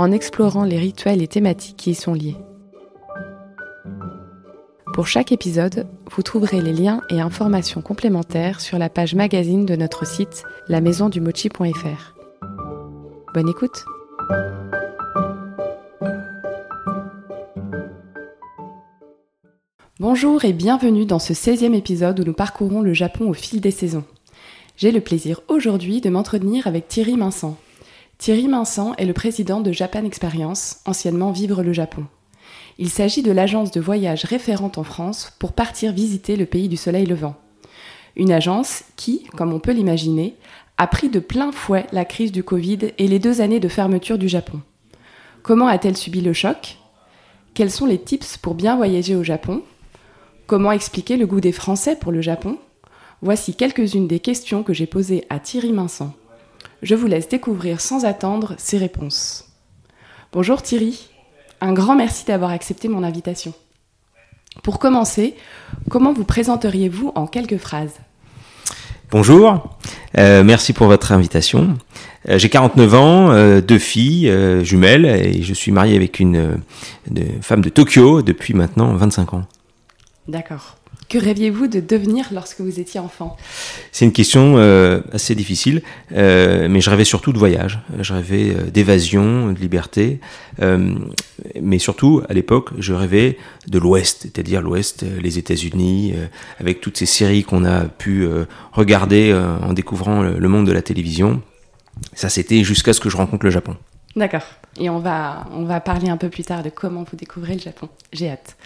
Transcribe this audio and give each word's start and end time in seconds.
en 0.00 0.12
explorant 0.12 0.64
les 0.64 0.78
rituels 0.78 1.20
et 1.20 1.28
thématiques 1.28 1.76
qui 1.76 1.90
y 1.90 1.94
sont 1.94 2.14
liés. 2.14 2.38
Pour 4.94 5.06
chaque 5.06 5.30
épisode, 5.30 5.86
vous 6.10 6.22
trouverez 6.22 6.62
les 6.62 6.72
liens 6.72 7.02
et 7.10 7.20
informations 7.20 7.82
complémentaires 7.82 8.62
sur 8.62 8.78
la 8.78 8.88
page 8.88 9.14
magazine 9.14 9.66
de 9.66 9.76
notre 9.76 10.06
site 10.06 10.44
lamaisondumochi.fr. 10.68 12.14
Bonne 13.34 13.48
écoute 13.50 13.84
Bonjour 19.98 20.46
et 20.46 20.54
bienvenue 20.54 21.04
dans 21.04 21.18
ce 21.18 21.34
16e 21.34 21.74
épisode 21.74 22.20
où 22.20 22.24
nous 22.24 22.32
parcourons 22.32 22.80
le 22.80 22.94
Japon 22.94 23.28
au 23.28 23.34
fil 23.34 23.60
des 23.60 23.70
saisons. 23.70 24.04
J'ai 24.78 24.92
le 24.92 25.02
plaisir 25.02 25.42
aujourd'hui 25.48 26.00
de 26.00 26.08
m'entretenir 26.08 26.66
avec 26.66 26.88
Thierry 26.88 27.18
Minsan, 27.18 27.58
Thierry 28.20 28.48
Minsan 28.48 28.92
est 28.98 29.06
le 29.06 29.14
président 29.14 29.62
de 29.62 29.72
Japan 29.72 30.04
Experience, 30.04 30.80
anciennement 30.84 31.32
Vivre 31.32 31.62
le 31.62 31.72
Japon. 31.72 32.04
Il 32.76 32.90
s'agit 32.90 33.22
de 33.22 33.32
l'agence 33.32 33.70
de 33.70 33.80
voyage 33.80 34.24
référente 34.24 34.76
en 34.76 34.84
France 34.84 35.32
pour 35.38 35.54
partir 35.54 35.94
visiter 35.94 36.36
le 36.36 36.44
pays 36.44 36.68
du 36.68 36.76
soleil 36.76 37.06
levant. 37.06 37.34
Une 38.16 38.30
agence 38.30 38.84
qui, 38.96 39.24
comme 39.38 39.54
on 39.54 39.58
peut 39.58 39.72
l'imaginer, 39.72 40.34
a 40.76 40.86
pris 40.86 41.08
de 41.08 41.18
plein 41.18 41.50
fouet 41.50 41.86
la 41.92 42.04
crise 42.04 42.30
du 42.30 42.44
Covid 42.44 42.92
et 42.98 43.08
les 43.08 43.18
deux 43.18 43.40
années 43.40 43.58
de 43.58 43.68
fermeture 43.68 44.18
du 44.18 44.28
Japon. 44.28 44.60
Comment 45.42 45.68
a-t-elle 45.68 45.96
subi 45.96 46.20
le 46.20 46.34
choc? 46.34 46.76
Quels 47.54 47.70
sont 47.70 47.86
les 47.86 48.02
tips 48.02 48.36
pour 48.36 48.54
bien 48.54 48.76
voyager 48.76 49.16
au 49.16 49.24
Japon? 49.24 49.62
Comment 50.46 50.72
expliquer 50.72 51.16
le 51.16 51.26
goût 51.26 51.40
des 51.40 51.52
Français 51.52 51.96
pour 51.96 52.12
le 52.12 52.20
Japon? 52.20 52.58
Voici 53.22 53.54
quelques-unes 53.54 54.08
des 54.08 54.20
questions 54.20 54.62
que 54.62 54.74
j'ai 54.74 54.86
posées 54.86 55.24
à 55.30 55.38
Thierry 55.38 55.72
Minsan. 55.72 56.12
Je 56.82 56.94
vous 56.94 57.06
laisse 57.06 57.28
découvrir 57.28 57.80
sans 57.80 58.06
attendre 58.06 58.54
ses 58.56 58.78
réponses. 58.78 59.44
Bonjour 60.32 60.62
Thierry, 60.62 61.08
un 61.60 61.74
grand 61.74 61.94
merci 61.94 62.24
d'avoir 62.24 62.50
accepté 62.50 62.88
mon 62.88 63.04
invitation. 63.04 63.52
Pour 64.62 64.78
commencer, 64.78 65.34
comment 65.90 66.14
vous 66.14 66.24
présenteriez-vous 66.24 67.12
en 67.14 67.26
quelques 67.26 67.58
phrases? 67.58 68.00
Bonjour, 69.10 69.76
euh, 70.16 70.42
merci 70.42 70.72
pour 70.72 70.86
votre 70.86 71.12
invitation. 71.12 71.76
Euh, 72.28 72.38
j'ai 72.38 72.48
49 72.48 72.94
ans, 72.94 73.30
euh, 73.30 73.60
deux 73.60 73.78
filles 73.78 74.32
jumelles 74.64 75.04
et 75.04 75.42
je 75.42 75.52
suis 75.52 75.72
marié 75.72 75.96
avec 75.96 76.18
une, 76.18 76.62
une 77.10 77.42
femme 77.42 77.60
de 77.60 77.68
Tokyo 77.68 78.22
depuis 78.22 78.54
maintenant 78.54 78.94
25 78.94 79.34
ans. 79.34 79.44
D'accord. 80.28 80.79
Que 81.10 81.18
rêviez-vous 81.18 81.66
de 81.66 81.80
devenir 81.80 82.28
lorsque 82.32 82.60
vous 82.60 82.78
étiez 82.78 83.00
enfant? 83.00 83.36
C'est 83.90 84.04
une 84.04 84.12
question 84.12 84.58
euh, 84.58 85.00
assez 85.12 85.34
difficile, 85.34 85.82
euh, 86.12 86.68
mais 86.70 86.80
je 86.80 86.88
rêvais 86.88 87.04
surtout 87.04 87.32
de 87.32 87.38
voyage. 87.38 87.80
Je 87.98 88.12
rêvais 88.12 88.54
euh, 88.54 88.70
d'évasion, 88.70 89.50
de 89.52 89.58
liberté, 89.58 90.20
mais 91.60 91.80
surtout 91.80 92.22
à 92.28 92.32
l'époque, 92.32 92.70
je 92.78 92.92
rêvais 92.92 93.38
de 93.66 93.78
l'Ouest, 93.80 94.20
c'est-à-dire 94.22 94.62
l'Ouest, 94.62 95.04
les 95.20 95.36
États-Unis, 95.38 96.14
avec 96.60 96.80
toutes 96.80 96.98
ces 96.98 97.06
séries 97.06 97.42
qu'on 97.42 97.64
a 97.64 97.86
pu 97.86 98.28
regarder 98.72 99.34
en 99.62 99.72
découvrant 99.72 100.22
le 100.22 100.48
monde 100.48 100.66
de 100.66 100.72
la 100.72 100.82
télévision. 100.82 101.40
Ça, 102.12 102.28
c'était 102.28 102.62
jusqu'à 102.62 102.92
ce 102.92 103.00
que 103.00 103.08
je 103.08 103.16
rencontre 103.16 103.46
le 103.46 103.50
Japon. 103.50 103.76
D'accord. 104.16 104.44
Et 104.78 104.90
on 104.90 104.98
va, 104.98 105.46
on 105.52 105.64
va 105.64 105.80
parler 105.80 106.10
un 106.10 106.18
peu 106.18 106.28
plus 106.28 106.44
tard 106.44 106.62
de 106.62 106.68
comment 106.68 107.04
vous 107.10 107.16
découvrez 107.16 107.54
le 107.54 107.60
Japon. 107.60 107.88
J'ai 108.12 108.28
hâte. 108.28 108.56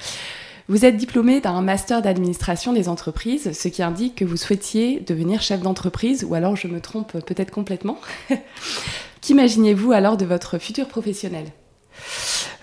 Vous 0.67 0.87
êtes 0.87 0.97
diplômé 0.97 1.41
d'un 1.43 1.61
master 1.61 2.01
d'administration 2.01 2.73
des 2.73 2.89
entreprises, 2.89 3.53
ce 3.53 3.69
qui 3.69 3.83
indique 3.83 4.15
que 4.15 4.25
vous 4.25 4.39
souhaitiez 4.39 5.01
devenir 5.07 5.43
chef 5.43 5.61
d'entreprise, 5.61 6.25
ou 6.27 6.35
alors 6.35 6.57
je 6.57 6.69
me 6.69 6.81
trompe 6.81 7.13
peut-être 7.27 7.51
complètement. 7.51 8.01
Qu'imaginiez-vous 9.21 9.93
alors 9.93 10.17
de 10.17 10.25
votre 10.25 10.59
futur 10.59 10.89
professionnel? 10.89 11.47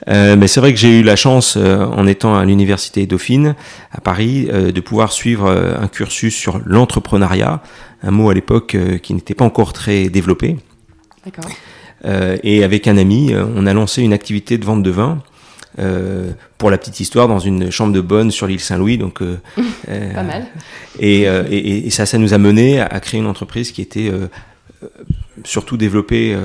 Euh, 0.08 0.36
mais 0.36 0.48
c'est 0.48 0.60
vrai 0.60 0.74
que 0.74 0.80
j'ai 0.80 1.00
eu 1.00 1.04
la 1.04 1.16
chance, 1.16 1.58
euh, 1.58 1.86
en 1.86 2.08
étant 2.08 2.36
à 2.36 2.44
l'université 2.44 3.06
Dauphine 3.06 3.56
à 3.92 4.02
Paris, 4.02 4.48
euh, 4.52 4.72
de 4.72 4.82
pouvoir 4.82 5.12
suivre 5.12 5.48
un 5.52 5.88
cursus 5.88 6.36
sur 6.36 6.60
l'entrepreneuriat, 6.66 7.62
un 8.02 8.12
mot 8.12 8.32
à 8.32 8.34
l'époque 8.34 8.76
qui 9.04 9.14
n'était 9.14 9.36
pas 9.36 9.46
encore 9.46 9.74
très 9.74 10.10
développé. 10.10 10.58
D'accord. 11.24 11.52
et 12.42 12.64
avec 12.64 12.88
un 12.88 12.98
ami, 12.98 13.32
on 13.56 13.68
a 13.68 13.74
lancé 13.74 14.02
une 14.02 14.12
activité 14.12 14.58
de 14.58 14.66
vente 14.66 14.82
de 14.82 14.90
vin 14.90 15.22
euh, 15.80 16.32
pour 16.58 16.70
la 16.70 16.78
petite 16.78 17.00
histoire, 17.00 17.28
dans 17.28 17.40
une 17.40 17.72
chambre 17.72 17.94
de 17.94 18.02
bonne 18.02 18.32
sur 18.32 18.48
l'île 18.48 18.60
Saint-Louis. 18.60 18.98
Donc, 18.98 19.22
euh, 19.22 19.38
euh, 19.90 20.14
Pas 20.14 20.24
mal. 20.24 20.46
Et, 21.00 21.22
et, 21.22 21.88
et, 21.88 21.90
ça, 21.90 22.06
ça 22.06 22.18
nous 22.18 22.34
a 22.34 22.38
mené 22.38 22.80
à, 22.80 23.00
créer 23.00 23.20
une 23.20 23.28
entreprise 23.28 23.72
qui 23.72 23.82
était 23.82 24.12
surtout 25.44 25.78
développée 25.78 26.36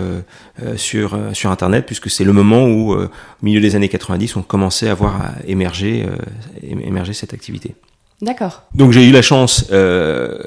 sur, 0.77 1.19
sur 1.33 1.51
Internet, 1.51 1.87
puisque 1.87 2.11
c'est 2.11 2.25
le 2.25 2.33
moment 2.33 2.67
où, 2.67 2.95
au 2.95 3.09
milieu 3.43 3.61
des 3.61 3.75
années 3.77 3.89
90, 3.89 4.37
on 4.37 4.43
commençait 4.43 4.89
à 4.89 4.95
voir 4.95 5.33
émerger, 5.47 6.07
émerger 6.63 7.13
cette 7.13 7.35
activité. 7.35 7.75
D'accord. 8.23 8.63
Donc 8.75 8.93
j'ai 8.93 9.07
eu 9.07 9.13
la 9.13 9.21
chance, 9.21 9.67
euh, 9.73 10.39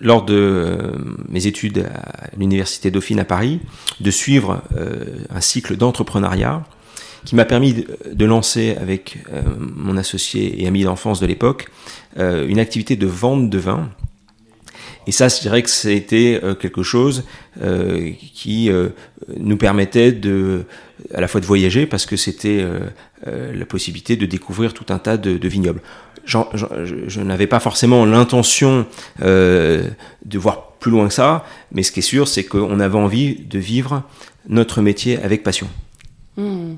lors 0.00 0.24
de 0.24 0.94
mes 1.28 1.46
études 1.46 1.86
à 1.94 2.36
l'université 2.36 2.90
Dauphine 2.90 3.20
à 3.20 3.24
Paris, 3.24 3.60
de 4.00 4.10
suivre 4.10 4.62
euh, 4.76 5.04
un 5.30 5.40
cycle 5.40 5.76
d'entrepreneuriat 5.76 6.64
qui 7.24 7.34
m'a 7.34 7.44
permis 7.44 7.84
de, 8.12 8.24
lancer 8.24 8.76
avec 8.80 9.18
euh, 9.32 9.42
mon 9.58 9.96
associé 9.96 10.62
et 10.62 10.66
ami 10.66 10.84
d'enfance 10.84 11.20
de 11.20 11.26
l'époque 11.26 11.68
euh, 12.18 12.46
une 12.46 12.58
activité 12.58 12.96
de 12.96 13.06
vente 13.06 13.50
de 13.50 13.58
vin. 13.58 13.90
Et 15.06 15.12
ça, 15.12 15.28
je 15.28 15.40
dirais 15.40 15.62
que 15.62 15.68
c'était 15.68 16.40
euh, 16.42 16.54
quelque 16.54 16.82
chose 16.82 17.24
qui 18.34 18.70
nous 19.36 19.56
permettait 19.56 20.12
de, 20.12 20.64
à 21.14 21.20
la 21.20 21.28
fois 21.28 21.40
de 21.40 21.46
voyager, 21.46 21.86
parce 21.86 22.04
que 22.04 22.16
c'était 22.16 22.66
la 23.24 23.64
possibilité 23.64 24.16
de 24.16 24.26
découvrir 24.26 24.74
tout 24.74 24.92
un 24.92 24.98
tas 24.98 25.16
de, 25.16 25.48
vignobles. 25.48 25.80
je, 26.24 27.20
n'avais 27.20 27.46
pas 27.46 27.60
forcément 27.60 28.04
l'intention 28.04 28.86
de 29.20 29.94
voir 30.34 30.72
plus 30.80 30.90
loin 30.90 31.06
que 31.06 31.14
ça, 31.14 31.46
mais 31.70 31.84
ce 31.84 31.92
qui 31.92 32.00
est 32.00 32.02
sûr, 32.02 32.26
c'est 32.26 32.42
qu'on 32.42 32.80
avait 32.80 32.98
envie 32.98 33.36
de 33.36 33.58
vivre 33.60 34.02
notre 34.48 34.82
métier 34.82 35.22
avec 35.22 35.44
passion. 35.44 35.68
Mmh. 36.36 36.74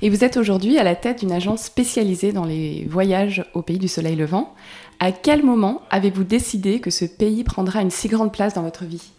Et 0.00 0.10
vous 0.10 0.24
êtes 0.24 0.36
aujourd'hui 0.36 0.78
à 0.78 0.84
la 0.84 0.94
tête 0.94 1.20
d'une 1.20 1.32
agence 1.32 1.62
spécialisée 1.62 2.32
dans 2.32 2.44
les 2.44 2.86
voyages 2.88 3.44
au 3.54 3.62
pays 3.62 3.78
du 3.78 3.88
soleil 3.88 4.16
levant. 4.16 4.54
À 5.00 5.12
quel 5.12 5.42
moment 5.42 5.82
avez-vous 5.90 6.24
décidé 6.24 6.80
que 6.80 6.90
ce 6.90 7.04
pays 7.04 7.44
prendra 7.44 7.82
une 7.82 7.90
si 7.90 8.08
grande 8.08 8.32
place 8.32 8.54
dans 8.54 8.62
votre 8.62 8.84
vie? 8.84 9.12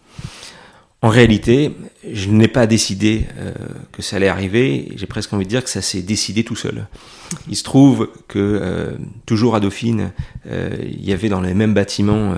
En 1.03 1.09
réalité, 1.09 1.75
je 2.09 2.29
n'ai 2.29 2.47
pas 2.47 2.65
décidé 2.65 3.27
euh, 3.37 3.51
que 3.91 4.01
ça 4.01 4.15
allait 4.15 4.29
arriver. 4.29 4.93
J'ai 4.95 5.05
presque 5.05 5.33
envie 5.33 5.43
de 5.43 5.49
dire 5.49 5.61
que 5.61 5.69
ça 5.69 5.81
s'est 5.81 6.01
décidé 6.01 6.45
tout 6.45 6.55
seul. 6.55 6.87
Il 7.49 7.57
se 7.57 7.63
trouve 7.63 8.09
que 8.29 8.39
euh, 8.39 8.91
toujours 9.25 9.53
à 9.55 9.59
Dauphine, 9.59 10.13
euh, 10.47 10.69
il 10.81 11.03
y 11.03 11.11
avait 11.11 11.27
dans 11.27 11.41
les 11.41 11.53
mêmes 11.53 11.73
bâtiments 11.73 12.33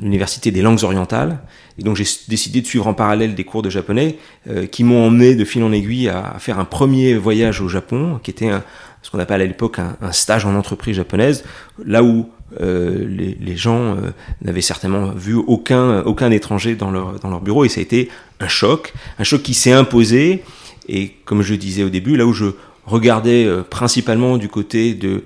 l'université 0.00 0.50
des 0.50 0.62
langues 0.62 0.82
orientales. 0.82 1.40
Et 1.80 1.82
donc 1.82 1.96
j'ai 1.96 2.04
décidé 2.28 2.60
de 2.60 2.66
suivre 2.66 2.86
en 2.86 2.94
parallèle 2.94 3.34
des 3.34 3.44
cours 3.44 3.62
de 3.62 3.70
japonais 3.70 4.18
euh, 4.48 4.66
qui 4.66 4.84
m'ont 4.84 5.06
emmené 5.06 5.34
de 5.34 5.44
fil 5.46 5.62
en 5.62 5.72
aiguille 5.72 6.10
à, 6.10 6.36
faire 6.38 6.58
un 6.58 6.66
premier 6.66 7.14
voyage 7.14 7.62
au 7.62 7.68
Japon, 7.68 8.20
qui 8.22 8.30
était 8.30 8.50
un, 8.50 8.62
ce 9.00 9.10
qu'on 9.10 9.18
appelle 9.18 9.40
à 9.40 9.46
l'époque 9.46 9.78
un, 9.78 10.12
stage 10.12 10.44
en 10.44 10.54
entreprise 10.54 10.96
japonaise, 10.96 11.42
là 11.84 12.02
où 12.02 12.28
euh, 12.60 13.06
les, 13.08 13.34
les, 13.40 13.56
gens 13.56 13.96
euh, 13.96 14.10
n'avaient 14.42 14.60
certainement 14.60 15.12
vu 15.12 15.34
aucun, 15.34 16.02
aucun 16.02 16.30
étranger 16.30 16.74
dans 16.74 16.90
leur, 16.90 17.18
dans 17.18 17.30
leur 17.30 17.40
bureau, 17.40 17.64
et 17.64 17.70
ça 17.70 17.80
a 17.80 17.82
été 17.82 18.10
un 18.40 18.48
choc, 18.48 18.92
un 19.18 19.24
choc 19.24 19.42
qui 19.42 19.54
s'est 19.54 19.72
imposé, 19.72 20.42
et 20.86 21.14
comme 21.24 21.40
je 21.40 21.54
disais 21.54 21.82
au 21.82 21.88
début, 21.88 22.16
là 22.16 22.26
où 22.26 22.34
je 22.34 22.46
regardais 22.84 23.48
principalement 23.70 24.36
du 24.36 24.48
côté 24.48 24.94
de 24.94 25.24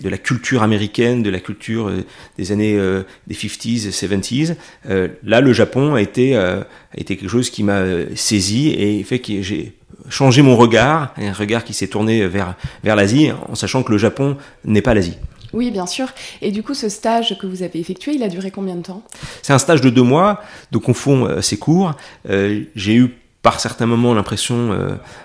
de 0.00 0.08
la 0.08 0.18
culture 0.18 0.62
américaine, 0.62 1.22
de 1.22 1.30
la 1.30 1.40
culture 1.40 1.88
euh, 1.88 2.04
des 2.38 2.52
années 2.52 2.76
euh, 2.76 3.02
des 3.26 3.34
50s, 3.34 3.90
70s. 3.90 4.56
Euh, 4.88 5.08
là, 5.24 5.40
le 5.40 5.52
Japon 5.52 5.94
a 5.94 6.00
été, 6.00 6.36
a 6.36 6.66
été 6.96 7.16
quelque 7.16 7.30
chose 7.30 7.50
qui 7.50 7.62
m'a 7.62 7.82
saisi 8.14 8.70
et 8.70 9.02
fait 9.04 9.18
que 9.18 9.42
j'ai 9.42 9.74
changé 10.08 10.42
mon 10.42 10.56
regard, 10.56 11.14
un 11.16 11.32
regard 11.32 11.64
qui 11.64 11.74
s'est 11.74 11.86
tourné 11.86 12.26
vers, 12.26 12.56
vers 12.82 12.96
l'Asie, 12.96 13.30
en 13.48 13.54
sachant 13.54 13.82
que 13.82 13.92
le 13.92 13.98
Japon 13.98 14.36
n'est 14.64 14.82
pas 14.82 14.94
l'Asie. 14.94 15.16
Oui, 15.52 15.70
bien 15.70 15.86
sûr. 15.86 16.08
Et 16.40 16.50
du 16.50 16.62
coup, 16.62 16.74
ce 16.74 16.88
stage 16.88 17.36
que 17.38 17.46
vous 17.46 17.62
avez 17.62 17.78
effectué, 17.78 18.14
il 18.14 18.22
a 18.22 18.28
duré 18.28 18.50
combien 18.50 18.74
de 18.74 18.82
temps? 18.82 19.02
C'est 19.42 19.52
un 19.52 19.58
stage 19.58 19.82
de 19.82 19.90
deux 19.90 20.02
mois, 20.02 20.42
donc 20.70 20.88
on 20.88 20.94
fond 20.94 21.26
assez 21.26 21.58
court. 21.58 21.92
J'ai 22.26 22.94
eu 22.94 23.14
par 23.42 23.60
certains 23.60 23.86
moments 23.86 24.14
l'impression 24.14 24.70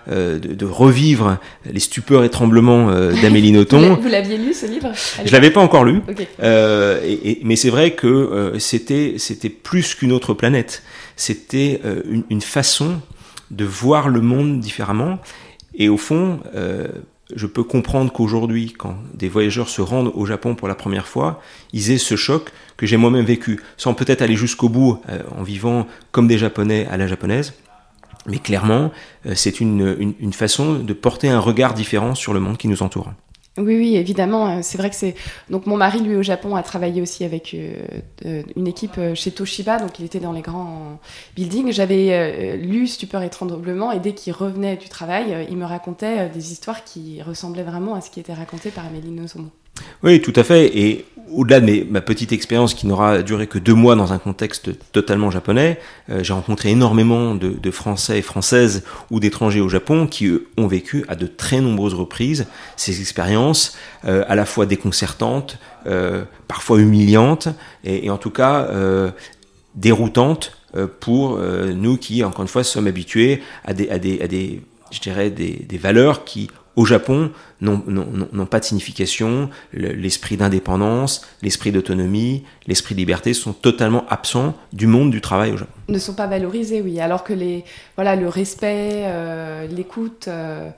de, 0.08 0.66
revivre 0.66 1.38
les 1.66 1.80
stupeurs 1.80 2.24
et 2.24 2.30
tremblements 2.30 2.92
d'Amélie 3.22 3.52
Nothomb. 3.52 3.96
Vous 4.02 4.08
l'aviez 4.08 4.38
lu 4.38 4.54
ce 4.54 4.66
livre? 4.66 4.92
Je 5.24 5.32
l'avais 5.32 5.52
pas 5.52 5.62
encore 5.62 5.84
lu, 5.84 6.02
mais 6.40 7.56
c'est 7.56 7.70
vrai 7.70 7.92
que 7.92 8.54
c'était 8.60 9.16
c'était 9.18 9.50
plus 9.50 9.96
qu'une 9.96 10.12
autre 10.12 10.34
planète. 10.34 10.84
C'était 11.16 11.82
une, 12.10 12.24
une, 12.30 12.42
façon 12.42 13.02
de 13.52 13.66
voir 13.66 14.10
le 14.10 14.22
monde 14.22 14.60
différemment. 14.60 15.20
Et 15.76 15.90
au 15.90 15.98
fond, 15.98 16.40
je 17.36 17.46
peux 17.46 17.64
comprendre 17.64 18.12
qu'aujourd'hui, 18.12 18.74
quand 18.78 18.96
des 19.14 19.28
voyageurs 19.28 19.70
se 19.70 19.82
rendent 19.82 20.12
au 20.14 20.26
Japon 20.26 20.56
pour 20.56 20.68
la 20.68 20.76
première 20.76 21.08
fois, 21.08 21.42
ils 21.74 21.92
aient 21.92 21.98
ce 21.98 22.16
choc 22.16 22.52
que 22.78 22.86
j'ai 22.86 22.98
moi-même 22.98 23.26
vécu, 23.26 23.62
sans 23.76 23.94
peut-être 23.94 24.22
aller 24.22 24.36
jusqu'au 24.36 24.70
bout 24.70 25.02
euh, 25.10 25.20
en 25.38 25.44
vivant 25.44 25.88
comme 26.12 26.28
des 26.28 26.38
Japonais 26.38 26.88
à 26.90 26.98
la 26.98 27.08
japonaise. 27.08 27.54
Mais 28.28 28.40
clairement, 28.40 28.92
euh, 29.26 29.34
c'est 29.36 29.60
une, 29.60 30.16
une, 30.20 30.34
façon 30.34 30.74
de 30.74 30.94
porter 30.94 31.30
un 31.30 31.40
regard 31.40 31.74
différent 31.74 32.14
sur 32.14 32.34
le 32.34 32.40
monde 32.40 32.58
qui 32.58 32.68
nous 32.68 32.84
entoure. 32.84 33.12
Oui, 33.58 33.76
oui, 33.76 33.96
évidemment. 33.96 34.58
Euh, 34.58 34.60
c'est 34.62 34.78
vrai 34.78 34.90
que 34.90 34.96
c'est. 34.96 35.16
Donc, 35.50 35.66
mon 35.66 35.78
mari, 35.78 36.02
lui, 36.02 36.16
au 36.16 36.22
Japon, 36.22 36.56
a 36.56 36.62
travaillé 36.62 37.02
aussi 37.02 37.24
avec 37.24 37.56
euh, 37.56 38.44
une 38.56 38.68
équipe 38.68 39.00
chez 39.16 39.32
Toshiba, 39.32 39.80
donc 39.80 39.98
il 40.00 40.06
était 40.06 40.20
dans 40.20 40.34
les 40.34 40.42
grands 40.42 41.00
buildings. 41.36 41.72
J'avais 41.72 42.58
lu 42.58 42.86
Stupeur 42.86 43.24
et 43.24 43.30
Tremblement, 43.30 43.92
et 43.92 44.00
dès 44.00 44.14
qu'il 44.14 44.34
revenait 44.34 44.76
du 44.76 44.90
travail, 44.90 45.48
il 45.50 45.58
me 45.58 45.66
racontait 45.66 46.30
des 46.30 46.52
histoires 46.52 46.84
qui 46.84 47.22
ressemblaient 47.22 47.64
vraiment 47.64 47.96
à 47.96 48.02
ce 48.02 48.12
qui 48.12 48.20
était 48.20 48.34
raconté 48.34 48.70
par 48.70 48.86
Amélie 48.86 49.12
Nozomo. 49.12 49.50
Oui, 50.04 50.22
tout 50.22 50.34
à 50.36 50.44
fait. 50.44 50.78
Et 50.78 51.06
au-delà 51.32 51.60
de 51.60 51.86
ma 51.90 52.02
petite 52.02 52.32
expérience 52.32 52.74
qui 52.74 52.88
n'aura 52.88 53.22
duré 53.22 53.48
que 53.48 53.60
deux 53.60 53.74
mois 53.74 53.96
dans 53.96 54.14
un 54.14 54.18
contexte 54.18 54.70
totalement 54.92 55.32
japonais, 55.32 55.80
euh, 56.10 56.24
j'ai 56.24 56.34
rencontré 56.34 56.70
énormément 56.70 57.36
de, 57.36 57.72
Français 57.72 58.20
et 58.20 58.22
Françaises 58.22 58.84
ou 59.12 59.20
d'étrangers 59.20 59.60
au 59.60 59.70
Japon 59.70 60.08
qui 60.08 60.32
ont 60.58 60.68
vécu 60.68 61.04
à 61.10 61.16
de 61.16 61.28
très 61.28 61.60
nombreuses 61.60 61.94
reprises 61.94 62.48
ces 62.78 63.02
expériences 63.02 63.78
euh, 64.06 64.24
à 64.28 64.36
la 64.36 64.46
fois 64.46 64.66
déconcertantes, 64.66 65.60
euh, 65.86 66.24
parfois 66.48 66.80
humiliantes 66.80 67.50
et, 67.84 68.10
en 68.10 68.18
tout 68.18 68.32
cas 68.32 68.70
déroutantes 69.76 70.58
pour 71.00 71.38
nous 71.38 71.98
qui, 71.98 72.24
encore 72.24 72.42
une 72.42 72.48
fois, 72.48 72.64
sommes 72.64 72.88
habitués 72.88 73.42
à 73.66 73.74
des, 73.74 73.90
à 73.90 74.00
des, 74.00 74.22
à 74.22 74.28
des 74.28 74.62
je 74.92 75.00
dirais, 75.00 75.30
des, 75.30 75.66
des 75.68 75.78
valeurs 75.78 76.24
qui 76.24 76.50
au 76.78 76.86
Japon 76.86 77.32
n'ont 77.60 78.46
pas 78.46 78.60
de 78.60 78.66
signification. 78.66 79.50
L'esprit 79.74 80.38
d'indépendance, 80.38 81.28
l'esprit 81.42 81.72
d'autonomie, 81.72 82.44
l'esprit 82.68 82.94
de 82.94 83.00
liberté 83.00 83.34
sont 83.34 83.52
totalement 83.52 84.06
absents 84.10 84.56
du 84.72 84.86
monde 84.86 85.10
du 85.10 85.20
travail 85.20 85.52
au 85.52 85.58
Japon. 85.58 85.74
Ne 85.90 85.98
sont 85.98 86.14
pas 86.14 86.28
valorisés, 86.28 86.82
oui. 86.82 87.00
Alors 87.00 87.24
que 87.24 87.34
les, 87.34 87.66
voilà, 87.96 88.16
le 88.16 88.30
respect, 88.30 89.06
euh, 89.08 89.66
l'écoute 89.68 90.28
euh, 90.28 90.70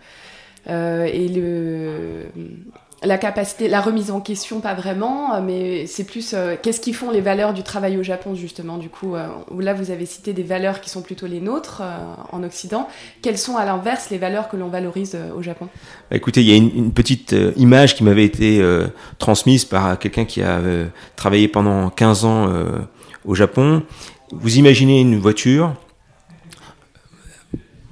euh, 0.70 1.04
et 1.04 1.28
le 1.28 2.28
la 3.04 3.18
capacité, 3.18 3.70
la 3.70 3.80
remise 3.80 4.12
en 4.12 4.20
question, 4.20 4.60
pas 4.60 4.74
vraiment, 4.74 5.42
mais 5.42 5.88
c'est 5.88 6.04
plus 6.04 6.34
euh, 6.34 6.56
qu'est-ce 6.62 6.82
qui 6.82 6.92
font 6.92 7.12
les 7.12 7.22
valeurs 7.22 7.54
du 7.54 7.64
travail 7.64 7.98
au 7.98 8.04
Japon, 8.04 8.36
justement, 8.36 8.78
du 8.78 8.90
coup, 8.90 9.16
euh, 9.16 9.28
là 9.58 9.74
vous 9.74 9.92
avez 9.92 10.06
cité 10.06 10.34
des 10.34 10.44
valeurs 10.44 10.82
qui 10.82 10.90
sont 10.90 11.02
plutôt 11.02 11.26
les 11.26 11.40
nôtres 11.40 11.82
euh, 11.82 11.98
en 12.32 12.44
Occident. 12.44 12.90
Quelles 13.22 13.38
sont 13.38 13.56
à 13.56 13.64
l'inverse 13.64 14.10
les 14.10 14.18
valeurs 14.18 14.50
que 14.50 14.58
l'on 14.58 14.68
valorise 14.68 15.18
au 15.36 15.42
Japon? 15.42 15.70
Bah, 16.10 16.18
Écoutez, 16.18 16.42
il 16.42 16.50
y 16.50 16.52
a 16.52 16.56
une, 16.56 16.92
petite 16.92 17.34
image 17.56 17.96
qui 17.96 18.04
m'avait 18.04 18.26
été 18.26 18.62
transmise 19.20 19.64
par 19.64 19.98
quelqu'un 20.00 20.26
qui 20.26 20.42
a 20.42 20.60
travaillé 21.16 21.48
pendant 21.48 21.90
15 21.90 22.26
ans 22.26 22.50
au 23.26 23.36
Japon. 23.36 23.84
Vous 24.32 24.58
imaginez 24.58 25.00
une 25.00 25.18
voiture. 25.18 25.76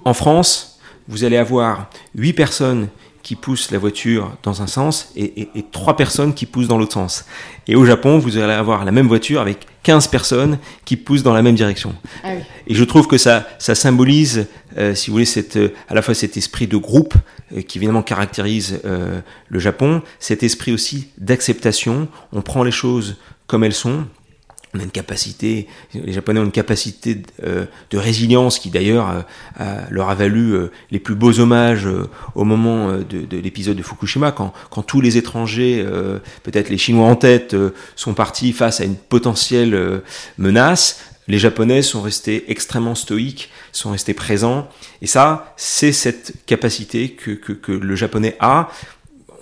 En 0.04 0.14
France, 0.14 0.80
vous 1.08 1.24
allez 1.24 1.38
avoir 1.38 1.90
8 2.16 2.34
personnes 2.34 2.88
qui 3.28 3.36
poussent 3.36 3.72
la 3.72 3.78
voiture 3.78 4.38
dans 4.42 4.62
un 4.62 4.68
sens 4.68 5.12
et, 5.18 5.50
trois 5.74 5.98
personnes 5.98 6.34
qui 6.34 6.46
poussent 6.46 6.70
dans 6.70 6.78
l'autre 6.78 6.94
sens. 6.94 7.26
Et 7.68 7.76
au 7.76 7.84
Japon, 7.84 8.20
vous 8.20 8.38
allez 8.38 8.54
avoir 8.54 8.86
la 8.86 8.94
même 8.94 9.10
voiture 9.10 9.42
avec 9.42 9.68
15 9.84 10.08
personnes 10.08 10.60
qui 10.86 10.96
poussent 10.96 11.24
dans 11.24 11.34
la 11.34 11.42
même 11.42 11.56
direction. 11.56 11.94
Ah 12.24 12.36
et 12.68 12.74
je 12.74 12.84
trouve 12.86 13.06
que 13.06 13.18
ça, 13.18 13.46
ça 13.60 13.76
symbolise, 13.76 14.48
euh, 14.78 14.96
si 14.96 15.10
vous 15.10 15.16
voulez, 15.16 15.26
cette, 15.26 15.60
à 15.90 15.94
la 15.94 16.02
fois 16.02 16.14
cet 16.14 16.38
esprit 16.38 16.68
de 16.68 16.78
groupe 16.78 17.16
euh, 17.54 17.62
qui 17.64 17.80
évidemment 17.80 18.02
caractérise 18.02 18.80
euh, 18.86 19.20
le 19.50 19.60
Japon, 19.60 20.02
cet 20.20 20.42
esprit 20.42 20.72
aussi 20.72 21.10
d'acceptation. 21.18 22.08
On 22.32 22.42
prend 22.42 22.64
les 22.64 22.72
choses 22.72 23.18
comme 23.46 23.66
elles 23.66 23.74
sont 23.74 24.06
on 24.78 24.80
a 24.80 24.84
une 24.84 24.92
capacité, 24.92 25.68
les 25.94 26.14
Japonais 26.14 26.40
ont 26.40 26.46
une 26.46 26.52
capacité 26.52 27.22
euh, 27.44 27.66
de, 27.90 27.98
résilience 27.98 28.60
qui 28.60 28.70
d'ailleurs 28.70 29.26
euh, 29.60 29.82
leur 29.90 30.10
a 30.10 30.16
valu 30.16 30.54
euh, 30.54 30.72
les 30.92 31.00
plus 31.00 31.16
beaux 31.16 31.40
hommages 31.40 31.88
au 32.36 32.44
moment 32.44 32.92
de, 32.92 33.38
l'épisode 33.38 33.76
de 33.76 33.84
Fukushima, 33.84 34.32
quand, 34.32 34.54
quand, 34.70 34.84
tous 34.84 35.02
les 35.02 35.18
étrangers, 35.18 35.86
peut-être 36.44 36.70
les 36.70 36.78
Chinois 36.78 37.08
en 37.08 37.16
tête, 37.16 37.56
sont 37.96 38.14
partis 38.14 38.54
face 38.54 38.80
à 38.80 38.84
une 38.84 38.96
potentielle 38.96 40.02
menace. 40.38 41.00
Les 41.28 41.40
Japonais 41.40 41.82
sont 41.82 42.02
restés 42.02 42.46
extrêmement 42.50 42.96
stoïques, 42.96 43.50
sont 43.72 43.92
restés 43.92 44.14
présents. 44.14 44.70
Et 45.02 45.08
ça, 45.08 45.54
c'est 45.58 45.92
cette 45.92 46.34
capacité 46.46 47.12
que, 47.12 47.32
que, 47.32 47.72
le 47.72 47.96
Japonais 47.96 48.38
a 48.40 48.70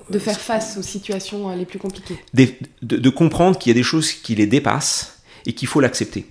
de 0.10 0.20
faire 0.20 0.40
face 0.40 0.78
aux 0.78 0.84
situations 0.84 1.56
les 1.56 1.66
plus 1.66 1.80
compliquées. 1.80 2.20
de, 2.34 2.48
de 2.81 3.10
comprendre 3.10 3.58
qu'il 3.58 3.72
y 3.72 3.76
a 3.76 3.80
des 3.80 3.84
choses 3.84 4.12
qui 4.12 4.36
les 4.36 4.46
dépassent 4.46 5.15
et 5.45 5.53
qu'il 5.53 5.68
faut 5.68 5.80
l'accepter. 5.80 6.25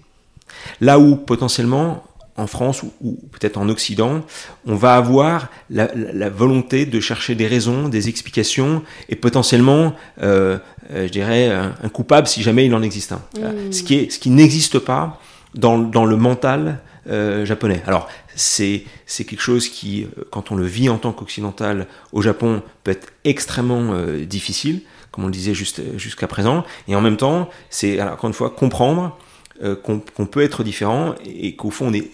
Là 0.80 0.98
où 0.98 1.16
potentiellement, 1.16 2.04
en 2.36 2.46
France 2.46 2.82
ou, 3.00 3.18
peut-être 3.32 3.56
en 3.58 3.68
Occident, 3.68 4.22
on 4.66 4.74
va 4.74 4.96
avoir 4.96 5.48
la, 5.70 5.88
volonté 6.30 6.84
de 6.86 7.00
chercher 7.00 7.34
des 7.34 7.46
raisons, 7.46 7.88
des 7.88 8.08
explications 8.08 8.82
et 9.08 9.16
potentiellement, 9.16 9.94
euh, 10.22 10.58
euh, 10.90 11.06
je 11.06 11.12
dirais, 11.12 11.48
un, 11.50 11.88
coupable 11.88 12.26
si 12.26 12.42
jamais 12.42 12.66
il 12.66 12.74
en 12.74 12.82
existe 12.82 13.12
un. 13.12 13.22
Mmh. 13.38 13.72
Ce 13.72 13.82
qui, 13.82 13.94
est, 13.94 14.10
ce 14.10 14.18
qui 14.18 14.30
n'existe 14.30 14.78
pas 14.78 15.20
dans, 15.54 15.78
dans, 15.78 16.04
le 16.04 16.16
mental 16.16 16.80
euh, 17.08 17.44
japonais. 17.44 17.82
Alors, 17.86 18.08
c'est, 18.34 18.82
c'est 19.06 19.24
quelque 19.24 19.42
chose 19.42 19.68
qui, 19.68 20.08
quand 20.30 20.50
on 20.50 20.56
le 20.56 20.66
vit 20.66 20.88
en 20.88 20.98
tant 20.98 21.12
qu'occidental 21.12 21.86
au 22.12 22.20
Japon, 22.20 22.62
peut 22.82 22.90
être 22.90 23.12
extrêmement 23.24 23.94
difficile 24.26 24.80
comme 25.14 25.22
on 25.22 25.28
le 25.28 25.32
disait 25.32 25.54
jusqu'à 25.54 26.26
présent. 26.26 26.64
Et 26.88 26.96
en 26.96 27.00
même 27.00 27.16
temps, 27.16 27.48
c'est 27.70 28.02
encore 28.02 28.26
une 28.26 28.34
fois 28.34 28.50
comprendre 28.50 29.16
euh, 29.62 29.76
qu'on, 29.76 30.00
peut 30.00 30.42
être 30.42 30.64
différent 30.64 31.14
et, 31.24 31.54
qu'au 31.54 31.70
fond 31.70 31.86
on 31.86 31.92
est 31.92 32.10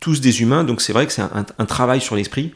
tous 0.00 0.20
des 0.20 0.42
humains. 0.42 0.64
Donc 0.64 0.80
c'est 0.80 0.92
vrai 0.92 1.06
que 1.06 1.12
c'est 1.12 1.22
un, 1.22 1.66
travail 1.66 2.00
sur 2.00 2.16
l'esprit. 2.16 2.52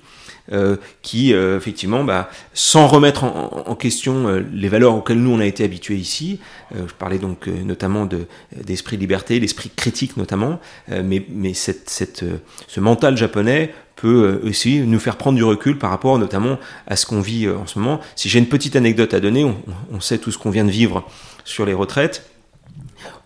Euh, 0.52 0.76
qui 1.00 1.32
euh, 1.32 1.56
effectivement, 1.56 2.04
bah, 2.04 2.28
sans 2.52 2.86
remettre 2.86 3.24
en, 3.24 3.74
question 3.76 4.44
les 4.52 4.68
valeurs 4.68 4.94
auxquelles 4.94 5.18
nous 5.18 5.30
on 5.30 5.40
a 5.40 5.46
été 5.46 5.64
habitués 5.64 5.96
ici, 5.96 6.38
je 6.74 6.92
parlais 6.98 7.18
donc 7.18 7.46
notamment 7.46 8.04
de, 8.04 8.26
d'esprit 8.62 8.96
de 8.96 9.00
liberté, 9.00 9.40
l'esprit 9.40 9.70
critique 9.74 10.16
notamment, 10.16 10.60
mais, 10.88 11.24
mais 11.28 11.54
cette, 11.54 12.24
ce 12.68 12.80
mental 12.80 13.16
japonais 13.16 13.72
peut 13.96 14.40
euh, 14.44 14.48
aussi 14.48 14.80
nous 14.80 14.98
faire 14.98 15.16
prendre 15.16 15.36
du 15.36 15.44
recul 15.44 15.78
par 15.78 15.90
rapport 15.90 16.18
notamment 16.18 16.58
à 16.86 16.96
ce 16.96 17.06
qu'on 17.06 17.20
vit 17.20 17.46
euh, 17.46 17.56
en 17.56 17.66
ce 17.66 17.78
moment. 17.78 18.00
Si 18.16 18.28
j'ai 18.28 18.38
une 18.38 18.48
petite 18.48 18.76
anecdote 18.76 19.14
à 19.14 19.20
donner, 19.20 19.44
on, 19.44 20.00
sait 20.00 20.18
tout 20.18 20.30
ce 20.30 20.38
qu'on 20.38 20.50
vient 20.50 20.64
de 20.64 20.70
vivre 20.70 21.08
sur 21.44 21.64
les 21.64 21.74
retraites. 21.74 22.28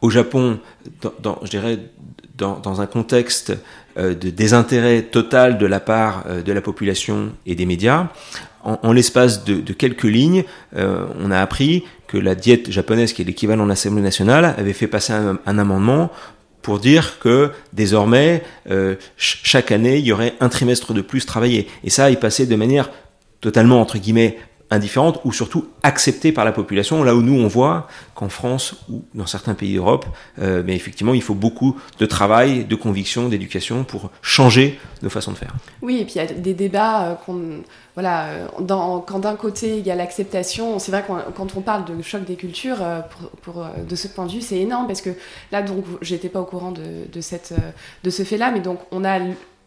Au 0.01 0.11
Japon, 0.11 0.61
je 1.03 1.51
dirais, 1.51 1.79
dans, 2.37 2.81
un 2.81 2.87
contexte 2.87 3.51
euh, 3.51 3.57
de 3.99 4.31
désintérêt 4.31 5.03
total 5.03 5.59
de 5.59 5.67
la 5.67 5.81
part 5.81 6.25
de 6.45 6.53
la 6.53 6.61
population 6.61 7.33
et 7.47 7.55
des 7.55 7.67
médias, 7.67 8.09
en, 8.63 8.93
l'espace 8.93 9.45
de, 9.45 9.73
quelques 9.73 10.05
lignes, 10.05 10.45
on 10.75 11.31
a 11.31 11.39
appris 11.39 11.85
que 12.07 12.17
la 12.17 12.35
diète 12.35 12.71
japonaise, 12.71 13.13
qui 13.13 13.23
est 13.23 13.25
l'équivalent 13.25 13.65
de 13.65 13.69
l'Assemblée 13.69 14.03
nationale, 14.03 14.55
avait 14.57 14.73
fait 14.73 14.87
passer 14.87 15.13
un 15.13 15.59
amendement 15.59 16.11
pour 16.63 16.79
dire 16.79 17.19
que 17.19 17.51
désormais, 17.73 18.43
euh, 18.71 18.97
chaque 19.17 19.73
année, 19.73 19.99
il 19.99 20.05
y 20.05 20.13
aurait 20.13 20.35
un 20.41 20.51
trimestre 20.51 20.93
de 20.93 21.01
plus 21.01 21.25
travaillé. 21.25 21.67
Et 21.85 21.89
ça, 21.89 22.11
il 22.11 22.19
passait 22.19 22.47
de 22.47 22.57
manière 22.57 22.91
totalement, 23.41 23.81
entre 23.81 23.99
guillemets, 23.99 24.39
indifférente 24.71 25.21
ou 25.25 25.33
surtout 25.33 25.69
acceptée 25.83 26.33
par 26.33 26.45
la 26.45 26.53
population, 26.53 27.03
là 27.03 27.15
où 27.15 27.23
nous 27.23 27.39
on 27.41 27.47
voit 27.47 27.89
qu'en 28.15 28.29
France 28.29 28.77
ou 28.91 29.03
dans 29.15 29.27
certains 29.27 29.55
pays 29.55 29.75
d'Europe, 29.75 30.07
euh, 30.39 30.63
mais 30.65 30.75
effectivement 30.75 31.15
il 31.15 31.23
faut 31.23 31.35
beaucoup 31.35 31.77
de 31.99 32.07
travail, 32.07 32.65
de 32.65 32.75
conviction, 32.75 33.29
d'éducation 33.29 33.85
pour 33.85 34.11
changer 34.21 34.79
nos 35.03 35.11
façons 35.11 35.33
de 35.33 35.37
faire. 35.37 35.55
Oui, 35.83 35.99
et 35.99 36.05
puis 36.05 36.15
il 36.17 36.19
y 36.19 36.21
a 36.21 36.27
des 36.27 36.55
débats 36.55 37.05
euh, 37.05 37.15
qu'on... 37.15 37.63
Voilà, 37.95 38.27
euh, 38.27 38.47
quand 39.07 39.19
d'un 39.19 39.35
côté 39.35 39.79
il 39.79 39.87
y 39.87 39.91
a 39.91 39.97
l'acceptation, 39.97 40.79
c'est 40.79 40.93
vrai 40.93 41.03
que 41.03 41.33
quand 41.33 41.57
on 41.57 41.61
parle 41.61 41.85
de 41.85 42.01
choc 42.01 42.25
des 42.25 42.37
cultures, 42.37 42.79
pour, 43.11 43.31
pour, 43.55 43.67
de 43.89 43.97
ce 43.97 44.07
point 44.07 44.27
de 44.27 44.31
vue, 44.31 44.41
c'est 44.41 44.61
énorme 44.61 44.87
parce 44.87 45.01
que 45.01 45.11
là, 45.51 45.63
donc, 45.63 45.85
j'étais 46.01 46.29
pas 46.29 46.41
au 46.41 46.45
courant 46.45 46.71
de, 46.71 47.11
de, 47.13 47.21
cette, 47.21 47.55
de 48.05 48.11
ce 48.11 48.23
fait-là, 48.23 48.53
mais 48.53 48.61
donc 48.61 48.79
on 48.93 49.05
a 49.05 49.19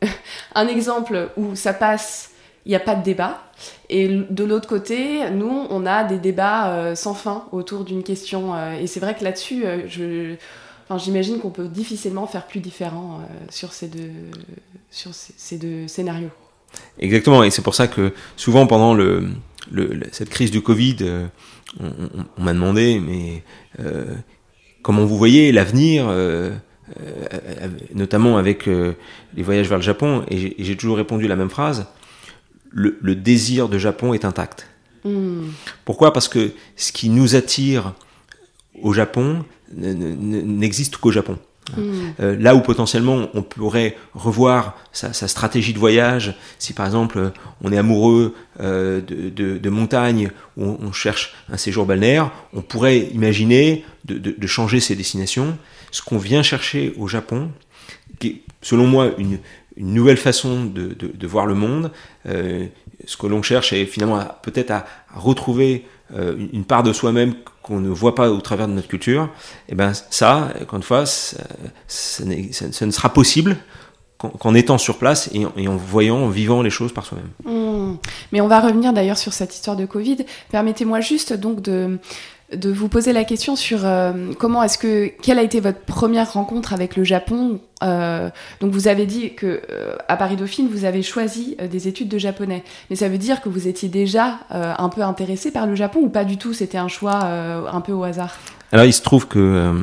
un 0.56 0.68
exemple 0.68 1.30
où 1.36 1.58
ça 1.58 1.74
passe 1.74 2.31
il 2.66 2.70
n'y 2.70 2.76
a 2.76 2.80
pas 2.80 2.96
de 2.96 3.04
débat. 3.04 3.44
Et 3.90 4.08
de 4.08 4.44
l'autre 4.44 4.68
côté, 4.68 5.30
nous, 5.32 5.66
on 5.70 5.86
a 5.86 6.04
des 6.04 6.20
débats 6.20 6.72
euh, 6.72 6.96
sans 6.96 7.14
fin 7.14 7.46
autour 7.52 7.84
d'une 7.84 8.04
question. 8.04 8.56
Euh, 8.56 8.80
et 8.80 8.88
c'est 8.88 9.00
vrai 9.00 9.16
que 9.16 9.24
là-dessus, 9.24 9.64
euh, 9.66 10.36
j'imagine 10.98 11.40
qu'on 11.40 11.50
peut 11.50 11.68
difficilement 11.68 12.28
faire 12.28 12.48
plus 12.48 12.60
différent 12.60 13.22
sur 13.50 13.74
ces 13.74 13.88
deux, 13.88 15.88
scénarios. 15.88 16.30
Exactement, 17.00 17.44
et 17.44 17.50
c'est 17.50 17.62
pour 17.62 17.76
ça 17.76 17.88
que 17.88 18.14
souvent 18.38 18.66
pendant 18.66 18.98
cette 20.12 20.30
crise 20.30 20.52
du 20.52 20.62
Covid, 20.62 20.98
on, 21.80 22.42
m'a 22.42 22.54
demandé, 22.54 23.00
mais 23.00 23.44
comment 24.82 25.06
vous 25.06 25.18
voyez 25.18 25.54
l'avenir 25.54 26.14
notamment 27.94 28.38
avec 28.38 28.66
les 28.66 29.44
voyages 29.44 29.70
vers 29.70 29.78
le 29.78 29.84
Japon, 29.84 30.26
et 30.30 30.56
j'ai 30.60 30.76
toujours 30.76 30.98
répondu 30.98 31.28
la 31.28 31.38
même 31.38 31.50
phrase 31.50 31.86
le, 32.72 33.16
désir 33.16 33.70
de 33.70 33.78
Japon 33.78 34.14
est 34.14 34.26
intact. 34.26 34.68
Hmm. 35.04 35.50
Pourquoi? 35.86 36.14
Parce 36.14 36.28
que 36.28 36.52
ce 36.76 36.92
qui 36.92 37.10
nous 37.10 37.36
attire 37.36 37.94
au 38.82 38.94
Japon 38.94 39.44
n'existe 39.74 40.98
qu'au 40.98 41.12
Japon. 41.12 41.38
Hmm. 41.78 42.12
Euh, 42.20 42.36
là 42.40 42.56
où 42.56 42.62
potentiellement 42.62 43.30
on 43.34 43.44
pourrait 43.44 43.96
revoir 44.14 44.78
sa, 44.92 45.14
stratégie 45.14 45.74
de 45.74 45.80
voyage, 45.80 46.36
si 46.60 46.74
par 46.74 46.86
exemple 46.86 47.32
on 47.64 47.72
est 47.72 47.78
amoureux 47.78 48.36
euh, 48.60 49.00
de, 49.00 49.70
montagne 49.70 50.32
ou 50.58 50.78
on, 50.82 50.92
cherche 50.92 51.34
un 51.50 51.58
séjour 51.58 51.86
balnéaire, 51.86 52.32
on 52.54 52.62
pourrait 52.62 53.00
imaginer 53.14 53.86
de, 54.06 54.48
changer 54.48 54.80
ses 54.80 54.96
destinations. 54.96 55.58
Ce 55.92 56.02
qu'on 56.02 56.18
vient 56.18 56.44
chercher 56.44 56.94
au 56.98 57.08
Japon, 57.08 57.52
qui 58.20 58.28
est 58.28 58.42
selon 58.62 58.88
moi 58.88 59.12
une, 59.18 59.40
une 59.78 59.94
nouvelle 59.94 60.18
façon 60.18 60.66
de, 60.66 60.94
de, 60.94 61.28
voir 61.28 61.46
le 61.46 61.56
monde. 61.56 61.92
Euh, 62.28 62.66
ce 63.06 63.18
que 63.18 63.28
l'on 63.28 63.42
cherche 63.42 63.74
est 63.74 63.86
finalement 63.86 64.24
peut-être 64.42 64.72
à, 64.72 64.86
retrouver 65.16 65.86
euh, 66.16 66.36
une 66.54 66.66
part 66.66 66.84
de 66.84 66.94
soi-même 66.94 67.36
qu'on 67.62 67.80
ne 67.80 67.90
voit 67.90 68.16
pas 68.16 68.30
au 68.30 68.42
travers 68.42 68.68
de 68.68 68.74
notre 68.74 68.88
culture. 68.88 69.30
Et 69.70 69.76
ben 69.76 69.94
ça, 69.94 70.54
encore 70.62 70.78
une 70.78 70.84
fois, 70.84 71.06
ça, 71.06 71.38
ça, 71.88 72.26
ne 72.26 72.92
sera 72.92 73.14
possible 73.14 73.58
qu'en 74.18 74.54
étant 74.54 74.78
sur 74.78 74.98
place 74.98 75.30
et 75.34 75.46
en, 75.46 75.54
et 75.58 75.68
en, 75.68 75.78
voyant, 75.78 76.18
en 76.18 76.30
vivant 76.30 76.62
les 76.62 76.70
choses 76.70 76.94
par 76.94 77.06
soi-même. 77.06 77.30
Mmh. 77.44 77.98
Mais 78.32 78.42
on 78.42 78.48
va 78.48 78.60
revenir 78.60 78.94
d'ailleurs 78.94 79.18
sur 79.18 79.34
cette 79.34 79.54
histoire 79.56 79.76
de 79.76 79.86
Covid. 79.86 80.18
Permettez-moi 80.52 81.02
juste 81.02 81.34
donc 81.34 81.62
de 81.62 81.98
de 82.56 82.70
vous 82.72 82.90
poser 82.90 83.14
la 83.14 83.24
question 83.24 83.56
sur 83.56 83.86
euh, 83.86 84.34
comment 84.38 84.64
est-ce 84.64 84.78
que 84.78 85.12
quelle 85.22 85.40
a 85.40 85.44
été 85.44 85.60
votre 85.60 85.80
première 85.80 86.34
rencontre 86.34 86.74
avec 86.74 86.96
le 86.96 87.04
Japon. 87.04 87.62
Euh, 87.84 88.30
donc 88.60 88.72
vous 88.72 88.88
avez 88.88 89.06
dit 89.06 89.34
que 89.34 89.62
euh, 89.70 89.96
à 90.08 90.18
Paris 90.18 90.36
Dauphine 90.36 90.68
vous 90.70 90.86
avez 90.86 91.02
choisi 91.02 91.56
des 91.70 91.88
études 91.88 92.10
de 92.10 92.18
japonais, 92.18 92.64
mais 92.90 92.96
ça 92.96 93.10
veut 93.10 93.18
dire 93.18 93.42
que 93.42 93.50
vous 93.50 93.68
étiez 93.68 93.90
déjà 93.90 94.40
un 94.50 94.90
peu 94.90 95.02
intéressé 95.02 95.52
par 95.52 95.66
le 95.66 95.76
Japon 95.76 96.00
ou 96.02 96.10
pas 96.10 96.26
du 96.26 96.38
tout 96.38 96.54
C'était 96.54 96.78
un 96.78 96.88
choix 96.88 97.24
un 97.24 97.82
peu 97.82 97.94
au 97.94 98.04
hasard? 98.04 98.38
Alors 98.72 98.86
il 98.86 98.94
se 98.94 99.02
trouve 99.02 99.28
que 99.28 99.74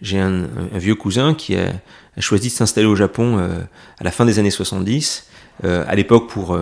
j'ai 0.00 0.18
un, 0.18 0.46
vieux 0.74 0.94
cousin 0.94 1.34
qui 1.34 1.56
a, 1.56 1.68
a 2.16 2.20
choisi 2.20 2.48
de 2.48 2.52
s'installer 2.52 2.86
au 2.86 2.96
Japon 2.96 3.38
à 3.98 4.04
la 4.04 4.10
fin 4.10 4.24
des 4.24 4.38
années 4.38 4.50
70. 4.50 5.26
à 5.64 5.94
l'époque 5.94 6.28
pour 6.28 6.58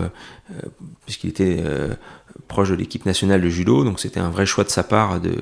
puisqu'il 1.05 1.31
était 1.31 1.63
proche 2.49 2.71
de 2.71 2.75
l'équipe 2.75 3.07
nationale 3.07 3.41
de 3.41 3.49
judo, 3.49 3.85
donc 3.85 4.01
c'était 4.01 4.21
un 4.21 4.31
vrai 4.31 4.47
choix 4.47 4.65
de 4.65 4.71
sa 4.71 4.83
part 4.83 5.21
de, 5.21 5.37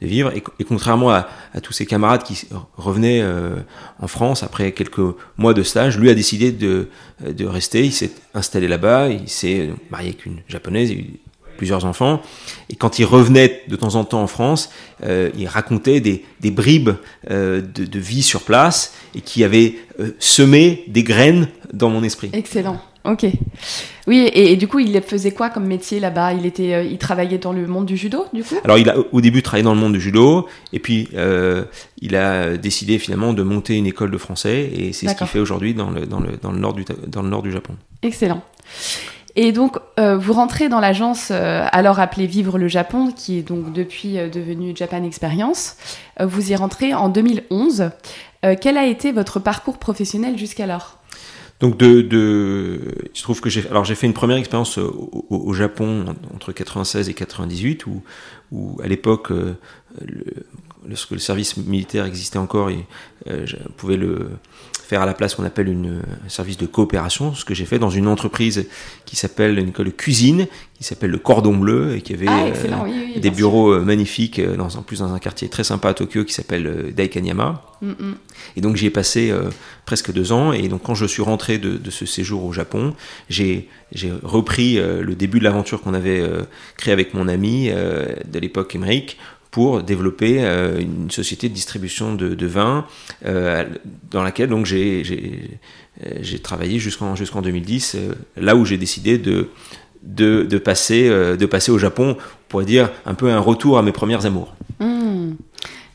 vivre. 0.00 0.32
Et, 0.36 0.64
contrairement 0.64 1.10
à, 1.10 1.26
tous 1.62 1.72
ses 1.72 1.86
camarades 1.86 2.22
qui 2.22 2.46
revenaient 2.76 3.22
euh, 3.22 3.56
en 4.00 4.06
France 4.06 4.42
après 4.42 4.72
quelques 4.72 5.00
mois 5.38 5.54
de 5.54 5.62
stage, 5.62 5.98
lui 5.98 6.10
a 6.10 6.14
décidé 6.14 6.52
de, 6.52 6.88
de 7.26 7.46
rester. 7.46 7.84
Il 7.84 7.92
s'est 7.92 8.10
installé 8.34 8.68
là-bas, 8.68 9.08
il 9.08 9.28
s'est 9.28 9.70
marié 9.90 10.10
avec 10.10 10.26
une 10.26 10.40
japonaise, 10.46 10.90
il 10.90 10.98
a 10.98 11.00
eu 11.00 11.20
plusieurs 11.56 11.84
enfants. 11.84 12.20
Et 12.68 12.76
quand 12.76 12.98
il 12.98 13.04
revenait 13.04 13.62
de 13.68 13.76
temps 13.76 13.94
en 13.94 14.04
temps 14.04 14.22
en 14.22 14.26
France, 14.26 14.70
euh, 15.04 15.30
il 15.36 15.46
racontait 15.46 16.00
des, 16.00 16.24
des 16.40 16.50
bribes 16.50 16.90
euh, 17.30 17.60
de, 17.60 17.84
de, 17.84 17.98
vie 17.98 18.22
sur 18.22 18.42
place 18.42 18.92
et 19.14 19.20
qui 19.20 19.44
avaient 19.44 19.76
euh, 20.00 20.10
semé 20.18 20.84
des 20.88 21.02
graines 21.02 21.48
dans 21.72 21.90
mon 21.90 22.02
esprit. 22.02 22.30
Excellent. 22.32 22.80
Ok. 23.04 23.26
Oui, 24.06 24.30
et, 24.32 24.56
du 24.56 24.66
coup, 24.66 24.78
il 24.78 24.98
faisait 25.02 25.32
quoi 25.32 25.50
comme 25.50 25.66
métier 25.66 26.00
là-bas? 26.00 26.32
Il 26.32 26.46
était, 26.46 26.74
euh, 26.74 26.82
il 26.82 26.96
travaillait 26.96 27.36
dans 27.36 27.52
le 27.52 27.66
monde 27.66 27.84
du 27.84 27.98
judo, 27.98 28.26
du 28.32 28.42
coup? 28.42 28.56
Alors, 28.64 28.78
il 28.78 28.88
a 28.88 28.96
au 29.12 29.20
début 29.20 29.42
travaillé 29.42 29.62
dans 29.62 29.74
le 29.74 29.80
monde 29.80 29.92
du 29.92 30.00
judo, 30.00 30.48
et 30.72 30.78
puis 30.78 31.08
euh, 31.14 31.64
il 32.00 32.16
a 32.16 32.56
décidé 32.56 32.98
finalement 32.98 33.34
de 33.34 33.42
monter 33.42 33.76
une 33.76 33.86
école 33.86 34.10
de 34.10 34.16
français, 34.18 34.70
et 34.74 34.92
c'est 34.92 35.08
ce 35.08 35.14
qu'il 35.14 35.26
fait 35.26 35.38
aujourd'hui 35.38 35.74
dans 35.74 35.90
le, 35.90 36.06
dans, 36.06 36.20
le, 36.20 36.38
dans, 36.40 36.50
le 36.50 36.58
nord 36.58 36.72
du, 36.72 36.84
dans 37.06 37.22
le 37.22 37.28
nord 37.28 37.42
du 37.42 37.52
Japon. 37.52 37.74
Excellent. 38.02 38.42
Et 39.36 39.52
donc, 39.52 39.78
euh, 39.98 40.16
vous 40.16 40.32
rentrez 40.32 40.68
dans 40.70 40.80
l'agence 40.80 41.30
alors 41.30 42.00
appelée 42.00 42.26
Vivre 42.26 42.56
le 42.56 42.68
Japon, 42.68 43.12
qui 43.14 43.38
est 43.38 43.42
donc 43.42 43.72
depuis 43.72 44.14
devenue 44.14 44.72
Japan 44.74 45.02
Experience. 45.04 45.76
vous 46.20 46.52
y 46.52 46.56
rentrez 46.56 46.94
en 46.94 47.10
2011. 47.10 47.90
quel 48.60 48.78
a 48.78 48.86
été 48.86 49.12
votre 49.12 49.40
parcours 49.40 49.78
professionnel 49.78 50.38
jusqu'alors? 50.38 50.98
Donc 51.60 51.76
de, 51.78 52.02
de, 52.02 52.80
il 53.14 53.16
se 53.16 53.22
trouve 53.22 53.40
que 53.40 53.48
j'ai, 53.48 53.66
alors 53.68 53.84
j'ai 53.84 53.94
fait 53.94 54.06
une 54.06 54.12
première 54.12 54.36
expérience 54.36 54.78
au, 54.78 55.52
Japon 55.52 56.04
entre 56.34 56.52
96 56.52 57.08
et 57.08 57.14
98 57.14 57.86
où, 57.86 58.02
où 58.50 58.80
à 58.82 58.88
l'époque, 58.88 59.30
euh, 59.30 59.54
lorsque 60.86 61.12
le 61.12 61.18
service 61.18 61.56
militaire 61.56 62.06
existait 62.06 62.38
encore, 62.38 62.70
et, 62.70 62.86
euh, 63.28 63.46
je 63.46 63.56
pouvais 63.76 63.96
le 63.96 64.30
faire 64.94 65.02
à 65.02 65.06
la 65.06 65.14
place 65.14 65.34
qu'on 65.34 65.44
appelle 65.44 65.66
une, 65.68 66.02
un 66.24 66.28
service 66.28 66.56
de 66.56 66.66
coopération, 66.66 67.34
ce 67.34 67.44
que 67.44 67.52
j'ai 67.52 67.64
fait 67.64 67.80
dans 67.80 67.90
une 67.90 68.06
entreprise 68.06 68.68
qui 69.06 69.16
s'appelle 69.16 69.58
une 69.58 69.70
école 69.70 69.86
de 69.86 69.90
cuisine, 69.90 70.46
qui 70.78 70.84
s'appelle 70.84 71.10
le 71.10 71.18
Cordon 71.18 71.56
Bleu, 71.56 71.96
et 71.96 72.00
qui 72.00 72.12
avait 72.14 72.28
ah, 72.28 72.46
euh, 72.46 73.20
des 73.20 73.30
bureaux 73.30 73.72
euh, 73.72 73.80
magnifiques, 73.80 74.38
euh, 74.38 74.56
dans, 74.56 74.68
en 74.76 74.82
plus 74.82 75.00
dans 75.00 75.12
un 75.12 75.18
quartier 75.18 75.48
très 75.48 75.64
sympa 75.64 75.88
à 75.88 75.94
Tokyo 75.94 76.22
qui 76.22 76.32
s'appelle 76.32 76.92
Daikanyama. 76.94 77.60
Mm, 77.82 77.88
mm. 77.88 78.14
Et 78.56 78.60
donc 78.60 78.76
j'y 78.76 78.86
ai 78.86 78.90
passé 78.90 79.32
presque 79.84 80.12
deux 80.12 80.30
ans, 80.30 80.52
et 80.52 80.68
donc 80.68 80.82
quand 80.84 80.94
je 80.94 81.06
suis 81.06 81.22
rentré 81.22 81.58
de, 81.58 81.76
de 81.76 81.90
ce 81.90 82.06
séjour 82.06 82.44
au 82.44 82.52
Japon, 82.52 82.94
j'ai 83.28 83.68
repris 84.22 84.76
le 84.76 85.14
début 85.16 85.40
de 85.40 85.44
l'aventure 85.44 85.80
qu'on 85.82 85.94
avait 85.94 86.22
créé 86.76 86.92
avec 86.92 87.14
mon 87.14 87.26
ami 87.26 87.68
de 87.70 88.38
l'époque, 88.38 88.74
Emmerich, 88.76 89.18
pour 89.54 89.84
développer 89.84 90.38
euh, 90.40 90.80
une 90.80 91.12
société 91.12 91.48
de 91.48 91.54
distribution 91.54 92.16
de, 92.16 92.34
de 92.34 92.46
vin 92.46 92.86
euh, 93.24 93.64
dans 94.10 94.24
laquelle 94.24 94.48
donc 94.48 94.66
j'ai 94.66 95.04
j'ai 96.20 96.38
travaillé 96.40 96.80
jusqu'en 96.80 97.14
jusqu'en 97.14 97.40
2010 97.40 97.94
euh, 97.94 98.14
là 98.36 98.56
où 98.56 98.64
j'ai 98.64 98.78
décidé 98.78 99.16
de 99.16 99.50
de, 100.02 100.42
de 100.42 100.58
passer 100.58 101.08
de 101.08 101.46
passer 101.46 101.70
au 101.70 101.78
Japon 101.78 102.16
on 102.18 102.48
pourrait 102.48 102.64
dire 102.64 102.90
un 103.06 103.14
peu 103.14 103.30
un 103.30 103.38
retour 103.38 103.78
à 103.78 103.82
mes 103.82 103.92
premières 103.92 104.26
amours. 104.26 104.56
Mmh. 104.80 105.34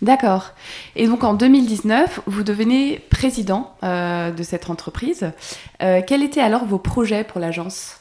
D'accord. 0.02 0.54
Et 0.96 1.08
donc 1.08 1.26
en 1.26 1.34
2019, 1.34 2.22
vous 2.28 2.44
devenez 2.44 3.02
président 3.10 3.76
de 3.84 4.44
cette 4.44 4.70
entreprise. 4.70 5.32
quels 5.80 6.24
étaient 6.24 6.40
alors 6.40 6.66
vos 6.66 6.80
projets 6.80 7.26
pour 7.26 7.42
l'agence? 7.42 7.99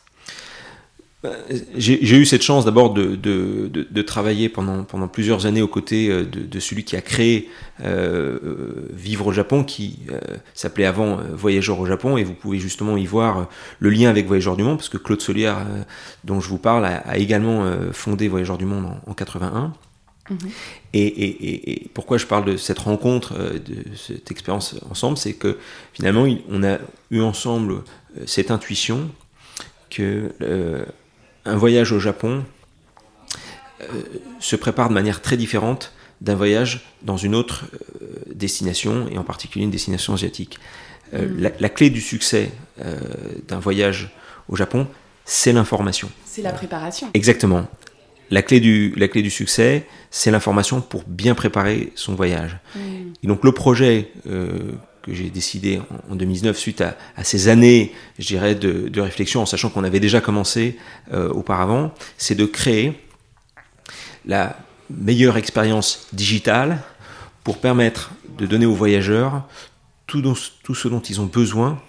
J'ai 1.74 2.16
eu 2.16 2.24
cette 2.24 2.42
chance 2.42 2.64
d'abord 2.64 2.94
de, 2.94 3.16
de, 3.16 3.68
de, 3.68 4.02
travailler 4.02 4.48
pendant, 4.48 4.84
pendant 4.84 5.08
plusieurs 5.08 5.46
années 5.46 5.62
aux 5.62 5.68
côtés 5.68 6.08
euh, 6.08 6.24
de, 6.24 6.60
celui 6.60 6.84
qui 6.84 6.94
a 6.94 7.00
créé 7.00 7.50
euh, 7.84 8.38
Vivre 8.92 9.26
au 9.26 9.32
Japon, 9.32 9.64
qui 9.64 9.98
euh, 10.10 10.20
s'appelait 10.54 10.84
avant 10.84 11.16
Voyageurs 11.32 11.80
au 11.80 11.86
Japon, 11.86 12.18
et 12.18 12.24
vous 12.24 12.34
pouvez 12.34 12.60
justement 12.60 12.96
y 12.96 13.04
voir 13.04 13.48
le 13.80 13.90
lien 13.90 14.10
avec 14.10 14.26
Voyageurs 14.26 14.56
du 14.56 14.62
Monde, 14.62 14.76
parce 14.76 14.88
que 14.88 14.96
Claude 14.96 15.20
Solière, 15.20 15.66
dont 16.22 16.40
je 16.40 16.48
vous 16.48 16.58
parle, 16.58 16.84
a, 16.84 17.18
également 17.18 17.68
fondé 17.92 18.28
Voyageurs 18.28 18.58
du 18.58 18.66
Monde 18.66 18.86
en, 19.04 19.12
81. 19.12 19.72
Mm-hmm. 20.30 20.36
Et, 20.92 21.06
et, 21.06 21.70
et, 21.72 21.88
pourquoi 21.94 22.18
je 22.18 22.26
parle 22.26 22.44
de 22.44 22.56
cette 22.56 22.78
rencontre, 22.78 23.34
de 23.34 23.96
cette 23.96 24.30
expérience 24.30 24.76
ensemble, 24.88 25.16
c'est 25.16 25.32
que 25.32 25.58
finalement, 25.92 26.26
on 26.48 26.62
a 26.62 26.78
eu 27.10 27.22
ensemble 27.22 27.82
cette 28.26 28.52
intuition 28.52 29.10
que 29.90 30.32
un 31.48 31.56
voyage 31.56 31.92
au 31.92 31.98
Japon 31.98 32.44
euh, 33.80 34.02
se 34.40 34.56
prépare 34.56 34.88
de 34.88 34.94
manière 34.94 35.22
très 35.22 35.36
différente 35.36 35.92
d'un 36.20 36.34
voyage 36.34 36.84
dans 37.02 37.16
une 37.16 37.34
autre 37.34 37.66
euh, 38.02 38.06
destination, 38.34 39.08
et 39.10 39.18
en 39.18 39.24
particulier 39.24 39.64
une 39.64 39.70
destination 39.70 40.14
asiatique. 40.14 40.58
Euh, 41.14 41.26
mm. 41.28 41.50
la, 41.58 41.68
clé 41.68 41.90
du 41.90 42.00
succès 42.00 42.50
d'un 43.48 43.58
voyage 43.58 44.10
au 44.48 44.56
Japon, 44.56 44.86
c'est 45.24 45.52
l'information. 45.52 46.10
C'est 46.24 46.42
la 46.42 46.52
préparation. 46.52 47.10
Exactement. 47.14 47.66
La 48.30 48.42
clé 48.42 48.60
du, 48.60 48.92
la 48.96 49.08
clé 49.08 49.22
du 49.22 49.30
succès, 49.30 49.86
c'est 50.10 50.30
l'information 50.30 50.80
pour 50.80 51.04
bien 51.06 51.34
préparer 51.34 51.92
son 51.94 52.14
voyage. 52.14 52.58
Mm. 52.74 52.80
Et 53.22 53.26
donc 53.26 53.44
le 53.44 53.52
projet 53.52 54.10
que 55.02 55.14
j'ai 55.14 55.30
décidé 55.30 55.80
en, 56.10 56.14
2009 56.14 56.56
suite 56.56 56.80
à, 56.80 56.96
ces 57.24 57.48
années, 57.48 57.92
je 58.18 58.26
dirais, 58.26 58.54
de, 58.54 59.00
réflexion, 59.00 59.42
en 59.42 59.46
sachant 59.46 59.70
qu'on 59.70 59.84
avait 59.84 60.00
déjà 60.00 60.20
commencé 60.20 60.76
euh, 61.12 61.28
auparavant, 61.30 61.92
c'est 62.16 62.34
de 62.34 62.46
créer 62.46 63.00
la 64.26 64.58
meilleure 64.90 65.36
expérience 65.36 66.08
digitale 66.12 66.82
pour 67.44 67.58
permettre 67.58 68.10
de 68.38 68.46
donner 68.46 68.66
aux 68.66 68.74
voyageurs 68.74 69.46
tout 70.06 70.34
ce 70.34 70.88
dont 70.88 71.00
ils 71.00 71.20
ont 71.20 71.26
besoin 71.26 71.80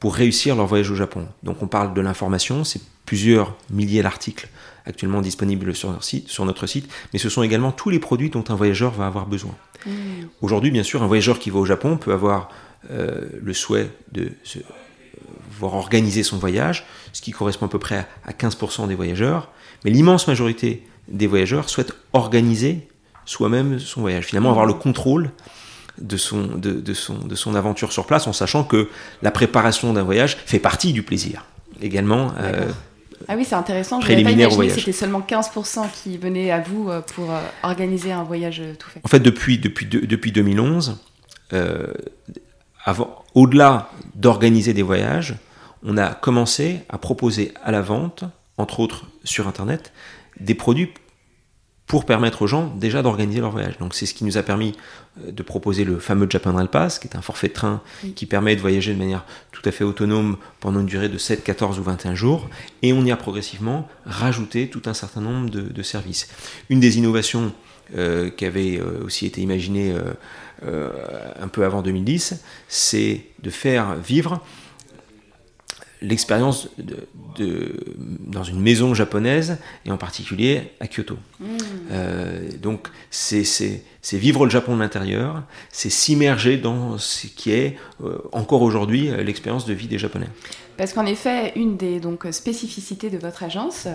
pour 0.00 0.14
réussir 0.14 0.56
leur 0.56 0.66
voyage 0.66 0.90
au 0.90 0.94
Japon. 0.94 1.26
Donc 1.42 1.62
on 1.62 1.66
parle 1.66 1.94
de 1.94 2.00
l'information, 2.00 2.64
c'est 2.64 2.80
plusieurs 3.04 3.56
milliers 3.70 4.02
d'articles 4.02 4.48
actuellement 4.86 5.20
disponibles 5.20 5.74
sur 5.74 5.90
notre, 5.90 6.04
site, 6.04 6.28
sur 6.28 6.44
notre 6.44 6.66
site, 6.66 6.88
mais 7.12 7.18
ce 7.18 7.28
sont 7.28 7.42
également 7.42 7.72
tous 7.72 7.90
les 7.90 7.98
produits 7.98 8.30
dont 8.30 8.44
un 8.48 8.54
voyageur 8.54 8.92
va 8.92 9.06
avoir 9.06 9.26
besoin. 9.26 9.54
Mmh. 9.84 9.90
Aujourd'hui, 10.40 10.70
bien 10.70 10.82
sûr, 10.82 11.02
un 11.02 11.06
voyageur 11.06 11.38
qui 11.38 11.50
va 11.50 11.58
au 11.58 11.66
Japon 11.66 11.96
peut 11.96 12.12
avoir 12.12 12.48
euh, 12.90 13.26
le 13.42 13.52
souhait 13.52 13.90
de 14.12 14.30
se, 14.44 14.58
voir 15.58 15.74
organiser 15.74 16.22
son 16.22 16.38
voyage, 16.38 16.84
ce 17.12 17.22
qui 17.22 17.32
correspond 17.32 17.66
à 17.66 17.68
peu 17.68 17.78
près 17.78 18.06
à 18.24 18.32
15% 18.32 18.88
des 18.88 18.94
voyageurs, 18.94 19.50
mais 19.84 19.90
l'immense 19.90 20.28
majorité 20.28 20.86
des 21.08 21.26
voyageurs 21.26 21.68
souhaitent 21.68 21.94
organiser 22.12 22.88
soi-même 23.24 23.78
son 23.78 24.02
voyage, 24.02 24.24
finalement 24.26 24.50
avoir 24.50 24.66
le 24.66 24.74
contrôle 24.74 25.30
de 25.98 26.16
son, 26.16 26.46
de, 26.46 26.94
son, 26.94 27.18
de 27.18 27.34
son 27.34 27.54
aventure 27.54 27.92
sur 27.92 28.06
place 28.06 28.26
en 28.26 28.32
sachant 28.32 28.64
que 28.64 28.88
la 29.22 29.30
préparation 29.30 29.92
d'un 29.92 30.02
voyage 30.02 30.36
fait 30.46 30.58
partie 30.58 30.92
du 30.92 31.02
plaisir 31.02 31.44
également. 31.80 32.32
Euh, 32.38 32.66
ah 33.28 33.36
oui, 33.36 33.44
c'est 33.44 33.54
intéressant. 33.54 34.00
Je 34.00 34.08
n'avais 34.08 34.22
pas 34.24 34.30
imaginé 34.30 34.68
que 34.68 34.74
c'était 34.74 34.92
seulement 34.92 35.20
15% 35.20 35.90
qui 35.92 36.18
venaient 36.18 36.50
à 36.50 36.60
vous 36.60 36.88
euh, 36.88 37.00
pour 37.00 37.30
euh, 37.30 37.40
organiser 37.62 38.12
un 38.12 38.22
voyage 38.22 38.62
tout 38.78 38.88
fait. 38.88 39.00
En 39.04 39.08
fait, 39.08 39.20
depuis, 39.20 39.58
depuis, 39.58 39.86
depuis 39.86 40.32
2011, 40.32 40.98
au-delà 43.34 43.90
d'organiser 44.14 44.72
des 44.74 44.82
voyages, 44.82 45.34
on 45.82 45.96
a 45.96 46.14
commencé 46.14 46.80
à 46.88 46.98
proposer 46.98 47.52
à 47.62 47.70
la 47.70 47.80
vente, 47.80 48.24
entre 48.58 48.80
autres 48.80 49.06
sur 49.24 49.46
Internet, 49.48 49.92
des 50.40 50.54
produits 50.54 50.90
pour 51.86 52.04
permettre 52.04 52.42
aux 52.42 52.46
gens 52.46 52.66
déjà 52.76 53.02
d'organiser 53.02 53.40
leur 53.40 53.50
voyage. 53.50 53.78
Donc 53.78 53.94
c'est 53.94 54.06
ce 54.06 54.14
qui 54.14 54.24
nous 54.24 54.38
a 54.38 54.42
permis 54.42 54.74
euh, 55.24 55.30
de 55.30 55.42
proposer 55.42 55.84
le 55.84 55.98
fameux 55.98 56.26
Japan 56.28 56.54
Rail 56.54 56.68
Pass, 56.68 56.98
qui 56.98 57.06
est 57.06 57.16
un 57.16 57.22
forfait 57.22 57.48
de 57.48 57.52
train 57.52 57.80
qui 58.16 58.26
permet 58.26 58.56
de 58.56 58.60
voyager 58.60 58.92
de 58.92 58.98
manière 58.98 59.24
tout 59.52 59.62
à 59.64 59.70
fait 59.70 59.84
autonome 59.84 60.36
pendant 60.60 60.80
une 60.80 60.86
durée 60.86 61.08
de 61.08 61.18
7, 61.18 61.44
14 61.44 61.78
ou 61.78 61.82
21 61.82 62.14
jours. 62.14 62.48
Et 62.82 62.92
on 62.92 63.04
y 63.04 63.12
a 63.12 63.16
progressivement 63.16 63.88
rajouté 64.04 64.68
tout 64.68 64.82
un 64.86 64.94
certain 64.94 65.20
nombre 65.20 65.50
de, 65.50 65.82
services. 65.82 66.28
Une 66.68 66.80
des 66.80 66.98
innovations 66.98 67.52
euh, 67.96 68.30
qui 68.30 68.44
avait 68.44 68.80
euh, 68.80 69.04
aussi 69.04 69.26
été 69.26 69.40
imaginée 69.40 69.94
un 70.62 71.48
peu 71.48 71.64
avant 71.64 71.82
2010, 71.82 72.42
c'est 72.66 73.26
de 73.42 73.50
faire 73.50 73.94
vivre 73.96 74.42
l'expérience 76.02 76.68
de, 76.78 77.74
dans 78.20 78.44
une 78.44 78.60
maison 78.60 78.94
japonaise 78.94 79.58
et 79.84 79.90
en 79.90 79.96
particulier 79.96 80.72
à 80.80 80.86
Kyoto. 80.86 81.16
Mmh. 81.40 81.46
Euh, 81.90 82.48
donc 82.62 82.88
c'est 83.10 83.82
vivre 84.12 84.44
le 84.44 84.50
Japon 84.50 84.76
de 84.76 84.80
l'intérieur, 84.80 85.42
c'est 85.70 85.90
s'immerger 85.90 86.56
dans 86.56 86.98
ce 86.98 87.26
qui 87.26 87.50
est 87.50 87.76
euh, 88.04 88.18
encore 88.32 88.62
aujourd'hui 88.62 89.10
l'expérience 89.24 89.66
de 89.66 89.72
vie 89.72 89.88
des 89.88 89.98
Japonais. 89.98 90.28
Parce 90.76 90.92
qu'en 90.92 91.06
effet, 91.06 91.52
une 91.56 91.76
des 91.76 92.00
donc, 92.00 92.26
spécificités 92.30 93.08
de 93.08 93.16
votre 93.16 93.42
agence, 93.42 93.88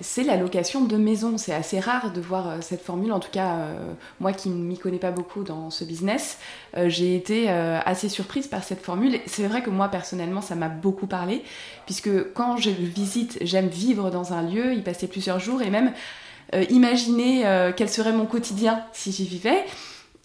c'est 0.00 0.22
la 0.22 0.36
location 0.36 0.84
de 0.84 0.96
maisons. 0.96 1.36
C'est 1.36 1.54
assez 1.54 1.80
rare 1.80 2.12
de 2.12 2.20
voir 2.20 2.48
euh, 2.48 2.58
cette 2.60 2.82
formule. 2.82 3.12
En 3.12 3.20
tout 3.20 3.30
cas, 3.30 3.56
euh, 3.56 3.92
moi 4.20 4.32
qui 4.32 4.48
ne 4.48 4.54
m'y 4.54 4.78
connais 4.78 4.98
pas 4.98 5.10
beaucoup 5.10 5.42
dans 5.42 5.70
ce 5.70 5.84
business, 5.84 6.38
euh, 6.76 6.88
j'ai 6.88 7.16
été 7.16 7.48
assez 7.48 8.08
surprise 8.08 8.46
par 8.46 8.62
cette 8.62 8.82
formule. 8.82 9.18
C'est 9.26 9.46
vrai 9.46 9.62
que 9.62 9.70
moi, 9.70 9.88
personnellement, 9.88 10.40
ça 10.40 10.54
m'a 10.54 10.68
beaucoup 10.68 11.06
parlé, 11.06 11.42
puisque 11.86 12.32
quand 12.32 12.56
je 12.56 12.70
visite, 12.70 13.38
j'aime 13.40 13.68
vivre 13.68 14.10
dans 14.10 14.32
un 14.32 14.42
lieu, 14.42 14.74
y 14.74 14.80
passer 14.80 15.08
plusieurs 15.08 15.40
jours 15.40 15.62
et 15.62 15.70
même 15.70 15.92
imaginer 16.70 17.70
quel 17.76 17.88
serait 17.88 18.12
mon 18.12 18.26
quotidien 18.26 18.84
si 18.92 19.12
j'y 19.12 19.24
vivais. 19.26 19.64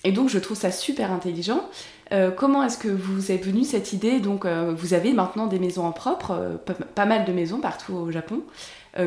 Et 0.03 0.11
donc, 0.11 0.29
je 0.29 0.39
trouve 0.39 0.57
ça 0.57 0.71
super 0.71 1.11
intelligent. 1.11 1.69
Euh, 2.13 2.29
comment 2.29 2.63
est-ce 2.63 2.77
que 2.77 2.87
vous 2.87 3.31
est 3.31 3.43
venue 3.43 3.63
cette 3.63 3.91
idée 3.91 4.19
Donc, 4.19 4.45
euh, 4.45 4.73
vous 4.77 4.93
avez 4.93 5.13
maintenant 5.13 5.47
des 5.47 5.57
maisons 5.57 5.85
en 5.85 5.91
propre, 5.91 6.31
euh, 6.31 6.73
pas 6.95 7.05
mal 7.05 7.25
de 7.25 7.33
maisons 7.33 7.59
partout 7.59 7.93
au 7.93 8.11
Japon, 8.11 8.41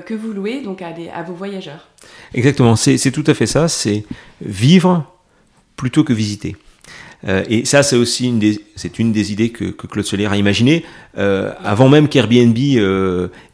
que 0.04 0.14
vous 0.14 0.32
louez 0.32 0.62
donc 0.62 0.82
à, 0.82 0.92
à 1.14 1.22
vos 1.22 1.32
voyageurs. 1.34 1.86
Exactement, 2.34 2.74
c'est 2.74 3.12
tout 3.12 3.22
à 3.24 3.34
fait 3.34 3.46
ça. 3.46 3.68
C'est 3.68 4.04
vivre 4.40 5.08
plutôt 5.76 6.02
que 6.02 6.12
visiter. 6.12 6.56
et 7.24 7.64
ça, 7.64 7.84
c'est 7.84 7.94
aussi 7.94 8.26
une 8.26 8.40
des, 8.40 8.60
c'est 8.74 8.98
une 8.98 9.12
des 9.12 9.30
idées 9.30 9.50
que, 9.50 9.66
que 9.66 9.86
Claude 9.86 10.04
Soler 10.04 10.26
a 10.26 10.36
imaginées 10.36 10.84
avant 11.14 11.88
même 11.88 12.08
qu'Airbnb 12.08 12.58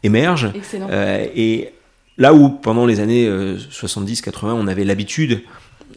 émerge. 0.01 0.49
Excellent. 0.55 0.87
et 0.89 1.69
là 2.17 2.33
où 2.33 2.49
pendant 2.49 2.87
les 2.87 2.99
années 2.99 3.29
70-80, 3.29 4.53
on 4.53 4.65
avait 4.65 4.85
l'habitude 4.85 5.43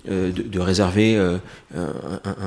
euh, 0.09 0.31
de, 0.33 0.61
réserver 0.61 1.17
euh, 1.17 1.39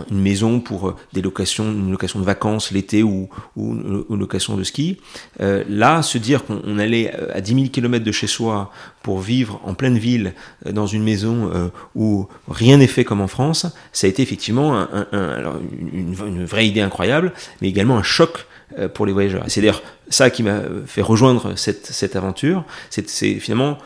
une 0.09 0.19
maison 0.19 0.59
pour 0.59 0.95
des 1.13 1.21
locations, 1.21 1.65
une 1.65 1.91
location 1.91 2.19
de 2.19 2.25
vacances 2.25 2.71
l'été 2.71 3.03
ou, 3.03 3.29
une, 3.57 4.03
location 4.09 4.55
de 4.55 4.63
ski. 4.63 4.99
Euh, 5.41 5.63
là, 5.67 6.01
se 6.01 6.17
dire 6.17 6.45
qu'on 6.45 6.79
allait 6.79 7.13
à 7.33 7.41
10 7.41 7.53
000 7.53 7.65
km 7.67 8.03
de 8.03 8.11
chez 8.11 8.27
soi 8.27 8.71
pour 9.03 9.19
vivre 9.19 9.59
en 9.63 9.73
pleine 9.73 9.97
ville 9.97 10.33
dans 10.69 10.87
une 10.87 11.03
maison 11.03 11.71
où 11.95 12.27
rien 12.49 12.77
n'est 12.77 12.87
fait 12.87 13.03
comme 13.03 13.21
en 13.21 13.27
France, 13.27 13.65
ça 13.91 14.07
a 14.07 14.09
été 14.09 14.21
effectivement 14.21 14.87
une, 15.11 16.45
vraie 16.45 16.67
idée 16.67 16.81
incroyable, 16.81 17.33
mais 17.61 17.69
également 17.69 17.97
un 17.97 18.03
choc 18.03 18.45
pour 18.93 19.05
les 19.05 19.13
voyageurs. 19.13 19.43
c'est 19.47 19.61
d'ailleurs 19.61 19.81
ça 20.09 20.29
qui 20.29 20.43
m'a 20.43 20.61
fait 20.85 21.01
rejoindre 21.01 21.53
cette 21.55 22.15
aventure, 22.15 22.65
c'est 22.89 23.35
finalement 23.35 23.77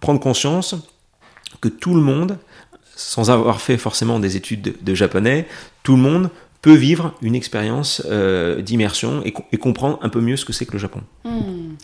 prendre 0.00 0.20
conscience 0.20 0.74
que 1.60 1.68
tout 1.68 1.94
le 1.94 2.00
monde 2.00 2.38
sans 3.00 3.30
avoir 3.30 3.60
fait 3.60 3.78
forcément 3.78 4.18
des 4.18 4.36
études 4.36 4.76
de, 4.80 4.94
japonais, 4.94 5.46
tout 5.82 5.96
le 5.96 6.02
monde 6.02 6.30
peut 6.62 6.74
vivre 6.74 7.14
une 7.22 7.34
expérience 7.34 8.02
euh, 8.06 8.60
d'immersion 8.60 9.22
et, 9.24 9.32
comprendre 9.56 9.98
un 10.02 10.10
peu 10.10 10.20
mieux 10.20 10.36
ce 10.36 10.44
que 10.44 10.52
c'est 10.52 10.66
que 10.66 10.72
le 10.72 10.78
Japon. 10.78 11.00
Hmm. 11.24 11.74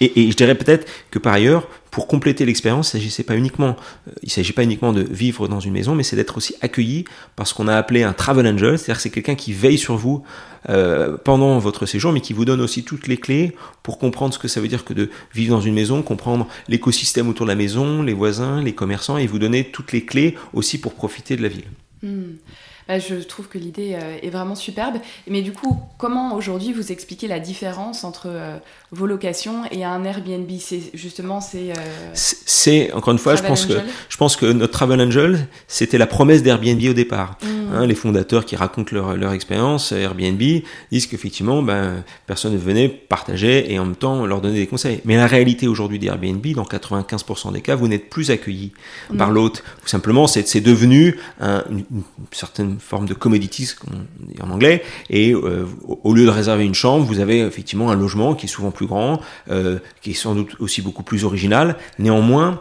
Et, 0.00 0.30
je 0.30 0.36
dirais 0.36 0.54
peut-être 0.54 0.88
que 1.10 1.18
par 1.18 1.34
ailleurs, 1.34 1.68
pour 1.90 2.06
compléter 2.06 2.46
l'expérience, 2.46 2.94
il 2.94 3.04
ne 3.04 3.22
pas 3.24 3.36
uniquement, 3.36 3.76
euh, 4.08 4.12
il 4.22 4.30
s'agit 4.30 4.54
pas 4.54 4.62
uniquement 4.62 4.92
de 4.94 5.02
vivre 5.02 5.48
dans 5.48 5.60
une 5.60 5.72
maison, 5.72 5.94
mais 5.94 6.02
c'est 6.02 6.16
d'être 6.16 6.38
aussi 6.38 6.54
accueilli 6.62 7.04
par 7.36 7.46
ce 7.46 7.52
qu'on 7.52 7.68
a 7.68 7.76
appelé 7.76 8.02
un 8.02 8.14
travel 8.14 8.46
angel, 8.46 8.78
c'est-à-dire 8.78 8.96
que 8.96 9.02
c'est 9.02 9.10
quelqu'un 9.10 9.34
qui 9.34 9.52
veille 9.52 9.78
sur 9.78 9.96
vous 9.96 10.22
euh, 10.70 11.18
pendant 11.22 11.58
votre 11.58 11.84
séjour, 11.84 12.12
mais 12.12 12.22
qui 12.22 12.32
vous 12.32 12.46
donne 12.46 12.62
aussi 12.62 12.84
toutes 12.84 13.08
les 13.08 13.18
clés 13.18 13.54
pour 13.82 13.98
comprendre 13.98 14.32
ce 14.32 14.38
que 14.38 14.48
ça 14.48 14.62
veut 14.62 14.68
dire 14.68 14.84
que 14.84 14.94
de 14.94 15.10
vivre 15.34 15.54
dans 15.54 15.60
une 15.60 15.74
maison, 15.74 16.00
comprendre 16.00 16.48
l'écosystème 16.68 17.28
autour 17.28 17.44
de 17.44 17.50
la 17.50 17.56
maison, 17.56 18.02
les 18.02 18.14
voisins, 18.14 18.62
les 18.62 18.74
commerçants, 18.74 19.18
et 19.18 19.26
vous 19.26 19.38
donner 19.38 19.64
toutes 19.64 19.92
les 19.92 20.06
clés 20.06 20.36
aussi 20.54 20.80
pour 20.80 20.94
profiter 20.94 21.36
de 21.36 21.42
la 21.42 21.48
ville. 21.48 21.66
Hmm. 22.02 22.36
Bah, 22.92 22.98
je 22.98 23.14
trouve 23.14 23.48
que 23.48 23.56
l'idée 23.56 23.94
euh, 23.94 24.18
est 24.22 24.28
vraiment 24.28 24.54
superbe. 24.54 24.96
Mais 25.26 25.40
du 25.40 25.52
coup, 25.52 25.80
comment 25.96 26.34
aujourd'hui 26.34 26.74
vous 26.74 26.92
expliquez 26.92 27.26
la 27.26 27.40
différence 27.40 28.04
entre 28.04 28.26
euh, 28.26 28.58
vos 28.90 29.06
locations 29.06 29.62
et 29.70 29.82
un 29.82 30.04
Airbnb? 30.04 30.50
C'est 30.58 30.90
justement 30.92 31.40
c'est. 31.40 31.70
Euh, 31.70 32.10
c'est 32.12 32.92
encore 32.92 33.14
une 33.14 33.18
fois, 33.18 33.34
je 33.34 33.42
pense 33.42 33.64
que 33.64 33.72
je 34.10 34.16
pense 34.18 34.36
que 34.36 34.44
notre 34.44 34.74
Travel 34.74 35.00
Angel, 35.00 35.48
c'était 35.68 35.96
la 35.96 36.06
promesse 36.06 36.42
d'Airbnb 36.42 36.82
au 36.90 36.92
départ. 36.92 37.38
Mmh. 37.40 37.74
Hein, 37.74 37.86
les 37.86 37.94
fondateurs 37.94 38.44
qui 38.44 38.56
racontent 38.56 38.94
leur, 38.94 39.16
leur 39.16 39.32
expérience 39.32 39.92
Airbnb 39.92 40.42
disent 40.90 41.06
qu'effectivement, 41.06 41.62
ben, 41.62 42.04
personne 42.26 42.52
ne 42.52 42.58
venait 42.58 42.90
partager 42.90 43.72
et 43.72 43.78
en 43.78 43.86
même 43.86 43.96
temps 43.96 44.26
leur 44.26 44.42
donner 44.42 44.58
des 44.58 44.66
conseils. 44.66 45.00
Mais 45.06 45.16
la 45.16 45.26
réalité 45.26 45.66
aujourd'hui 45.66 45.98
d'Airbnb, 45.98 46.46
dans 46.48 46.64
95% 46.64 47.54
des 47.54 47.62
cas, 47.62 47.74
vous 47.74 47.88
n'êtes 47.88 48.10
plus 48.10 48.30
accueilli 48.30 48.72
par 49.16 49.30
l'hôte. 49.30 49.64
Simplement, 49.86 50.26
c'est 50.26 50.60
devenu 50.60 51.16
une, 51.40 51.84
une 51.90 52.02
certaine 52.32 52.78
forme 52.82 53.06
de 53.06 53.14
commodities, 53.14 53.74
en 54.40 54.50
anglais, 54.50 54.82
et 55.08 55.32
euh, 55.32 55.64
au 56.02 56.14
lieu 56.14 56.24
de 56.24 56.30
réserver 56.30 56.64
une 56.64 56.74
chambre, 56.74 57.04
vous 57.04 57.20
avez 57.20 57.40
effectivement 57.40 57.90
un 57.90 57.96
logement 57.96 58.34
qui 58.34 58.46
est 58.46 58.48
souvent 58.48 58.70
plus 58.70 58.86
grand, 58.86 59.20
euh, 59.50 59.78
qui 60.02 60.10
est 60.10 60.14
sans 60.14 60.34
doute 60.34 60.56
aussi 60.58 60.82
beaucoup 60.82 61.02
plus 61.02 61.24
original. 61.24 61.76
Néanmoins, 61.98 62.60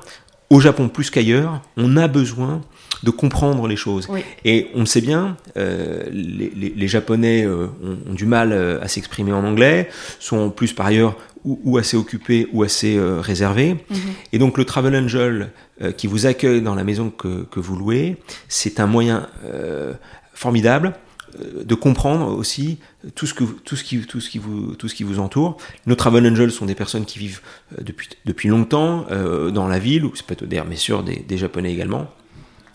au 0.49 0.60
Japon 0.60 0.89
plus 0.89 1.10
qu'ailleurs, 1.10 1.62
on 1.77 1.97
a 1.97 2.07
besoin 2.07 2.62
de 3.03 3.10
comprendre 3.10 3.67
les 3.67 3.75
choses. 3.75 4.07
Et 4.45 4.67
on 4.75 4.81
le 4.81 4.86
sait 4.86 5.01
bien, 5.01 5.36
euh, 5.57 6.03
les, 6.12 6.88
Japonais 6.88 7.47
ont, 7.47 8.13
du 8.13 8.25
mal 8.25 8.53
à 8.53 8.88
s'exprimer 8.88 9.34
en 9.34 9.43
anglais, 9.43 9.89
sont 10.19 10.51
plus 10.51 10.73
par 10.73 10.86
ailleurs 10.86 11.17
ou, 11.43 11.77
assez 11.79 11.97
occupés 11.97 12.47
ou 12.53 12.62
assez 12.62 12.99
réservés. 12.99 13.77
Mhm. 13.89 13.97
Et 14.34 14.38
donc 14.38 14.57
le 14.57 14.65
Travel 14.65 14.95
Angel 14.95 15.49
euh, 15.81 15.91
qui 15.91 16.07
vous 16.07 16.25
accueille 16.25 16.61
dans 16.61 16.75
la 16.75 16.83
maison 16.83 17.09
que, 17.09 17.43
que 17.43 17.59
vous 17.59 17.75
louez, 17.75 18.17
c'est 18.47 18.79
un 18.79 18.87
moyen 18.87 19.27
euh, 19.45 19.93
formidable 20.33 20.93
euh, 21.39 21.63
de 21.63 21.75
comprendre 21.75 22.27
aussi 22.27 22.79
tout 23.15 23.25
ce, 23.25 23.33
que, 23.33 23.43
tout, 23.43 23.75
ce 23.75 23.83
qui, 23.83 23.99
tout, 24.01 24.19
ce 24.19 24.29
qui 24.29 24.37
vous, 24.37 24.75
tout 24.75 24.87
ce 24.87 24.95
qui 24.95 25.03
vous 25.03 25.19
entoure. 25.19 25.57
Nos 25.87 25.95
travel 25.95 26.27
angels 26.27 26.51
sont 26.51 26.65
des 26.65 26.75
personnes 26.75 27.05
qui 27.05 27.19
vivent 27.19 27.41
depuis, 27.79 28.09
depuis 28.25 28.49
longtemps 28.49 29.07
dans 29.51 29.67
la 29.67 29.79
ville, 29.79 30.05
ou 30.05 30.11
c'est 30.15 30.25
peut-être 30.25 30.45
d'ailleurs, 30.45 30.67
mais 30.67 30.75
sûr, 30.75 31.03
des, 31.03 31.15
des 31.15 31.37
Japonais 31.37 31.71
également. 31.71 32.07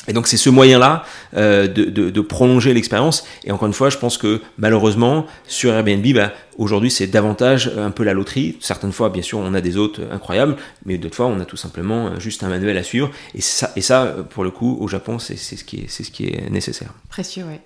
Et 0.09 0.13
donc 0.13 0.27
c'est 0.27 0.37
ce 0.37 0.51
moyen-là 0.51 1.05
euh, 1.37 1.67
de, 1.69 1.85
de, 1.85 2.11
de, 2.11 2.21
prolonger 2.21 2.75
l'expérience. 2.75 3.27
Et 3.45 3.53
encore 3.53 3.67
une 3.67 3.75
fois, 3.75 3.91
je 3.91 3.99
pense 3.99 4.19
que 4.19 4.41
malheureusement, 4.59 5.27
sur 5.47 5.73
Airbnb, 5.73 6.07
bah, 6.15 6.33
aujourd'hui 6.59 6.91
c'est 6.91 7.07
davantage 7.07 7.71
un 7.77 7.91
peu 7.91 8.05
la 8.05 8.15
loterie. 8.15 8.57
Certaines 8.61 8.93
fois, 8.93 9.11
bien 9.11 9.23
sûr, 9.23 9.39
on 9.39 9.55
a 9.55 9.61
des 9.61 9.77
hôtes 9.77 10.01
incroyables, 10.11 10.57
mais 10.85 10.99
d'autres 10.99 11.17
fois, 11.17 11.27
on 11.27 11.41
a 11.41 11.45
tout 11.45 11.57
simplement 11.57 12.07
euh, 12.07 12.21
juste 12.21 12.43
un 12.43 12.49
manuel 12.49 12.77
à 12.77 12.83
suivre. 12.83 13.11
Et 13.35 13.41
ça, 13.41 13.73
et 13.77 13.81
ça 13.81 14.17
pour 14.31 14.45
le 14.45 14.51
coup, 14.51 14.77
au 14.81 14.89
Japon, 14.89 15.19
c'est 15.19 15.37
ce, 15.37 15.65
qui 15.65 15.81
est, 15.81 15.89
ce 15.89 16.11
qui 16.11 16.27
est 16.27 16.51
nécessaire. 16.51 16.93
Précieux, 17.09 17.45
oui. 17.49 17.59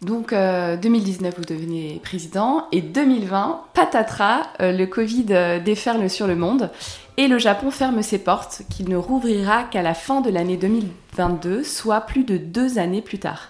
Donc 0.00 0.34
2019, 0.34 1.34
vous 1.38 1.44
devenez 1.44 2.00
président 2.02 2.66
et 2.72 2.80
2020, 2.80 3.66
patatras, 3.72 4.48
le 4.58 4.84
Covid 4.86 5.60
déferle 5.64 6.10
sur 6.10 6.26
le 6.26 6.34
monde 6.34 6.70
et 7.16 7.28
le 7.28 7.38
Japon 7.38 7.70
ferme 7.70 8.02
ses 8.02 8.18
portes, 8.18 8.62
qu'il 8.70 8.88
ne 8.88 8.96
rouvrira 8.96 9.64
qu'à 9.64 9.82
la 9.82 9.94
fin 9.94 10.20
de 10.20 10.30
l'année 10.30 10.56
2022, 10.56 11.62
soit 11.62 12.00
plus 12.02 12.24
de 12.24 12.38
deux 12.38 12.78
années 12.78 13.02
plus 13.02 13.18
tard. 13.18 13.48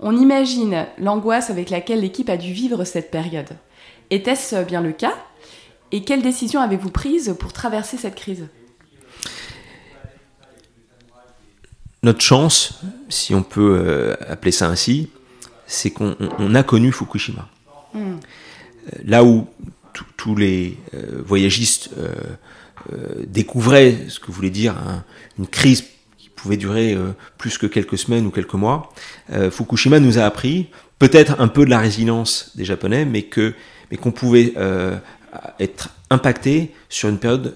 On 0.00 0.16
imagine 0.16 0.86
l'angoisse 0.98 1.50
avec 1.50 1.70
laquelle 1.70 2.00
l'équipe 2.00 2.28
a 2.28 2.36
dû 2.36 2.52
vivre 2.52 2.84
cette 2.84 3.10
période. 3.10 3.50
Était-ce 4.10 4.64
bien 4.64 4.80
le 4.80 4.92
cas? 4.92 5.14
Et 5.92 6.02
quelles 6.02 6.22
décisions 6.22 6.60
avez-vous 6.60 6.90
prises 6.90 7.34
pour 7.38 7.52
traverser 7.52 7.96
cette 7.96 8.14
crise? 8.14 8.46
Notre 12.02 12.20
chance, 12.20 12.80
si 13.08 13.34
on 13.34 13.42
peut 13.42 13.78
euh, 13.80 14.14
appeler 14.28 14.52
ça 14.52 14.68
ainsi, 14.68 15.08
c'est 15.66 15.90
qu'on 15.90 16.54
a 16.54 16.62
connu 16.62 16.92
Fukushima. 16.92 17.48
Hmm. 17.94 17.98
Euh, 17.98 18.98
là 19.04 19.24
où 19.24 19.46
tous 20.24 20.34
les 20.34 20.78
euh, 20.94 21.22
voyagistes 21.22 21.90
découvraient 23.26 23.96
ce 24.08 24.18
que 24.20 24.32
voulait 24.32 24.50
dire 24.50 24.74
une 25.38 25.46
crise 25.46 25.84
qui 26.18 26.28
pouvait 26.28 26.56
durer 26.56 26.96
plus 27.38 27.56
que 27.56 27.66
quelques 27.66 27.96
semaines 27.96 28.26
ou 28.26 28.30
quelques 28.30 28.54
mois, 28.54 28.92
Fukushima 29.50 30.00
nous 30.00 30.18
a 30.18 30.22
appris 30.22 30.66
peut-être 30.98 31.40
un 31.40 31.48
peu 31.48 31.64
de 31.64 31.70
la 31.70 31.78
résilience 31.78 32.52
des 32.56 32.64
Japonais, 32.64 33.06
mais 33.06 33.22
que 33.22 33.54
mais 33.90 33.96
qu'on 33.96 34.12
pouvait 34.12 34.52
être 35.60 35.90
impacté 36.10 36.74
sur 36.90 37.08
une 37.08 37.18
période 37.18 37.54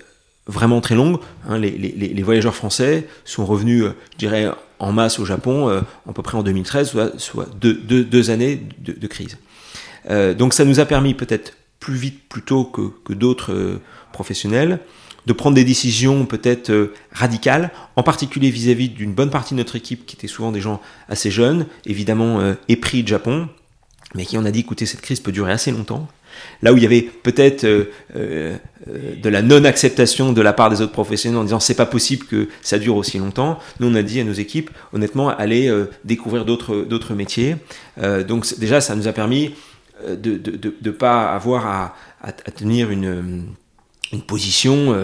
vraiment 0.49 0.81
très 0.81 0.97
longue. 0.97 1.19
Hein, 1.47 1.59
les, 1.59 2.23
voyageurs 2.23 2.55
français 2.55 3.07
sont 3.25 3.47
revenus, 3.47 3.85
euh, 3.85 3.95
je 4.15 4.19
dirais, 4.19 4.49
en 4.81 4.93
masse 4.93 5.19
au 5.21 5.25
Japon 5.25 5.69
euh, 5.69 5.83
à 6.09 6.13
peu 6.13 6.23
près 6.23 6.37
en 6.37 6.43
2013, 6.43 6.97
soit, 7.19 7.49
deux, 7.55 8.31
années 8.31 8.61
de, 8.81 9.07
crise. 9.07 9.39
Euh, 10.11 10.35
donc 10.35 10.55
ça 10.55 10.65
nous 10.65 10.81
a 10.81 10.87
permis 10.87 11.15
peut-être 11.15 11.53
plus 11.81 11.95
vite, 11.95 12.29
plus 12.29 12.43
tôt 12.43 12.65
que, 12.65 13.13
d'autres 13.13 13.81
professionnels, 14.13 14.81
de 15.27 15.33
prendre 15.33 15.55
des 15.55 15.65
décisions 15.65 16.27
peut-être 16.27 16.93
radicales, 17.13 17.71
en 17.97 18.03
particulier 18.03 18.51
vis-à-vis 18.51 18.89
d'une 18.89 19.13
bonne 19.13 19.31
partie 19.31 19.55
de 19.55 19.59
notre 19.59 19.77
équipe 19.77 20.07
qui 20.07 20.17
était 20.17 20.27
souvent 20.27 20.53
des 20.53 20.61
gens 20.61 20.81
assez 21.09 21.31
jeunes, 21.31 21.67
évidemment 21.87 22.55
épris 22.69 23.03
de 23.03 23.09
Japon, 23.09 23.49
mais 24.15 24.25
qui 24.25 24.39
on 24.39 24.45
a 24.45 24.51
dit 24.51 24.61
écoutez 24.61 24.87
cette 24.87 25.03
crise 25.03 25.21
peut 25.21 25.33
durer 25.33 25.53
assez 25.53 25.71
longtemps 25.71 26.09
Là 26.63 26.73
où 26.73 26.77
il 26.77 26.83
y 26.83 26.87
avait 26.87 27.03
peut-être 27.03 27.65
euh, 27.65 27.91
euh, 28.17 28.57
de 28.87 29.29
la 29.29 29.43
non-acceptation 29.43 30.33
de 30.33 30.43
la 30.43 30.53
part 30.53 30.71
des 30.71 30.81
autres 30.81 30.93
professionnels 30.93 31.39
en 31.39 31.45
disant 31.45 31.61
c'est 31.61 31.75
pas 31.75 31.87
possible 31.87 32.27
que 32.27 32.49
ça 32.63 32.79
dure 32.79 32.97
aussi 32.97 33.19
longtemps, 33.19 33.59
nous 33.81 33.89
on 33.89 33.95
a 33.95 34.03
dit 34.03 34.21
à 34.21 34.25
nos 34.25 34.33
équipes 34.33 34.71
honnêtement 34.93 35.29
allez 35.29 35.69
euh, 35.69 35.91
découvrir 36.05 36.45
d'autres 36.45 36.85
d'autres 36.89 37.15
métiers. 37.15 37.57
donc 38.27 38.47
déjà 38.59 38.81
ça 38.81 38.95
nous 38.95 39.09
a 39.09 39.13
permis 39.13 39.55
de 40.07 40.75
ne 40.83 40.91
pas 40.91 41.33
avoir 41.33 41.67
à, 41.67 41.95
à, 42.23 42.33
tenir 42.33 42.91
une, 42.91 43.47
une 44.13 44.23
position 44.23 44.95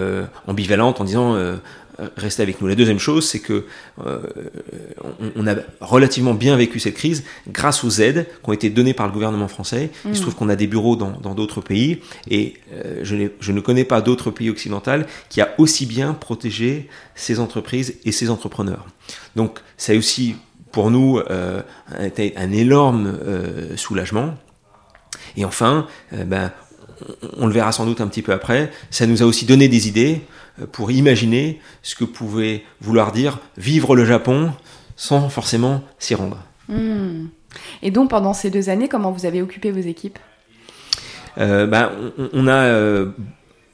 ambivalente 0.47 1.01
en 1.01 1.05
disant 1.05 1.37
rester 2.17 2.43
avec 2.43 2.61
nous. 2.61 2.67
La 2.67 2.75
deuxième 2.75 2.99
chose, 2.99 3.29
c'est 3.29 3.41
que 3.41 3.67
euh, 4.05 4.21
on, 5.37 5.47
a 5.47 5.55
relativement 5.81 6.35
bien 6.35 6.57
vécu 6.57 6.81
cette 6.81 6.95
crise 6.95 7.25
grâce 7.49 7.85
aux 7.85 7.91
aides 7.91 8.27
qui 8.43 8.51
ont 8.51 8.53
été 8.53 8.71
données 8.71 8.95
par 8.95 9.07
le 9.07 9.13
gouvernement 9.13 9.49
français. 9.49 9.91
Il 10.05 10.15
se 10.15 10.21
mm. 10.21 10.23
trouve 10.23 10.35
qu'on 10.35 10.49
a 10.49 10.57
des 10.57 10.67
bureaux 10.67 10.97
dans 10.97 11.35
d'autres 11.35 11.61
pays 11.61 12.01
et 12.31 12.55
euh, 12.73 13.01
je, 13.03 13.29
je, 13.39 13.53
ne 13.53 13.61
connais 13.61 13.85
pas 13.85 14.01
d'autres 14.01 14.31
pays 14.31 14.51
occidentaux 14.51 14.91
qui 15.29 15.41
a 15.41 15.55
aussi 15.59 15.87
bien 15.87 16.15
protégé 16.15 16.89
ces 17.15 17.41
entreprises 17.41 17.97
et 18.05 18.13
ces 18.13 18.31
entrepreneurs. 18.31 18.87
Donc, 19.37 19.61
ça 19.77 19.93
a 19.93 19.97
aussi 19.97 20.37
pour 20.73 20.91
nous 20.91 21.21
euh, 21.31 21.63
été 22.01 22.35
un 22.37 22.51
énorme 22.51 23.17
soulagement. 23.77 24.35
Et 25.37 25.45
enfin, 25.45 25.87
ben, 26.13 26.53
on 27.37 27.47
le 27.47 27.53
verra 27.53 27.73
sans 27.73 27.87
doute 27.87 28.01
un 28.01 28.07
petit 28.07 28.23
peu 28.23 28.33
après, 28.33 28.71
ça 28.91 29.07
nous 29.07 29.23
a 29.23 29.27
aussi 29.27 29.47
donné 29.47 29.69
des 29.69 29.89
idées 29.89 30.23
euh, 30.61 30.67
pour 30.71 30.91
imaginer 30.91 31.61
ce 31.83 31.95
que 31.95 32.05
pouvait 32.05 32.65
vouloir 32.81 33.13
dire 33.13 33.39
vivre 33.57 33.97
le 33.97 34.05
Japon 34.05 34.53
sans 34.97 35.29
forcément 35.29 35.83
s'y 35.99 36.15
rendre. 36.15 36.39
Hmm. 36.69 37.27
Et 37.83 37.91
donc 37.91 38.11
pendant 38.11 38.33
ces 38.33 38.51
deux 38.51 38.69
années, 38.69 38.89
comment 38.89 39.11
vous 39.11 39.27
avez 39.27 39.43
occupé 39.43 39.71
vos 39.71 39.81
équipes? 39.81 40.19
Euh, 41.39 41.67
ben, 41.67 41.91
on, 42.33 42.47
a 42.47 42.53
euh, 42.53 43.11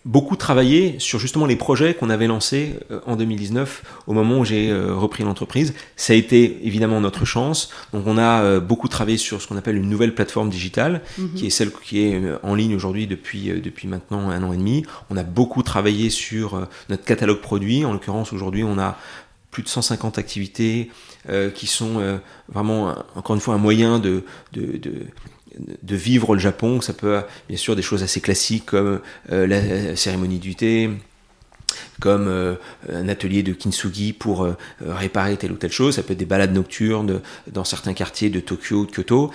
beaucoup 0.05 0.37
travaillé 0.37 0.99
sur 0.99 1.19
justement 1.19 1.47
les 1.47 1.57
projets 1.57 1.95
qu'on 1.95 2.11
avait 2.11 2.27
lancés 2.27 2.79
euh, 2.91 3.01
en 3.07 3.17
2019 3.17 3.83
au 4.07 4.13
moment 4.13 4.39
où 4.39 4.45
j'ai 4.45 4.71
euh, 4.71 4.95
repris 4.95 5.25
l'entreprise. 5.25 5.75
Ça 5.97 6.13
a 6.13 6.17
été 6.17 6.59
évidemment 6.67 7.01
notre 7.01 7.25
chance. 7.25 7.71
Donc 7.93 8.07
on 8.07 8.17
a 8.17 8.43
euh, 8.43 8.61
beaucoup 8.61 8.89
travaillé 8.89 9.19
sur 9.19 9.43
ce 9.43 9.49
qu'on 9.49 9.57
appelle 9.57 9.77
une 9.77 9.89
nouvelle 9.89 10.15
plateforme 10.15 10.49
digitale, 10.49 11.03
mhm. 11.19 11.35
qui 11.35 11.47
est 11.47 11.51
celle 11.51 11.71
qui 11.71 12.01
est 12.01 12.21
en 12.43 12.55
ligne 12.55 12.75
aujourd'hui 12.75 13.07
depuis, 13.07 13.49
depuis 13.61 13.89
maintenant 13.89 14.31
un 14.31 14.43
an 14.43 14.53
et 14.53 14.57
demi. 14.57 14.85
On 15.11 15.17
a 15.17 15.23
beaucoup 15.23 15.63
travaillé 15.63 16.11
sur 16.11 16.67
notre 16.89 17.05
catalogue 17.05 17.41
produit. 17.41 17.85
En 17.85 17.93
l'occurrence 17.93 18.33
aujourd'hui 18.33 18.65
on 18.65 18.79
a 18.79 18.99
plus 19.51 19.63
de 19.63 19.69
150 19.69 20.19
activités 20.19 20.91
qui 21.55 21.67
sont 21.67 22.21
vraiment 22.49 22.95
encore 23.17 23.35
une 23.35 23.41
fois 23.41 23.55
un 23.55 23.59
moyen 23.59 23.99
de, 23.99 24.25
de, 24.53 24.77
de 24.79 25.07
de 25.59 25.97
vivre 25.97 26.35
le 26.35 26.41
Japon. 26.41 26.81
Ça 26.81 26.93
peut, 26.93 27.21
bien 27.49 27.59
sûr, 27.59 27.77
des 27.77 27.83
choses 27.83 28.03
assez 28.03 28.21
classiques 28.21 28.67
comme 28.67 29.01
euh, 29.33 29.47
la 29.47 29.97
cérémonie 29.97 30.39
du 30.39 30.55
thé, 30.55 30.91
comme 32.01 32.29
euh, 32.29 32.55
un 32.93 33.09
atelier 33.09 33.43
de 33.43 33.53
kintsugi 33.53 34.13
pour 34.13 34.45
euh, 34.45 34.57
réparer 34.81 35.37
telle 35.37 35.53
ou 35.53 35.57
telle 35.57 35.73
chose. 35.73 35.97
Ça 35.97 36.03
peut 36.03 36.13
être 36.13 36.19
des 36.19 36.25
balades 36.25 36.53
nocturnes 36.53 37.21
dans 37.51 37.65
certains 37.65 37.95
quartiers 37.95 38.31
de 38.31 38.41
Tokyo 38.41 38.81
ou 38.81 38.87
de 38.87 38.93
Kyoto. 38.93 39.31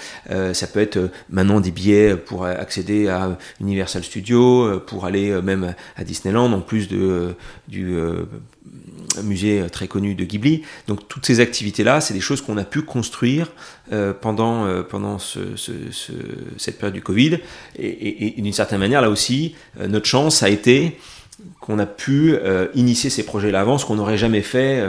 ça 0.53 0.67
peut 0.67 0.81
être 0.81 1.11
maintenant 1.29 1.59
des 1.59 1.71
billets 1.71 2.15
pour 2.15 2.45
accéder 2.45 3.07
à 3.07 3.37
Universal 3.59 4.03
Studios, 4.03 4.79
pour 4.81 5.05
aller 5.05 5.41
même 5.41 5.75
à 5.95 6.03
Disneyland, 6.03 6.51
en 6.51 6.61
plus 6.61 6.87
de, 6.87 7.35
du 7.67 7.97
musée 9.23 9.63
très 9.71 9.87
connu 9.87 10.15
de 10.15 10.23
Ghibli. 10.23 10.63
Donc 10.87 11.07
toutes 11.07 11.25
ces 11.25 11.39
activités-là, 11.39 12.01
c'est 12.01 12.13
des 12.13 12.21
choses 12.21 12.41
qu'on 12.41 12.57
a 12.57 12.63
pu 12.63 12.81
construire 12.81 13.51
euh, 13.91 14.13
pendant, 14.19 14.65
euh, 14.65 14.81
pendant 14.81 15.19
ce, 15.19 15.39
cette 16.57 16.79
période 16.79 16.95
du 16.95 17.03
Covid. 17.03 17.37
Et, 17.77 18.33
d'une 18.37 18.53
certaine 18.53 18.79
manière, 18.79 19.01
là 19.01 19.11
aussi, 19.11 19.55
euh, 19.79 19.87
notre 19.87 20.07
chance 20.07 20.41
a 20.41 20.49
été 20.49 20.97
qu'on 21.59 21.77
a 21.79 21.85
pu 21.85 22.33
initier 22.75 23.09
ces 23.09 23.25
projets-là 23.25 23.59
avant, 23.59 23.77
ce 23.77 23.85
qu'on 23.85 23.95
n'aurait 23.95 24.17
jamais 24.17 24.41
fait 24.41 24.81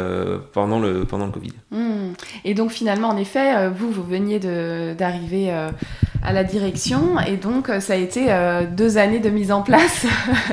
pendant, 0.53 0.79
le, 0.79 1.05
pendant 1.05 1.27
le 1.27 1.33
Covid. 1.33 1.51
Hmm. 1.73 2.13
Et 2.45 2.55
donc 2.55 2.71
finalement, 2.71 3.09
en 3.09 3.17
effet, 3.17 3.69
vous, 3.69 3.91
vous 3.91 4.05
veniez 4.05 4.39
d'arriver 4.39 5.51
à 5.51 6.33
la 6.33 6.45
direction, 6.45 7.19
et 7.19 7.37
donc 7.37 7.69
ça 7.81 7.95
a 7.95 7.97
été 7.97 8.29
deux 8.71 8.97
années 8.97 9.19
de 9.19 9.29
mise 9.29 9.51
en 9.51 9.63
place 9.63 10.07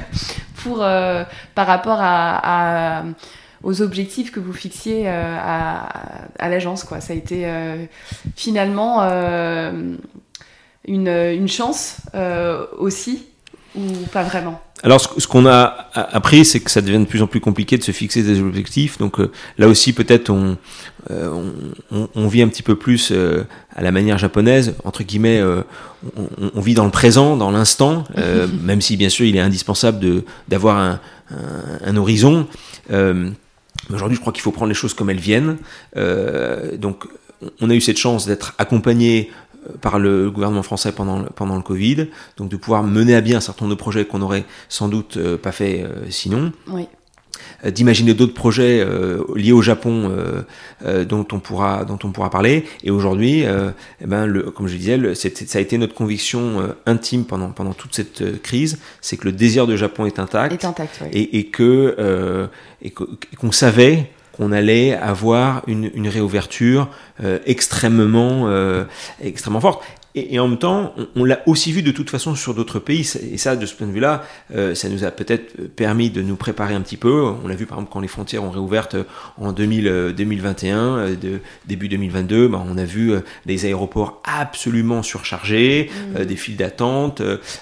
pour, 0.55 0.77
par 0.77 1.67
rapport 1.67 1.99
à 2.01 3.03
aux 3.63 3.81
objectifs 3.81 4.31
que 4.31 4.39
vous 4.39 4.53
fixiez 4.53 5.03
euh, 5.07 5.37
à, 5.39 6.49
l'agence. 6.49 6.83
Quoi. 6.83 7.01
Ça 7.01 7.13
a 7.13 7.15
été 7.15 7.43
euh, 7.45 7.85
finalement 8.35 8.99
euh, 9.01 9.95
une, 10.85 11.07
une, 11.07 11.47
chance 11.47 11.97
aussi, 12.77 13.25
ou 13.75 13.81
pas 14.11 14.23
vraiment? 14.23 14.61
Alors, 14.83 14.99
ce, 14.99 15.27
qu'on 15.27 15.45
a 15.45 15.87
appris, 15.93 16.43
c'est 16.43 16.59
que 16.59 16.69
ça 16.69 16.81
devient 16.81 16.99
de 16.99 17.05
plus 17.05 17.21
en 17.21 17.27
plus 17.27 17.39
compliqué 17.39 17.77
de 17.77 17.83
se 17.83 17.93
fixer 17.93 18.21
des 18.21 18.41
objectifs. 18.41 18.97
Donc 18.97 19.17
là 19.57 19.69
aussi, 19.69 19.93
peut-être, 19.93 20.29
on, 20.29 20.57
on, 21.09 22.09
on, 22.13 22.27
vit 22.27 22.41
un 22.41 22.49
petit 22.49 22.63
peu 22.63 22.75
plus 22.75 23.13
à 23.73 23.81
la 23.81 23.91
manière 23.93 24.17
japonaise. 24.17 24.75
Entre 24.83 25.03
guillemets, 25.03 25.41
on, 26.17 26.49
on, 26.53 26.59
vit 26.59 26.73
dans 26.73 26.83
le 26.83 26.91
présent, 26.91 27.37
dans 27.37 27.49
l'instant, 27.49 28.03
même 28.61 28.81
si 28.81 28.97
bien 28.97 29.07
sûr, 29.07 29.25
il 29.25 29.37
est 29.37 29.41
indispensable 29.41 30.23
d'avoir 30.49 30.77
un, 30.77 30.99
un, 31.31 31.37
un, 31.85 31.95
horizon. 31.95 32.45
Aujourd'hui, 33.93 34.15
je 34.15 34.21
crois 34.21 34.33
qu'il 34.33 34.41
faut 34.41 34.51
prendre 34.51 34.69
les 34.69 34.75
choses 34.75 34.93
comme 34.93 35.09
elles 35.09 35.19
viennent. 35.19 35.57
Euh, 35.97 36.77
donc, 36.77 37.05
on 37.61 37.69
a 37.69 37.73
eu 37.73 37.81
cette 37.81 37.97
chance 37.97 38.25
d'être 38.25 38.53
accompagné 38.57 39.31
euh, 39.67 39.73
par 39.81 39.99
le 39.99 40.31
gouvernement 40.31 40.63
français 40.63 40.91
pendant, 40.91 41.23
pendant 41.23 41.55
le 41.55 41.61
Covid, 41.61 42.07
donc 42.37 42.49
de 42.49 42.57
pouvoir 42.57 42.83
mener 42.83 43.15
à 43.15 43.21
bien 43.21 43.37
un 43.37 43.41
certain 43.41 43.65
nombre 43.65 43.75
de 43.75 43.79
projets 43.79 44.05
qu'on 44.05 44.19
n'aurait 44.19 44.45
sans 44.69 44.87
doute 44.87 45.17
euh, 45.17 45.37
pas 45.37 45.51
fait 45.51 45.85
sinon. 46.09 46.51
Oui. 46.67 46.87
Euh, 47.65 47.71
d'imaginer 47.71 48.13
d'autres 48.13 48.33
projets 48.33 48.81
euh, 48.81 49.23
liés 49.35 49.51
au 49.51 49.61
Japon 49.61 50.11
euh, 50.85 51.05
dont 51.05 51.25
on 51.31 51.39
pourra 51.39 51.85
dont 51.85 51.99
on 52.03 52.11
pourra 52.11 52.29
parler. 52.29 52.65
Et 52.83 52.91
aujourd'hui, 52.91 53.43
eh 53.43 54.05
ben 54.05 54.25
le, 54.25 54.43
comme 54.51 54.67
je 54.67 54.75
disais, 54.75 54.97
le, 54.97 55.15
ça 55.15 55.29
a 55.55 55.59
été 55.59 55.77
notre 55.77 55.93
conviction 55.93 56.73
intime 56.85 57.25
pendant 57.25 57.49
pendant 57.51 57.73
toute 57.73 57.95
cette 57.95 58.41
crise, 58.41 58.79
c'est 59.01 59.17
que 59.17 59.25
le 59.25 59.31
désir 59.31 59.67
de 59.67 59.75
Japon 59.75 60.05
est 60.05 60.19
intact, 60.19 60.53
est 60.53 60.65
intact 60.65 60.99
oui. 61.01 61.07
et, 61.13 61.39
et, 61.39 61.45
que 61.45 62.49
et 62.81 62.91
qu'on 62.91 63.51
savait 63.51 64.09
qu'on 64.33 64.51
allait 64.51 64.93
avoir 64.93 65.61
une, 65.67 65.91
une 65.93 66.07
réouverture 66.07 66.89
extrêmement 67.45 68.49
extrêmement 69.21 69.61
forte. 69.61 69.83
Et, 70.15 70.39
en 70.39 70.47
même 70.47 70.59
temps, 70.59 70.93
on, 71.15 71.23
l'a 71.23 71.41
aussi 71.47 71.71
vu 71.71 71.81
de 71.81 71.91
toute 71.91 72.09
façon 72.09 72.35
sur 72.35 72.53
d'autres 72.53 72.79
pays. 72.79 73.09
Et 73.31 73.37
ça, 73.37 73.55
de 73.55 73.65
ce 73.65 73.73
point 73.73 73.87
de 73.87 73.91
vue-là, 73.91 74.23
euh, 74.53 74.75
ça 74.75 74.89
nous 74.89 75.03
a 75.03 75.11
peut-être 75.11 75.67
permis 75.75 76.09
de 76.09 76.21
nous 76.21 76.35
préparer 76.35 76.75
un 76.75 76.81
petit 76.81 76.97
peu. 76.97 77.23
On 77.43 77.47
l'a 77.47 77.55
vu 77.55 77.65
par 77.65 77.77
exemple 77.77 77.91
quand 77.93 77.99
les 77.99 78.07
frontières 78.07 78.43
ont 78.43 78.51
réouvert 78.51 78.87
en 79.37 79.51
2000, 79.51 80.13
2021, 80.15 81.11
de, 81.11 81.39
début 81.65 81.89
2022, 81.89 82.47
ben, 82.47 82.63
on 82.69 82.77
a 82.77 82.85
vu 82.85 83.13
des 83.45 83.65
aéroports 83.65 84.21
absolument 84.23 85.01
surchargés, 85.01 85.89
mmh. 86.15 86.25
des 86.25 86.35
files 86.35 86.57
d'attente, 86.57 87.21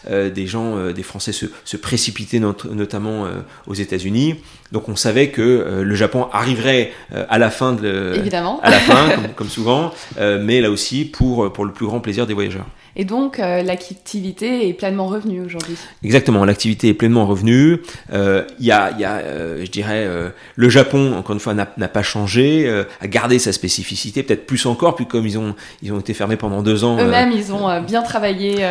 des 0.10 0.48
gens, 0.48 0.92
des 0.92 1.04
Français 1.04 1.32
se, 1.32 1.46
se 1.64 1.78
précipiter 1.78 2.40
notamment 2.40 3.28
aux 3.68 3.74
États-Unis. 3.74 4.36
Donc 4.72 4.88
on 4.90 4.96
savait 4.96 5.30
que 5.30 5.82
le 5.84 5.96
Japon 5.96 6.28
arriverait 6.32 6.92
à 7.30 7.38
la 7.38 7.50
fin 7.50 7.74
de 7.74 8.14
Évidemment. 8.16 8.60
à 8.64 8.70
la 8.70 8.80
fin, 8.80 9.10
comme, 9.16 9.28
comme 9.36 9.50
souvent, 9.50 9.92
mais 10.20 10.62
là 10.62 10.70
aussi 10.72 11.06
pour, 11.06 11.52
pour 11.52 11.66
le 11.66 11.72
plus 11.72 11.86
grand 11.86 12.00
plaisir 12.00 12.26
des 12.26 12.34
voyageurs. 12.34 12.66
Et 12.96 13.06
donc, 13.06 13.40
euh, 13.40 13.64
l'activité 13.64 14.68
est 14.68 14.74
pleinement 14.74 15.08
revenue 15.08 15.42
aujourd'hui. 15.42 15.76
Exactement, 16.04 16.44
l'activité 16.44 16.90
est 16.90 16.94
pleinement 16.94 17.26
revenue. 17.26 17.82
Euh, 18.12 18.44
il 18.60 18.66
y 18.66 18.72
a, 18.72 18.92
y 18.98 19.06
a 19.06 19.18
euh, 19.20 19.62
je 19.64 19.72
dirais, 19.72 20.08
le 20.56 20.70
Japon, 20.70 21.14
encore 21.18 21.34
une 21.34 21.40
fois, 21.40 21.54
n'a 21.54 21.66
pas 21.66 22.04
changé, 22.04 22.70
a 23.00 23.08
gardé 23.08 23.40
sa 23.40 23.54
spécificité, 23.54 24.24
peut-être 24.24 24.46
plus 24.46 24.66
encore, 24.66 24.96
puis 24.96 25.06
comme 25.06 25.26
ils 25.26 25.38
ont, 25.38 25.56
ils 25.82 25.94
ont 25.94 26.00
été 26.00 26.14
fermés 26.14 26.36
pendant 26.36 26.62
deux 26.62 26.84
ans. 26.84 26.98
Eux-mêmes, 27.00 27.32
ils 27.32 27.54
ont 27.54 27.82
bien 27.82 28.02
travaillé 28.02 28.66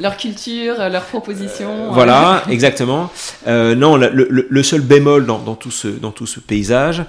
leur 0.00 0.16
culture, 0.16 0.76
leurs 0.90 1.04
propositions. 1.04 1.92
Voilà, 1.92 2.42
exactement. 2.50 3.10
non, 3.46 3.96
le, 3.96 4.46
le, 4.48 4.62
seul 4.62 4.80
bémol 4.80 5.26
dans, 5.26 5.38
dans, 5.38 5.54
tout 5.54 5.70
ce, 5.70 5.88
dans 5.88 6.10
tout 6.10 6.26
ce 6.26 6.40
paysage, 6.40 7.04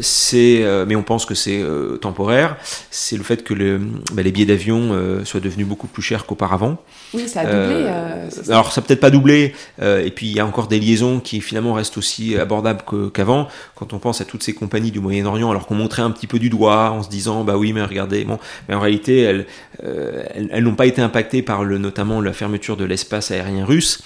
c'est, 0.00 0.64
mais 0.86 0.96
on 0.96 1.02
pense 1.02 1.26
que 1.26 1.34
c'est 1.34 1.62
temporaire, 2.00 2.56
c'est 2.90 3.16
le 3.16 3.24
fait 3.24 3.44
que 3.44 3.54
le, 3.54 3.80
bah, 4.12 4.22
les 4.22 4.32
billets 4.32 4.46
d'avion 4.46 5.20
soient 5.24 5.40
de 5.40 5.49
devenu 5.50 5.64
beaucoup 5.64 5.86
plus 5.86 6.02
cher 6.02 6.26
qu'auparavant. 6.26 6.78
Oui, 7.12 7.28
ça 7.28 7.40
a 7.40 7.44
doublé. 7.44 7.84
Euh, 7.86 8.28
euh, 8.48 8.52
alors, 8.52 8.72
ça 8.72 8.82
peut-être 8.82 9.00
pas 9.00 9.10
doublé. 9.10 9.54
Euh, 9.82 10.04
et 10.04 10.10
puis, 10.10 10.26
il 10.26 10.32
y 10.32 10.40
a 10.40 10.46
encore 10.46 10.68
des 10.68 10.78
liaisons 10.78 11.20
qui 11.20 11.40
finalement 11.40 11.74
restent 11.74 11.98
aussi 11.98 12.36
abordables 12.36 12.82
qu'avant. 13.12 13.48
quand 13.74 13.92
on 13.92 13.98
pense 13.98 14.20
à 14.20 14.24
toutes 14.24 14.42
ces 14.42 14.52
compagnies 14.52 14.90
du 14.90 15.00
Moyen-Orient, 15.00 15.50
alors 15.50 15.66
qu'on 15.66 15.74
montrait 15.74 16.02
un 16.02 16.10
petit 16.10 16.26
peu 16.26 16.38
du 16.38 16.50
doigt 16.50 16.90
en 16.90 17.02
se 17.02 17.08
disant, 17.08 17.44
bah 17.44 17.56
oui, 17.56 17.72
mais 17.72 17.82
regardez. 17.82 18.24
Bon, 18.24 18.38
mais 18.68 18.74
en 18.74 18.80
réalité, 18.80 19.20
elles, 19.20 19.46
elles, 19.82 20.62
n'ont 20.62 20.74
pas 20.74 20.86
été 20.86 21.02
impactées 21.02 21.42
par 21.42 21.64
le, 21.64 21.78
notamment 21.78 22.20
la 22.20 22.32
fermeture 22.32 22.76
de 22.76 22.84
l'espace 22.84 23.30
aérien 23.30 23.64
russe. 23.64 24.02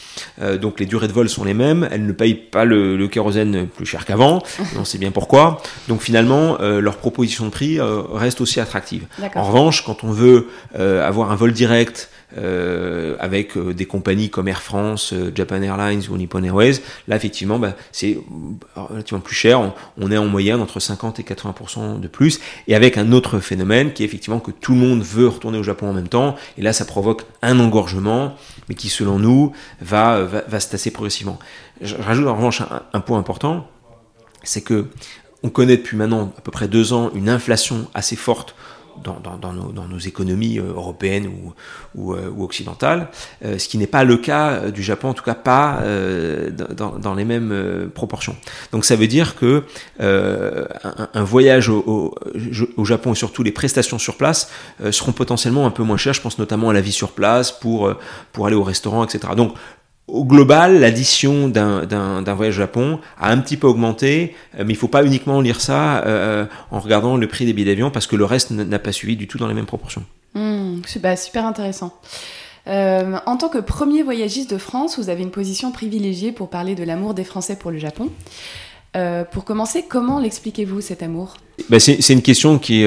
donc, 0.61 0.81
les 0.81 0.87
durées 0.87 1.09
de 1.09 1.13
vol 1.13 1.29
sont 1.29 1.45
les 1.45 1.55
mêmes. 1.55 1.89
Elles 1.91 2.07
ne 2.07 2.13
payent 2.13 2.35
pas 2.35 2.65
le, 2.65 2.97
le 2.97 3.09
kérosène 3.09 3.67
plus 3.67 3.87
cher 3.87 4.05
qu'avant. 4.05 4.43
on 4.79 4.85
sait 4.85 4.99
bien 4.99 5.11
pourquoi. 5.11 5.63
Donc, 5.89 6.01
finalement, 6.01 6.59
leur 6.59 6.97
proposition 6.97 7.47
de 7.47 7.51
prix 7.51 7.79
reste 7.81 8.41
aussi 8.41 8.61
attractive. 8.61 9.07
En 9.35 9.45
revanche, 9.45 9.85
quand 9.85 10.05
on 10.05 10.11
veut 10.11 10.49
avoir 10.75 11.31
un 11.35 11.37
vol 11.37 11.53
direct 11.53 12.11
euh, 12.39 13.17
avec 13.19 13.57
euh, 13.57 13.75
des 13.75 13.87
compagnies 13.87 14.31
comme 14.31 14.47
Air 14.47 14.63
France, 14.63 15.13
euh, 15.13 15.33
Japan 15.35 15.61
Airlines 15.63 16.03
ou 16.11 16.17
Nippon 16.17 16.43
Airways, 16.45 16.81
là 17.09 17.17
effectivement 17.17 17.59
bah, 17.59 17.75
c'est 17.91 18.19
relativement 18.77 19.21
plus 19.21 19.35
cher, 19.35 19.73
on, 19.99 20.11
est 20.13 20.17
en 20.17 20.27
moyenne 20.27 20.61
entre 20.61 20.79
50 20.79 21.19
et 21.19 21.23
80% 21.25 21.99
de 21.99 22.09
plus, 22.09 22.41
et 22.69 22.77
avec 22.77 22.99
un 22.99 23.11
autre 23.11 23.41
phénomène 23.41 23.93
qui 23.93 24.05
est 24.05 24.07
effectivement 24.07 24.39
que 24.39 24.53
tout 24.53 24.73
le 24.73 24.79
monde 24.79 25.03
veut 25.03 25.29
retourner 25.29 25.59
au 25.59 25.65
Japon 25.65 25.89
en 25.89 25.93
même 25.93 26.09
temps, 26.09 26.37
et 26.57 26.63
là 26.63 26.73
ça 26.73 26.85
provoque 26.85 27.23
un 27.43 27.59
engorgement, 27.59 28.37
mais 28.69 28.77
qui 28.77 28.89
selon 28.89 29.19
nous 29.19 29.53
va, 29.81 30.23
va, 30.23 30.61
se 30.61 30.71
tasser 30.71 30.93
progressivement. 30.93 31.39
Je 31.81 31.97
rajoute 31.97 32.29
en 32.29 32.37
revanche 32.37 32.63
un 32.93 33.01
point 33.01 33.19
important, 33.19 33.69
c'est 34.45 34.63
que 34.63 34.87
on 35.43 35.51
connaît 35.51 35.77
depuis 35.77 35.97
maintenant 35.97 36.33
à 36.39 36.41
peu 36.41 36.51
près 36.51 36.69
deux 36.69 36.93
ans 36.93 37.11
une 37.15 37.29
inflation 37.29 37.87
assez 37.93 38.17
forte 38.17 38.55
dans, 39.03 39.53
nos, 39.89 39.99
économies 39.99 40.59
euh, 40.59 40.73
européennes 40.75 41.31
ou, 41.95 42.15
euh, 42.15 42.31
occidentales, 42.39 43.09
euh, 43.45 43.59
ce 43.59 43.69
qui 43.69 43.79
n'est 43.79 43.87
pas 43.87 44.05
le 44.05 44.17
cas 44.17 44.71
du 44.71 44.83
Japon, 44.83 45.09
en 45.09 45.15
tout 45.15 45.25
cas 45.25 45.35
pas 45.35 45.83
dans, 46.77 47.15
les 47.15 47.25
mêmes 47.25 47.91
proportions. 47.95 48.37
Donc 48.73 48.85
ça 48.85 48.97
veut 48.97 49.07
dire 49.07 49.37
que 49.37 49.65
un, 50.01 51.25
voyage 51.25 51.69
au, 51.69 52.15
Japon 52.85 53.13
et 53.13 53.17
surtout 53.17 53.43
les 53.43 53.53
prestations 53.53 53.99
sur 53.99 54.17
place 54.17 54.51
seront 54.91 55.13
potentiellement 55.13 55.67
un 55.67 55.71
peu 55.71 55.83
moins 55.83 55.97
chères. 55.97 56.15
Je 56.15 56.21
pense 56.21 56.39
notamment 56.39 56.71
à 56.71 56.73
la 56.73 56.81
vie 56.81 56.93
sur 56.93 57.13
place 57.13 57.53
pour, 57.53 57.93
pour 58.33 58.47
aller 58.47 58.57
au 58.57 58.65
restaurant, 58.65 59.05
etc. 59.05 59.33
Donc 59.37 59.55
au 60.07 60.25
global, 60.25 60.81
l'addition 60.81 61.49
d'un 61.49 62.35
voyage 62.35 62.57
au 62.57 62.61
Japon 62.61 63.01
a 63.19 63.31
un 63.31 63.39
petit 63.39 63.57
peu 63.57 63.67
augmenté, 63.67 64.35
euh, 64.55 64.59
mais 64.59 64.73
il 64.73 64.77
ne 64.77 64.79
faut 64.79 64.89
pas 64.89 65.05
uniquement 65.05 65.41
lire 65.41 65.61
ça 65.61 66.05
euh, 66.05 66.45
en 66.71 66.79
regardant 66.79 67.17
le 67.17 67.27
prix 67.27 67.47
des 67.47 67.53
billets 67.53 67.71
d'avion 67.73 67.91
parce 67.91 68.07
que 68.07 68.17
le 68.17 68.25
reste 68.25 68.51
n'a 68.51 68.79
pas 68.79 68.93
suivi 68.93 69.17
du 69.17 69.27
tout 69.27 69.39
dans 69.39 69.49
les 69.49 69.55
mêmes 69.55 69.67
proportions. 69.67 70.05
Mmh, 70.35 70.83
super 71.17 71.47
intéressant. 71.47 71.95
Euh, 72.67 73.17
en 73.27 73.37
tant 73.37 73.49
que 73.49 73.59
premier 73.59 74.03
voyagiste 74.03 74.51
de 74.51 74.59
France, 74.59 74.99
vous 74.99 75.09
avez 75.09 75.23
une 75.23 75.31
position 75.31 75.71
privilégiée 75.71 76.33
pour 76.33 76.49
parler 76.51 76.75
de 76.75 76.85
l'amour 76.85 77.15
des 77.15 77.25
Français 77.25 77.57
pour 77.57 77.71
le 77.71 77.79
Japon. 77.79 78.11
pour 79.33 79.45
commencer, 79.45 79.85
comment 79.89 80.21
l'expliquez-vous 80.21 80.81
cet 80.81 81.03
amour? 81.03 81.37
Ben 81.69 81.81
C'est 81.81 82.13
une 82.13 82.23
question 82.23 82.59
qui 82.59 82.85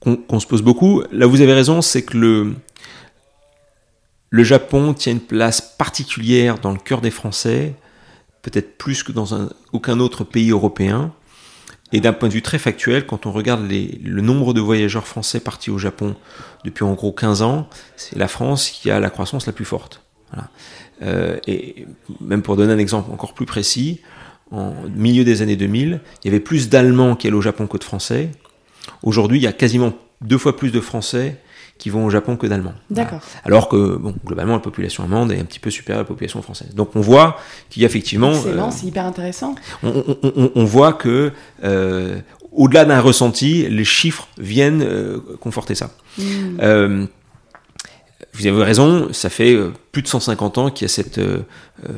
qu'on 0.00 0.38
se 0.38 0.46
pose 0.46 0.62
beaucoup. 0.62 1.02
Là, 1.10 1.26
vous 1.26 1.40
avez 1.40 1.52
raison, 1.52 1.82
c'est 1.82 2.02
que 2.02 2.16
le, 2.16 2.54
le 4.36 4.44
Japon 4.44 4.92
tient 4.92 5.12
une 5.12 5.20
place 5.20 5.62
particulière 5.62 6.58
dans 6.58 6.70
le 6.70 6.78
cœur 6.78 7.00
des 7.00 7.10
Français, 7.10 7.74
peut-être 8.42 8.76
plus 8.76 9.02
que 9.02 9.10
dans 9.10 9.48
aucun 9.72 9.98
autre 9.98 10.24
pays 10.24 10.50
européen. 10.50 11.14
Et 11.90 12.00
d'un 12.00 12.12
point 12.12 12.28
de 12.28 12.34
vue 12.34 12.42
très 12.42 12.58
factuel, 12.58 13.06
quand 13.06 13.24
on 13.24 13.32
regarde 13.32 13.66
le 13.66 14.20
nombre 14.20 14.52
de 14.52 14.60
voyageurs 14.60 15.06
français 15.06 15.40
partis 15.40 15.70
au 15.70 15.78
Japon 15.78 16.16
depuis 16.64 16.84
en 16.84 16.92
gros 16.92 17.12
15 17.12 17.40
ans, 17.40 17.70
c'est 17.96 18.18
la 18.18 18.28
France 18.28 18.68
qui 18.68 18.90
a 18.90 19.00
la 19.00 19.08
croissance 19.08 19.46
la 19.46 19.54
plus 19.54 19.64
forte. 19.64 20.02
Euh, 21.00 21.38
et 21.46 21.86
même 22.20 22.42
pour 22.42 22.56
donner 22.56 22.74
un 22.74 22.78
exemple 22.78 23.10
encore 23.12 23.32
plus 23.32 23.46
précis, 23.46 24.02
en 24.50 24.74
milieu 24.94 25.24
des 25.24 25.40
années 25.40 25.56
2000, 25.56 26.00
il 26.22 26.26
y 26.26 26.28
avait 26.28 26.40
plus 26.40 26.68
d'Allemands 26.68 27.16
qui 27.16 27.26
allaient 27.26 27.36
au 27.36 27.40
Japon 27.40 27.66
que 27.66 27.78
de 27.78 27.84
Français. 27.84 28.32
Aujourd'hui, 29.02 29.38
il 29.38 29.42
y 29.42 29.46
a 29.46 29.54
quasiment 29.54 29.94
deux 30.20 30.38
fois 30.38 30.58
plus 30.58 30.72
de 30.72 30.80
Français 30.80 31.40
qui 31.78 31.90
vont 31.90 32.06
au 32.06 32.10
Japon 32.10 32.36
que 32.36 32.46
d'Allemands. 32.46 32.74
D'accord. 32.90 33.20
Alors 33.44 33.68
que, 33.68 33.96
bon, 33.96 34.14
globalement, 34.24 34.54
la 34.54 34.60
population 34.60 35.04
allemande 35.04 35.32
est 35.32 35.40
un 35.40 35.44
petit 35.44 35.58
peu 35.58 35.70
supérieure 35.70 36.00
à 36.00 36.02
la 36.02 36.08
population 36.08 36.40
française. 36.42 36.74
Donc 36.74 36.96
on 36.96 37.00
voit 37.00 37.38
qu'il 37.70 37.82
y 37.82 37.84
a 37.84 37.88
effectivement... 37.88 38.32
Excellent, 38.32 38.68
euh, 38.68 38.72
c'est 38.72 38.86
hyper 38.86 39.04
intéressant. 39.04 39.54
On, 39.82 40.64
voit 40.64 40.92
que, 40.92 41.32
euh, 41.64 42.18
au-delà 42.52 42.84
d'un 42.84 43.00
ressenti, 43.00 43.68
les 43.68 43.84
chiffres 43.84 44.28
viennent 44.38 44.82
euh, 44.82 45.18
conforter 45.40 45.74
ça. 45.74 45.90
Hmm. 46.18 47.06
vous 48.32 48.46
avez 48.46 48.62
raison, 48.62 49.12
ça 49.12 49.28
fait 49.28 49.56
plus 49.92 50.02
de 50.02 50.08
150 50.08 50.58
ans 50.58 50.70
qu'il 50.70 50.86
y 50.86 50.90
a 50.90 50.92
cette 50.92 51.20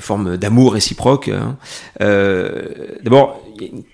forme 0.00 0.36
d'amour 0.36 0.72
réciproque. 0.72 1.28
Hein. 1.28 1.56
D'abord, 2.00 3.40
quelque 3.58 3.84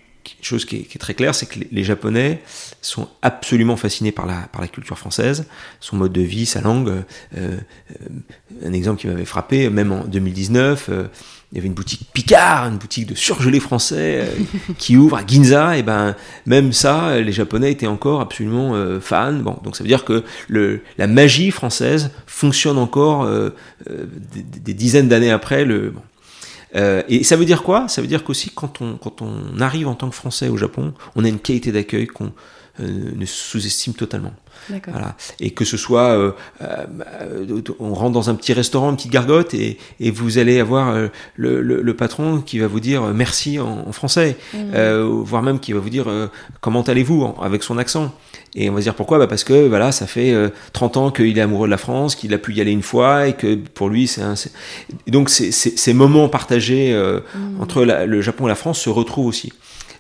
chose 0.42 0.64
qui 0.64 0.76
est, 0.76 0.98
très 0.98 1.14
clair, 1.14 1.34
c'est 1.34 1.46
que 1.46 1.58
les, 1.70 1.84
Japonais 1.84 2.42
sont 2.80 3.08
absolument 3.22 3.76
fascinés 3.76 4.12
par 4.12 4.26
la, 4.26 4.48
par 4.52 4.60
la 4.60 4.68
culture 4.68 4.98
française, 4.98 5.46
son 5.80 5.96
mode 5.96 6.12
de 6.12 6.20
vie, 6.20 6.46
sa 6.46 6.60
langue. 6.60 6.88
Euh, 6.88 7.02
euh, 7.36 7.58
un 8.64 8.72
exemple 8.72 9.00
qui 9.00 9.06
m'avait 9.06 9.24
frappé, 9.24 9.68
même 9.70 9.92
en 9.92 10.04
2019, 10.04 10.88
euh, 10.88 11.04
il 11.52 11.56
y 11.56 11.58
avait 11.58 11.68
une 11.68 11.74
boutique 11.74 12.08
Picard, 12.12 12.66
une 12.66 12.78
boutique 12.78 13.06
de 13.06 13.14
surgelés 13.14 13.60
français 13.60 14.28
qui 14.78 14.96
ouvre 14.96 15.16
à 15.16 15.26
Ginza, 15.26 15.76
et 15.76 15.82
ben 15.82 16.16
même 16.46 16.72
ça, 16.72 17.20
les 17.20 17.32
Japonais 17.32 17.70
étaient 17.70 17.86
encore 17.86 18.20
absolument 18.20 18.74
fans. 19.00 19.34
Bon, 19.34 19.56
donc 19.62 19.76
ça 19.76 19.84
veut 19.84 19.88
dire 19.88 20.04
que 20.04 20.24
le, 20.48 20.80
la 20.98 21.06
magie 21.06 21.52
française 21.52 22.10
fonctionne 22.26 22.76
encore 22.76 23.28
des, 23.86 24.74
dizaines 24.74 25.08
d'années 25.08 25.30
après. 25.30 25.64
Le, 25.64 25.92
euh, 26.76 27.02
et 27.08 27.24
ça 27.24 27.36
veut 27.36 27.44
dire 27.44 27.62
quoi? 27.62 27.88
Ça 27.88 28.00
veut 28.00 28.08
dire 28.08 28.24
qu'aussi 28.24 28.50
quand 28.50 28.80
on, 28.80 28.96
quand 28.96 29.22
on 29.22 29.60
arrive 29.60 29.88
en 29.88 29.94
tant 29.94 30.08
que 30.08 30.14
Français 30.14 30.48
au 30.48 30.56
Japon, 30.56 30.92
on 31.16 31.24
a 31.24 31.28
une 31.28 31.38
qualité 31.38 31.72
d'accueil 31.72 32.06
qu'on 32.06 32.32
euh, 32.80 33.10
ne 33.14 33.24
sous-estime 33.24 33.94
totalement. 33.94 34.32
Voilà. 34.88 35.14
Et 35.40 35.50
que 35.50 35.64
ce 35.64 35.76
soit, 35.76 36.16
euh, 36.16 36.32
on 37.78 37.92
rentre 37.92 38.12
dans 38.12 38.30
un 38.30 38.34
petit 38.34 38.54
restaurant, 38.54 38.90
une 38.90 38.96
petite 38.96 39.12
gargote, 39.12 39.52
et, 39.52 39.78
et 40.00 40.10
vous 40.10 40.38
allez 40.38 40.58
avoir 40.58 40.96
le, 41.36 41.60
le, 41.60 41.96
patron 41.96 42.40
qui 42.40 42.58
va 42.60 42.66
vous 42.66 42.80
dire 42.80 43.02
merci 43.08 43.58
en, 43.60 43.92
français, 43.92 44.38
mmh. 44.54 45.02
voire 45.02 45.42
même 45.42 45.60
qui 45.60 45.74
va 45.74 45.80
vous 45.80 45.90
dire 45.90 46.06
comment 46.62 46.82
allez-vous 46.82 47.34
avec 47.42 47.62
son 47.62 47.76
accent. 47.76 48.14
Et 48.56 48.70
on 48.70 48.72
va 48.72 48.80
se 48.80 48.84
dire 48.84 48.94
pourquoi? 48.94 49.18
Bah 49.18 49.26
Parce 49.26 49.42
que 49.42 49.66
voilà, 49.66 49.90
ça 49.90 50.06
fait 50.06 50.34
30 50.72 50.96
euh, 50.96 51.00
ans 51.00 51.10
qu'il 51.10 51.36
est 51.36 51.40
amoureux 51.40 51.66
de 51.66 51.70
la 51.70 51.76
France, 51.76 52.14
qu'il 52.14 52.32
a 52.34 52.38
pu 52.38 52.54
y 52.54 52.60
aller 52.60 52.70
une 52.70 52.82
fois 52.82 53.26
et 53.26 53.32
que 53.32 53.56
pour 53.56 53.88
lui, 53.88 54.06
c'est 54.06 54.22
un. 54.22 54.34
Donc 55.08 55.28
ces 55.28 55.94
moments 55.94 56.28
partagés 56.28 56.92
euh, 56.92 57.20
mm. 57.34 57.60
entre 57.60 57.84
le 57.84 58.20
Japon 58.20 58.46
et 58.46 58.48
la 58.48 58.54
France 58.54 58.80
se 58.80 58.90
retrouvent 58.90 59.26
aussi. 59.26 59.52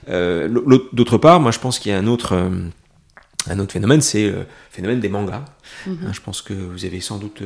Euh, 0.08 0.48
D'autre 0.92 1.18
part, 1.18 1.40
moi 1.40 1.50
je 1.50 1.58
pense 1.58 1.78
qu'il 1.78 1.90
y 1.90 1.94
a 1.94 1.98
un 1.98 2.06
autre, 2.06 2.34
Un 3.48 3.58
autre 3.58 3.72
phénomène, 3.72 4.00
c'est 4.00 4.26
le 4.26 4.46
phénomène 4.70 5.00
des 5.00 5.08
mangas. 5.08 5.44
Mhm. 5.86 5.98
Hein, 6.06 6.10
je 6.12 6.20
pense 6.20 6.40
que 6.40 6.54
vous 6.54 6.84
avez 6.84 7.00
sans 7.00 7.18
doute 7.18 7.42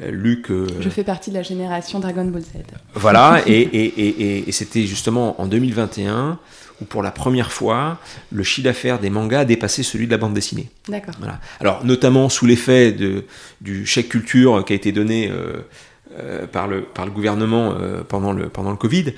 lu 0.00 0.42
que... 0.42 0.66
Je 0.80 0.88
fais 0.88 1.04
partie 1.04 1.30
de 1.30 1.36
la 1.36 1.42
génération 1.42 2.00
Dragon 2.00 2.24
Ball 2.24 2.42
Z. 2.42 2.64
Voilà, 2.94 3.42
et, 3.46 3.60
et, 3.60 3.84
et, 3.84 4.48
et 4.48 4.52
c'était 4.52 4.86
justement 4.86 5.40
en 5.40 5.46
2021 5.46 6.38
où 6.84 6.86
pour 6.86 7.02
la 7.02 7.10
première 7.10 7.50
fois, 7.50 7.98
le 8.30 8.42
chiffre 8.42 8.64
d'affaires 8.64 8.98
des 8.98 9.10
mangas 9.10 9.40
a 9.40 9.44
dépassé 9.44 9.82
celui 9.82 10.06
de 10.06 10.10
la 10.10 10.18
bande 10.18 10.34
dessinée. 10.34 10.68
D'accord. 10.88 11.14
Voilà. 11.18 11.40
Alors, 11.60 11.84
notamment 11.84 12.28
sous 12.28 12.46
l'effet 12.46 12.92
de, 12.92 13.24
du 13.60 13.86
chèque 13.86 14.08
culture 14.08 14.64
qui 14.64 14.72
a 14.72 14.76
été 14.76 14.92
donné 14.92 15.30
euh, 15.30 15.62
euh, 16.18 16.46
par, 16.46 16.68
le, 16.68 16.82
par 16.82 17.06
le 17.06 17.10
gouvernement 17.10 17.72
euh, 17.72 18.02
pendant, 18.02 18.32
le, 18.32 18.48
pendant 18.48 18.70
le 18.70 18.76
Covid. 18.76 19.14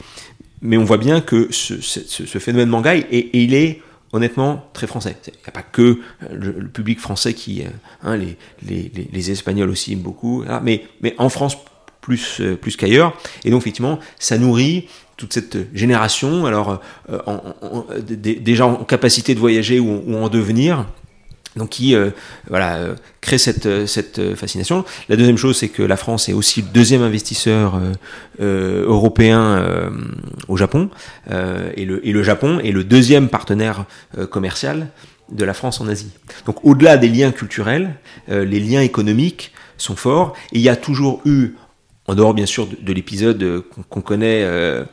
Mais 0.62 0.76
on 0.76 0.84
voit 0.84 0.98
bien 0.98 1.20
que 1.20 1.48
ce, 1.50 1.80
ce, 1.80 2.00
ce 2.06 2.38
phénomène 2.38 2.68
manga, 2.68 2.96
et, 2.96 3.02
et 3.10 3.42
il 3.42 3.52
est 3.54 3.82
honnêtement 4.12 4.70
très 4.72 4.86
français. 4.86 5.16
Il 5.26 5.32
n'y 5.32 5.48
a 5.48 5.50
pas 5.50 5.62
que 5.62 6.00
le, 6.32 6.54
le 6.58 6.68
public 6.68 7.00
français 7.00 7.34
qui... 7.34 7.64
Hein, 8.02 8.16
les, 8.16 8.36
les, 8.66 8.90
les, 8.94 9.08
les, 9.12 9.30
Espagnols 9.30 9.68
aussi 9.68 9.92
aiment 9.92 9.98
beaucoup. 10.00 10.44
Mais, 10.62 10.86
mais 11.02 11.14
en 11.18 11.28
France, 11.28 11.58
plus, 12.00 12.40
plus 12.62 12.76
qu'ailleurs. 12.76 13.18
Et 13.44 13.50
donc, 13.50 13.62
effectivement, 13.62 13.98
ça 14.18 14.38
nourrit 14.38 14.88
toute 15.16 15.32
cette 15.32 15.56
génération, 15.74 16.46
alors 16.46 16.80
euh, 17.10 17.18
en, 17.26 17.40
en, 17.62 17.86
en 18.62 18.84
capacité 18.84 19.34
de 19.34 19.40
voyager 19.40 19.80
ou, 19.80 20.14
en 20.14 20.28
devenir, 20.28 20.86
donc 21.56 21.70
qui 21.70 21.94
euh, 21.94 22.10
voilà, 22.50 22.76
euh, 22.76 22.94
crée 23.22 23.38
cette, 23.38 23.86
cette 23.86 24.34
fascination. 24.34 24.84
La 25.08 25.16
deuxième 25.16 25.38
chose, 25.38 25.56
c'est 25.56 25.70
que 25.70 25.82
la 25.82 25.96
France 25.96 26.28
est 26.28 26.34
aussi 26.34 26.60
le 26.60 26.68
deuxième 26.68 27.02
investisseur 27.02 27.80
euh, 28.40 28.84
européen 28.84 29.90
au 30.48 30.56
Japon, 30.56 30.90
et, 31.30 31.84
le, 31.86 32.06
et 32.06 32.12
le 32.12 32.22
Japon 32.22 32.60
est 32.60 32.72
le 32.72 32.84
deuxième 32.84 33.28
partenaire 33.28 33.86
commercial 34.30 34.88
de 35.32 35.44
la 35.44 35.54
France 35.54 35.80
en 35.80 35.88
Asie. 35.88 36.12
Donc 36.44 36.62
au-delà 36.62 36.98
des 36.98 37.08
liens 37.08 37.32
culturels, 37.32 37.94
les 38.28 38.60
liens 38.60 38.82
économiques 38.82 39.52
sont 39.78 39.96
forts, 39.96 40.34
et 40.52 40.58
il 40.58 40.62
y 40.62 40.68
a 40.68 40.76
toujours 40.76 41.20
eu 41.24 41.54
en 42.08 42.14
dehors 42.14 42.34
bien 42.34 42.46
sûr 42.46 42.66
de, 42.66 42.76
de 42.76 42.92
l'épisode 42.92 43.62
qu'on 43.90 44.00
connaît 44.00 44.42
euh, 44.42 44.84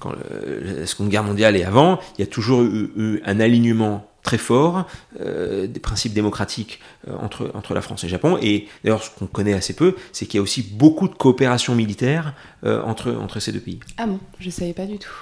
quand 0.00 0.12
le, 0.12 0.80
la 0.80 0.86
Seconde 0.86 1.08
Guerre 1.08 1.24
mondiale 1.24 1.56
et 1.56 1.64
avant, 1.64 1.98
il 2.16 2.20
y 2.20 2.24
a 2.24 2.26
toujours 2.26 2.62
eu, 2.62 3.20
un 3.24 3.40
alignement 3.40 4.08
très 4.22 4.38
fort 4.38 4.86
euh, 5.20 5.68
des 5.68 5.78
principes 5.78 6.12
démocratiques 6.12 6.80
euh, 7.06 7.16
entre, 7.16 7.74
la 7.74 7.80
France 7.80 8.02
et 8.02 8.08
le 8.08 8.10
Japon. 8.10 8.38
Et 8.42 8.66
d'ailleurs, 8.82 9.02
ce 9.02 9.10
qu'on 9.10 9.26
connaît 9.26 9.54
assez 9.54 9.74
peu, 9.74 9.94
c'est 10.12 10.26
qu'il 10.26 10.38
y 10.38 10.40
a 10.40 10.42
aussi 10.42 10.62
beaucoup 10.62 11.08
de 11.08 11.14
coopération 11.14 11.74
militaire 11.74 12.34
euh, 12.64 12.82
entre, 12.82 13.38
ces 13.38 13.52
deux 13.52 13.60
pays. 13.60 13.80
Ah 13.98 14.06
bon, 14.06 14.18
je 14.40 14.46
ne 14.46 14.50
savais 14.50 14.72
pas 14.72 14.86
du 14.86 14.98
tout. 14.98 15.14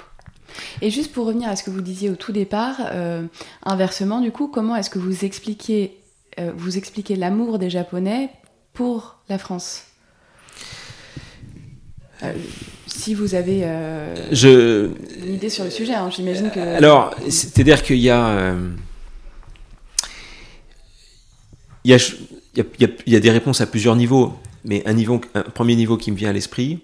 Et 0.81 0.91
juste 0.91 1.13
pour 1.13 1.27
revenir 1.27 1.49
à 1.49 1.57
ce 1.57 1.65
que 1.65 1.71
vous 1.71 1.83
disiez 1.83 2.09
au 2.09 2.17
tout 2.17 2.33
départ, 2.33 2.77
euh, 2.93 3.27
inversement, 3.65 4.21
du 4.21 4.31
coup, 4.31 4.49
comment 4.49 4.77
est-ce 4.77 4.91
que 4.91 4.99
vous 4.99 5.25
expliquez, 5.25 5.99
euh, 6.39 6.53
vous 6.57 6.79
expliquez 6.79 7.17
l'amour 7.17 7.59
des 7.59 7.71
Japonais 7.71 8.31
pour 8.73 9.17
la 9.29 9.39
France? 9.39 9.83
Euh, 12.23 12.33
si 12.87 13.15
vous 13.15 13.35
avez 13.35 13.65
euh, 13.65 14.15
je... 14.33 14.91
une 15.25 15.35
idée 15.35 15.49
sur 15.49 15.65
le 15.65 15.71
sujet, 15.71 15.95
hein, 15.95 16.11
j'imagine 16.15 16.51
que. 16.51 16.61
Alors, 16.61 17.15
c'est-à-dire 17.29 17.83
qu'il 17.83 17.99
y 17.99 18.11
a. 18.11 18.27
Euh, 18.29 18.71
il, 21.85 21.91
y 21.91 21.95
a, 21.95 21.99
il, 22.55 22.65
y 22.81 22.85
a, 22.85 22.89
il 23.07 23.13
y 23.13 23.17
a 23.17 23.21
des 23.21 23.31
réponses 23.31 23.61
à 23.61 23.67
plusieurs 23.67 23.97
niveaux, 23.97 24.33
mais 24.65 24.83
un, 24.87 24.95
niveau, 24.95 25.21
un 25.35 25.43
premier 25.43 25.77
niveau 25.77 25.97
qui 25.97 26.11
me 26.13 26.17
vient 26.17 26.31
à 26.31 26.33
l'esprit, 26.33 26.79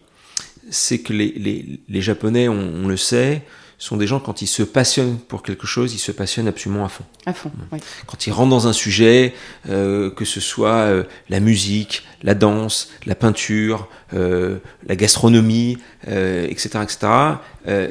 c'est 0.68 0.98
que 0.98 1.12
les, 1.12 1.32
les, 1.32 1.80
les 1.88 2.00
Japonais, 2.02 2.48
on, 2.48 2.84
on, 2.84 2.88
le 2.88 2.96
sait, 2.96 3.42
sont 3.80 3.96
des 3.96 4.06
gens, 4.06 4.20
quand 4.20 4.42
ils 4.42 4.46
se 4.46 4.62
passionnent 4.62 5.18
pour 5.18 5.42
quelque 5.42 5.66
chose, 5.66 5.94
ils 5.94 5.98
se 5.98 6.12
passionnent 6.12 6.46
absolument 6.46 6.84
à 6.84 6.88
fond. 6.90 7.04
À 7.24 7.32
fond, 7.32 7.50
oui. 7.72 7.78
Quand 8.06 8.26
ils 8.26 8.30
rentrent 8.30 8.50
dans 8.50 8.68
un 8.68 8.74
sujet, 8.74 9.34
euh, 9.70 10.10
que 10.10 10.26
ce 10.26 10.38
soit 10.38 10.74
euh, 10.74 11.04
la 11.30 11.40
musique, 11.40 12.04
la 12.22 12.34
danse, 12.34 12.90
la 13.06 13.14
peinture, 13.14 13.88
euh, 14.12 14.58
la 14.86 14.96
gastronomie, 14.96 15.78
etc., 16.06 16.78
etc., 16.82 17.12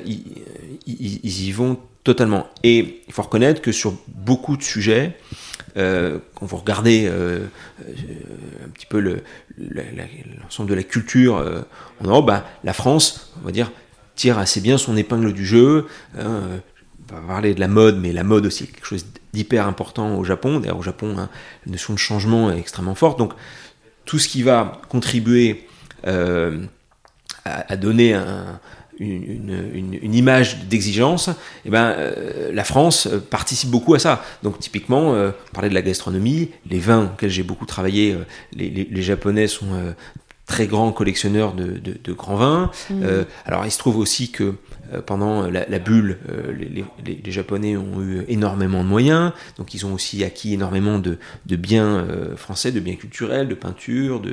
ils, 0.05 0.43
ils, 0.85 1.19
ils, 1.23 1.47
y 1.47 1.51
vont 1.51 1.79
totalement. 2.03 2.47
Et 2.63 3.01
il 3.07 3.13
faut 3.13 3.23
reconnaître 3.23 3.61
que 3.61 3.71
sur 3.71 3.95
beaucoup 4.07 4.57
de 4.57 4.63
sujets, 4.63 5.17
quand 5.75 6.45
vous 6.45 6.57
regardez 6.57 7.07
un 7.07 8.69
petit 8.73 8.85
peu 8.87 9.21
l'ensemble 9.57 10.69
de 10.69 10.75
la 10.75 10.83
culture 10.83 11.35
en 12.01 12.07
Europe, 12.07 12.25
bah, 12.25 12.45
la 12.63 12.73
France, 12.73 13.31
on 13.41 13.45
va 13.45 13.51
dire, 13.51 13.71
tire 14.19 14.37
assez 14.37 14.61
bien 14.61 14.77
son 14.77 14.97
épingle 14.97 15.33
du 15.33 15.45
jeu. 15.45 15.87
Hein, 16.17 16.61
on 17.09 17.15
va 17.15 17.21
parler 17.21 17.53
de 17.55 17.59
la 17.59 17.67
mode, 17.67 17.97
mais 17.99 18.11
la 18.11 18.23
mode 18.23 18.45
aussi 18.45 18.67
quelque 18.67 18.85
chose 18.85 19.05
d'hyper 19.33 19.67
important 19.67 20.17
au 20.17 20.23
Japon. 20.23 20.59
D'ailleurs, 20.59 20.77
au 20.77 20.83
Japon, 20.83 21.15
hein, 21.17 21.29
la 21.65 21.71
notion 21.71 21.93
de 21.93 21.99
changement 21.99 22.51
est 22.51 22.59
extrêmement 22.59 22.95
forte. 22.95 23.17
Donc, 23.17 23.33
tout 24.05 24.19
ce 24.19 24.27
qui 24.27 24.43
va 24.43 24.81
contribuer 24.89 25.67
euh, 26.05 26.59
à, 27.45 27.77
donner 27.77 28.13
un, 28.13 28.59
une, 28.99 30.13
image 30.13 30.65
d'exigence, 30.65 31.29
eh 31.65 31.69
ben, 31.69 31.93
euh, 31.97 32.51
la 32.51 32.63
France 32.63 33.07
participe 33.29 33.69
beaucoup 33.69 33.93
à 33.93 33.99
ça. 33.99 34.23
Donc 34.43 34.59
typiquement, 34.59 35.13
euh, 35.13 35.31
parler 35.53 35.69
de 35.69 35.73
la 35.73 35.81
gastronomie, 35.81 36.51
les 36.69 36.79
vins 36.79 37.05
auxquels 37.05 37.29
j'ai 37.29 37.43
beaucoup 37.43 37.65
travaillé, 37.65 38.13
euh, 38.13 38.25
les, 38.53 38.69
les, 38.69 39.01
Japonais 39.01 39.47
sont 39.47 39.67
très 40.49 40.67
grands 40.67 40.91
collectionneurs 40.91 41.53
de, 41.53 41.77
de, 41.77 41.95
de 42.03 42.13
grands 42.13 42.35
vins. 42.35 42.71
Mmh. 42.89 43.03
alors 43.45 43.65
il 43.65 43.71
se 43.71 43.77
trouve 43.77 43.97
aussi 43.97 44.31
que 44.31 44.55
pendant 45.05 45.49
la, 45.49 45.69
la 45.69 45.77
bulle, 45.77 46.17
les, 46.57 46.83
les, 47.05 47.21
les, 47.23 47.31
Japonais 47.31 47.77
ont 47.77 48.01
eu 48.01 48.25
énormément 48.27 48.83
de 48.83 48.89
moyens, 48.89 49.31
donc 49.57 49.75
ils 49.75 49.85
ont 49.85 49.93
aussi 49.93 50.23
acquis 50.23 50.55
énormément 50.55 50.97
de, 50.97 51.19
de 51.45 51.55
biens 51.55 52.07
français, 52.35 52.71
de 52.71 52.79
biens 52.79 52.95
culturels, 52.95 53.47
de 53.47 53.53
peinture, 53.53 54.19
de, 54.19 54.31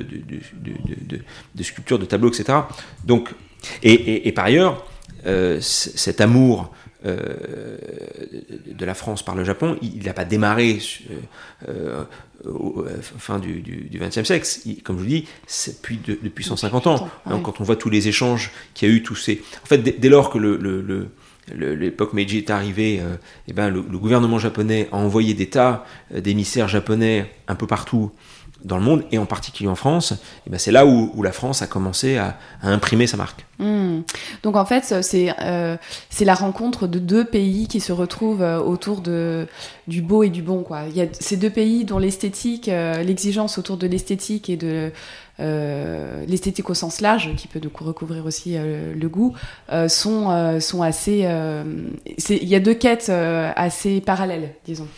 de, 1.54 1.62
sculptures, 1.62 1.98
de 1.98 2.06
tableaux, 2.06 2.30
etc. 2.30 2.60
Donc 3.04 3.34
et, 3.82 3.92
et, 3.92 4.28
et, 4.28 4.32
par 4.32 4.46
ailleurs, 4.46 4.84
euh, 5.26 5.58
cet 5.60 6.20
amour 6.20 6.72
euh, 7.06 7.76
de 8.66 8.84
la 8.84 8.94
France 8.94 9.24
par 9.24 9.34
le 9.34 9.44
Japon, 9.44 9.76
il 9.82 10.04
n'a 10.04 10.12
pas 10.12 10.24
démarré 10.24 10.78
euh, 11.68 12.04
au, 12.44 12.84
fin 13.18 13.38
du 13.38 13.88
XXe 13.92 14.24
siècle. 14.24 14.46
Il, 14.66 14.82
comme 14.82 14.96
je 14.96 15.02
vous 15.02 15.08
dis, 15.08 15.28
c'est 15.46 15.76
depuis, 15.76 15.98
de, 15.98 16.18
depuis 16.22 16.44
150 16.44 16.86
ans. 16.86 17.08
Donc, 17.28 17.44
quand 17.44 17.60
on 17.60 17.64
voit 17.64 17.76
tous 17.76 17.90
les 17.90 18.08
échanges 18.08 18.50
qu'il 18.74 18.88
y 18.88 18.92
a 18.92 18.94
eu, 18.94 19.02
tous 19.02 19.16
ces... 19.16 19.42
En 19.62 19.66
fait, 19.66 19.78
dès, 19.78 19.92
dès 19.92 20.08
lors 20.08 20.30
que 20.30 20.38
le, 20.38 20.56
le, 20.56 20.80
le 20.82 21.08
l'époque 21.54 22.12
Meiji 22.12 22.38
est 22.38 22.50
arrivée, 22.50 22.98
euh, 23.00 23.16
eh 23.46 23.52
ben, 23.52 23.68
le, 23.68 23.84
le, 23.88 23.98
gouvernement 23.98 24.38
japonais 24.38 24.88
a 24.90 24.96
envoyé 24.96 25.32
des 25.32 25.48
tas 25.48 25.86
d'émissaires 26.12 26.66
japonais 26.66 27.30
un 27.46 27.54
peu 27.54 27.68
partout 27.68 28.10
dans 28.66 28.76
le 28.76 28.82
monde, 28.82 29.04
et 29.12 29.18
en 29.18 29.26
particulier 29.26 29.68
en 29.68 29.76
France, 29.76 30.12
et 30.46 30.50
ben 30.50 30.58
c'est 30.58 30.72
là 30.72 30.84
où, 30.86 31.22
la 31.22 31.32
France 31.32 31.62
a 31.62 31.68
commencé 31.68 32.18
à, 32.18 32.36
imprimer 32.62 33.06
sa 33.06 33.16
marque. 33.16 33.46
Mmh. 33.58 34.00
Donc 34.42 34.56
en 34.56 34.66
fait, 34.66 35.02
c'est 35.02 35.32
euh, 35.40 35.76
la 36.20 36.34
rencontre 36.34 36.88
de 36.88 36.98
deux 36.98 37.24
pays 37.24 37.68
qui 37.68 37.80
se 37.80 37.92
retrouvent 37.92 38.42
euh, 38.42 38.58
autour 38.58 39.00
du 39.00 40.02
beau 40.02 40.24
et 40.24 40.30
du 40.30 40.42
bon. 40.42 40.64
Il 40.88 40.96
y 40.96 41.00
a 41.00 41.06
ces 41.12 41.36
deux 41.36 41.50
pays 41.50 41.84
dont 41.84 41.98
l'esthétique, 41.98 42.68
euh, 42.68 43.02
l'exigence 43.04 43.56
autour 43.58 43.76
de 43.76 43.86
l'esthétique 43.86 44.50
et 44.50 44.56
de 44.56 44.90
l'esthétique 45.38 46.68
au 46.68 46.74
sens 46.74 47.00
large, 47.00 47.34
qui 47.36 47.46
peut 47.46 47.60
recouvrir 47.80 48.26
aussi 48.26 48.56
le 48.56 49.08
goût, 49.08 49.34
sont 49.86 50.82
assez... 50.82 51.28
Il 52.28 52.48
y 52.48 52.54
a 52.54 52.60
deux 52.60 52.74
quêtes 52.74 53.10
assez 53.10 54.00
parallèles, 54.00 54.54
disons. 54.64 54.88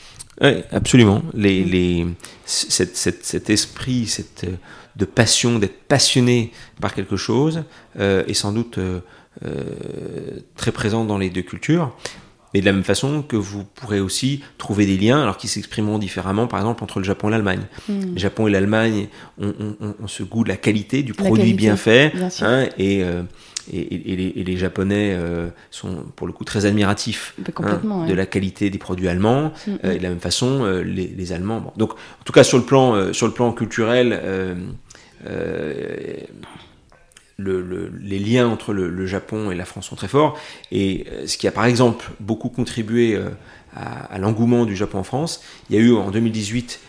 Oui, 0.41 0.63
absolument. 0.71 1.23
Les, 1.35 1.65
les, 1.65 2.07
cette, 2.45 2.97
cette, 2.97 3.25
cet 3.25 3.51
esprit 3.51 4.07
cette, 4.07 4.47
de 4.97 5.05
passion, 5.05 5.59
d'être 5.59 5.83
passionné 5.89 6.53
par 6.81 6.95
quelque 6.95 7.17
chose, 7.17 7.65
euh, 7.99 8.25
est 8.27 8.35
sans 8.35 8.53
doute 8.53 8.79
euh, 8.79 9.01
très 10.57 10.73
présent 10.73 11.05
dans 11.05 11.19
les 11.19 11.31
deux 11.31 11.43
cultures. 11.43 11.95
Mais 12.55 12.61
de 12.61 12.67
la 12.67 12.73
même 12.73 12.85
façon 12.85 13.23
que 13.23 13.37
vous 13.37 13.65
pourrez 13.65 14.01
aussi 14.01 14.43
trouver 14.57 14.87
des 14.87 14.97
liens, 14.97 15.21
alors 15.23 15.37
qui 15.37 15.49
s'exprimeront 15.49 15.99
différemment, 15.99 16.47
par 16.47 16.61
exemple, 16.61 16.83
entre 16.83 16.99
le 16.99 17.05
Japon 17.05 17.29
et 17.29 17.31
l'Allemagne. 17.33 17.67
Mm. 17.89 18.15
Le 18.15 18.19
Japon 18.19 18.47
et 18.47 18.51
l'Allemagne 18.51 19.09
ont, 19.39 19.55
ont, 19.61 19.95
ont, 20.01 20.09
ce 20.09 20.23
goût 20.23 20.45
de 20.45 20.49
la 20.49 20.57
qualité, 20.57 21.03
du 21.03 21.13
produit 21.13 21.43
qualité, 21.43 21.57
bien 21.57 21.77
fait, 21.77 22.13
bien 22.15 22.29
hein, 22.41 22.67
et, 22.79 23.03
euh, 23.03 23.23
et, 23.73 24.13
et, 24.13 24.17
les, 24.17 24.33
et, 24.37 24.45
les, 24.45 24.57
Japonais 24.57 25.15
euh, 25.15 25.49
sont 25.71 26.05
pour 26.17 26.27
le 26.27 26.33
coup 26.33 26.45
très 26.45 26.67
admiratifs 26.67 27.35
hein, 27.63 27.81
ouais. 27.85 28.09
de 28.09 28.15
la 28.15 28.27
qualité 28.27 28.71
des 28.71 28.79
produits 28.79 29.09
allemands. 29.09 29.53
Mm 29.67 29.71
-hmm. 29.71 29.79
euh, 29.85 29.93
et 29.93 29.99
de 29.99 30.03
la 30.03 30.09
même 30.09 30.21
façon, 30.21 30.65
euh, 30.65 30.83
les, 30.83 31.07
les, 31.07 31.33
Allemands. 31.33 31.61
Bon. 31.61 31.73
Donc, 31.77 31.93
en 31.93 32.25
tout 32.25 32.33
cas, 32.33 32.45
sur 32.45 32.59
le 32.59 32.65
plan, 32.65 33.13
sur 33.13 33.27
le 33.27 33.33
plan 33.33 33.53
culturel, 33.53 34.09
le, 37.41 37.63
le, 37.63 37.93
les 38.01 38.19
liens 38.19 38.49
entre 38.49 38.73
le, 38.73 38.89
le, 38.91 39.07
Japon 39.07 39.51
et 39.53 39.55
la 39.55 39.65
France 39.65 39.87
sont 39.87 39.97
très 39.97 40.09
forts. 40.09 40.37
Et 40.73 41.05
ce 41.27 41.37
qui 41.39 41.47
a 41.47 41.53
par 41.53 41.67
exemple 41.67 42.05
beaucoup 42.21 42.49
contribué 42.49 43.17
à, 43.75 44.15
à 44.15 44.19
l'engouement 44.19 44.65
du 44.67 44.75
Japon 44.75 44.99
en 44.99 45.05
France, 45.05 45.41
il 45.69 45.77
y 45.77 45.79
a 45.79 45.83
eu 45.83 45.93
en 45.93 46.11
2018 46.11 46.81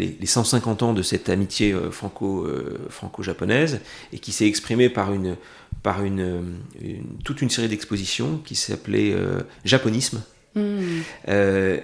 les, 0.00 0.16
les, 0.20 0.26
150 0.26 0.82
ans 0.82 0.94
de 0.94 1.02
cette 1.02 1.28
amitié 1.28 1.74
franco, 1.90 2.46
franco-japonaise 2.88 3.80
et 4.12 4.18
qui 4.18 4.32
s'est 4.32 4.48
exprimée 4.52 4.88
par, 4.88 5.12
une, 5.12 5.36
par 5.82 6.04
une, 6.04 6.60
une, 6.80 7.18
toute 7.24 7.42
une 7.42 7.50
série 7.50 7.68
d'expositions 7.68 8.40
qui 8.44 8.54
s'appelait 8.54 9.12
euh, 9.12 9.40
Japonisme. 9.64 10.22
mmh. 10.54 11.02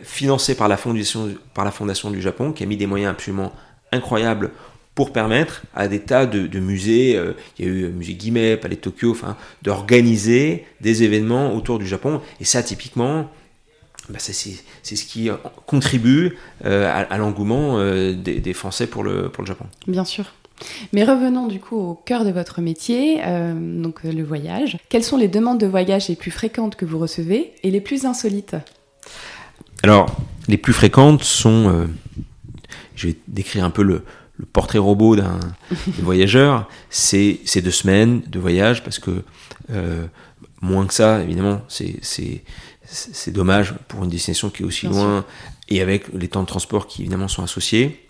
financé 0.02 0.56
par 0.56 0.68
la, 0.68 0.76
fondation, 0.76 1.34
par 1.54 1.64
la 1.64 1.70
Fondation 1.70 2.10
du 2.10 2.20
Japon, 2.20 2.52
qui 2.52 2.62
a 2.64 2.66
mis 2.66 2.76
des 2.76 2.86
moyens 2.86 3.12
absolument 3.12 3.52
incroyables 3.92 4.50
pour 4.94 5.12
permettre 5.12 5.62
à 5.74 5.86
des 5.88 6.00
tas 6.00 6.26
de, 6.26 6.58
musées, 6.58 7.20
il 7.58 7.64
y 7.64 7.68
a 7.68 7.70
eu 7.70 7.88
musée 7.88 8.14
Guimet, 8.14 8.56
Palais 8.56 8.76
de 8.76 8.80
Tokyo, 8.80 9.10
enfin, 9.10 9.36
d'organiser 9.62 10.64
des 10.80 11.02
événements 11.02 11.54
autour 11.54 11.78
du 11.78 11.86
Japon. 11.86 12.20
Et 12.40 12.44
ça, 12.44 12.62
typiquement, 12.62 13.30
bah, 14.08 14.18
c'est 14.18 14.34
ce 14.96 15.04
qui 15.04 15.30
contribue 15.66 16.36
à, 16.64 17.18
l'engouement 17.18 17.78
des, 17.84 18.40
des, 18.40 18.52
Français 18.54 18.86
pour 18.86 19.02
le, 19.02 19.28
pour 19.28 19.42
le 19.42 19.48
Japon. 19.48 19.66
Bien 19.86 20.04
sûr. 20.04 20.32
Mais 20.92 21.04
revenons 21.04 21.46
du 21.46 21.60
coup 21.60 21.76
au 21.76 21.94
cœur 21.94 22.24
de 22.24 22.30
votre 22.30 22.60
métier, 22.60 23.20
euh, 23.24 23.54
donc 23.82 24.00
euh, 24.04 24.12
le 24.12 24.22
voyage. 24.22 24.78
Quelles 24.88 25.04
sont 25.04 25.16
les 25.16 25.28
demandes 25.28 25.58
de 25.58 25.66
voyage 25.66 26.08
les 26.08 26.16
plus 26.16 26.30
fréquentes 26.30 26.76
que 26.76 26.84
vous 26.84 26.98
recevez 26.98 27.52
et 27.62 27.70
les 27.70 27.80
plus 27.80 28.04
insolites? 28.06 28.56
Alors, 29.82 30.16
les 30.48 30.56
plus 30.56 30.72
fréquentes 30.72 31.22
sont, 31.22 31.68
euh, 31.68 31.86
je 32.94 33.08
vais 33.08 33.16
décrire 33.28 33.64
un 33.64 33.70
peu 33.70 33.82
le, 33.82 34.04
portrait 34.52 34.78
robot 34.78 35.14
d'un 35.14 35.38
voyageur, 36.00 36.68
c'est 36.90 37.38
deux 37.62 37.70
semaines 37.70 38.20
de 38.26 38.40
voyage 38.40 38.82
parce 38.82 38.98
que 38.98 39.22
moins 40.60 40.86
que 40.86 40.92
ça, 40.92 41.22
évidemment, 41.22 41.62
c'est 41.68 43.30
dommage 43.30 43.74
pour 43.86 44.02
une 44.02 44.10
destination 44.10 44.50
qui 44.50 44.64
est 44.64 44.66
aussi 44.66 44.88
loin 44.88 45.24
et 45.68 45.80
avec 45.80 46.12
les 46.12 46.26
temps 46.26 46.42
de 46.42 46.48
transport 46.48 46.88
qui 46.88 47.02
évidemment 47.02 47.28
sont 47.28 47.44
associés 47.44 48.08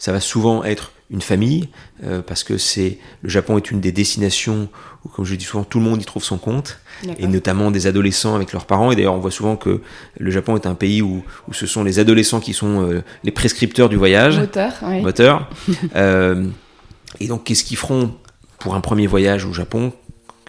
ça 0.00 0.10
va 0.10 0.18
souvent 0.18 0.64
être 0.64 0.90
une 1.12 1.20
famille, 1.20 1.68
euh, 2.04 2.22
parce 2.22 2.44
que 2.44 2.56
c'est 2.56 2.98
le 3.22 3.28
Japon 3.28 3.56
est 3.56 3.70
une 3.70 3.80
des 3.80 3.92
destinations 3.92 4.68
où, 5.04 5.08
comme 5.08 5.24
je 5.24 5.34
dis 5.34 5.44
souvent, 5.44 5.64
tout 5.64 5.78
le 5.78 5.84
monde 5.84 6.00
y 6.00 6.04
trouve 6.04 6.24
son 6.24 6.38
compte, 6.38 6.78
et 7.18 7.26
notamment 7.26 7.70
des 7.70 7.86
adolescents 7.86 8.34
avec 8.34 8.52
leurs 8.52 8.64
parents. 8.66 8.92
Et 8.92 8.96
d'ailleurs, 8.96 9.14
on 9.14 9.18
voit 9.18 9.30
souvent 9.30 9.56
que 9.56 9.80
le 10.18 10.30
Japon 10.30 10.56
est 10.56 10.66
un 10.66 10.74
pays 10.74 11.02
où, 11.02 11.22
où 11.48 11.52
ce 11.52 11.66
sont 11.66 11.84
les 11.84 11.98
adolescents 11.98 12.40
qui 12.40 12.54
sont 12.54 12.82
euh, 12.82 13.02
les 13.24 13.30
prescripteurs 13.30 13.88
du 13.88 13.96
voyage. 13.96 14.38
Moteur, 14.38 14.72
oui. 14.82 15.00
Moteur. 15.00 15.48
euh, 15.96 16.46
et 17.18 17.26
donc, 17.26 17.44
qu'est-ce 17.44 17.64
qu'ils 17.64 17.76
feront 17.76 18.14
pour 18.58 18.74
un 18.74 18.80
premier 18.80 19.06
voyage 19.06 19.44
au 19.44 19.52
Japon? 19.52 19.92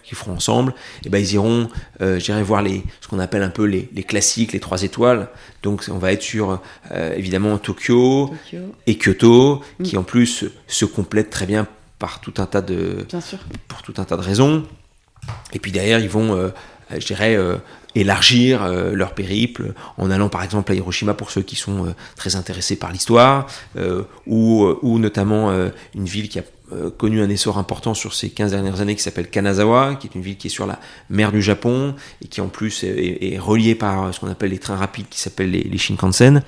Qu'ils 0.02 0.16
feront 0.16 0.32
ensemble, 0.32 0.72
et 0.72 1.06
eh 1.06 1.08
ben 1.08 1.18
ils 1.18 1.34
iront, 1.34 1.68
euh, 2.00 2.18
j'irai 2.18 2.42
voir 2.42 2.62
les, 2.62 2.82
ce 3.00 3.08
qu'on 3.08 3.18
appelle 3.18 3.42
un 3.42 3.50
peu 3.50 3.64
les, 3.64 3.88
les, 3.94 4.02
classiques, 4.02 4.52
les 4.52 4.60
trois 4.60 4.82
étoiles. 4.82 5.28
Donc 5.62 5.84
on 5.88 5.98
va 5.98 6.12
être 6.12 6.22
sur 6.22 6.60
euh, 6.90 7.14
évidemment 7.14 7.58
Tokyo, 7.58 8.32
et 8.86 8.98
Kyoto, 8.98 9.62
mm. 9.78 9.82
qui 9.84 9.96
en 9.96 10.02
plus 10.02 10.44
se 10.66 10.84
complètent 10.84 11.30
très 11.30 11.46
bien 11.46 11.66
par 11.98 12.20
tout 12.20 12.34
un 12.38 12.46
tas 12.46 12.62
de, 12.62 13.06
pour 13.68 13.82
tout 13.82 13.94
un 13.98 14.04
tas 14.04 14.16
de 14.16 14.22
raisons. 14.22 14.64
Et 15.52 15.60
puis 15.60 15.70
derrière 15.70 16.00
ils 16.00 16.08
vont, 16.08 16.34
euh, 16.34 16.48
je 16.90 17.06
dirais, 17.06 17.36
euh, 17.36 17.56
élargir 17.94 18.62
euh, 18.62 18.92
leur 18.92 19.14
périple 19.14 19.74
en 19.98 20.10
allant 20.10 20.28
par 20.28 20.42
exemple 20.42 20.72
à 20.72 20.74
Hiroshima 20.74 21.14
pour 21.14 21.30
ceux 21.30 21.42
qui 21.42 21.56
sont 21.56 21.86
euh, 21.86 21.94
très 22.16 22.36
intéressés 22.36 22.76
par 22.76 22.90
l'histoire, 22.90 23.46
ou, 24.26 24.66
ou 24.82 24.98
notamment 24.98 25.52
une 25.94 26.04
ville 26.04 26.28
qui 26.28 26.38
a 26.38 26.42
connu 26.96 27.22
un 27.22 27.28
essor 27.28 27.58
important 27.58 27.94
sur 27.94 28.14
ces 28.14 28.30
15 28.30 28.52
dernières 28.52 28.80
années 28.80 28.94
qui 28.94 29.02
s'appelle 29.02 29.28
Kanazawa, 29.28 29.96
qui 29.96 30.06
est 30.06 30.14
une 30.14 30.22
ville 30.22 30.36
qui 30.36 30.48
est 30.48 30.50
sur 30.50 30.66
la 30.66 30.78
mer 31.10 31.32
du 31.32 31.42
Japon 31.42 31.94
et 32.22 32.28
qui 32.28 32.40
en 32.40 32.48
plus 32.48 32.84
est, 32.84 33.38
reliée 33.38 33.74
par 33.74 34.12
ce 34.14 34.20
qu'on 34.20 34.28
appelle 34.28 34.50
les 34.50 34.58
trains 34.58 34.76
rapides 34.76 35.08
qui 35.08 35.20
s'appellent 35.20 35.50
les, 35.50 35.78
Shinkansen. 35.78 36.42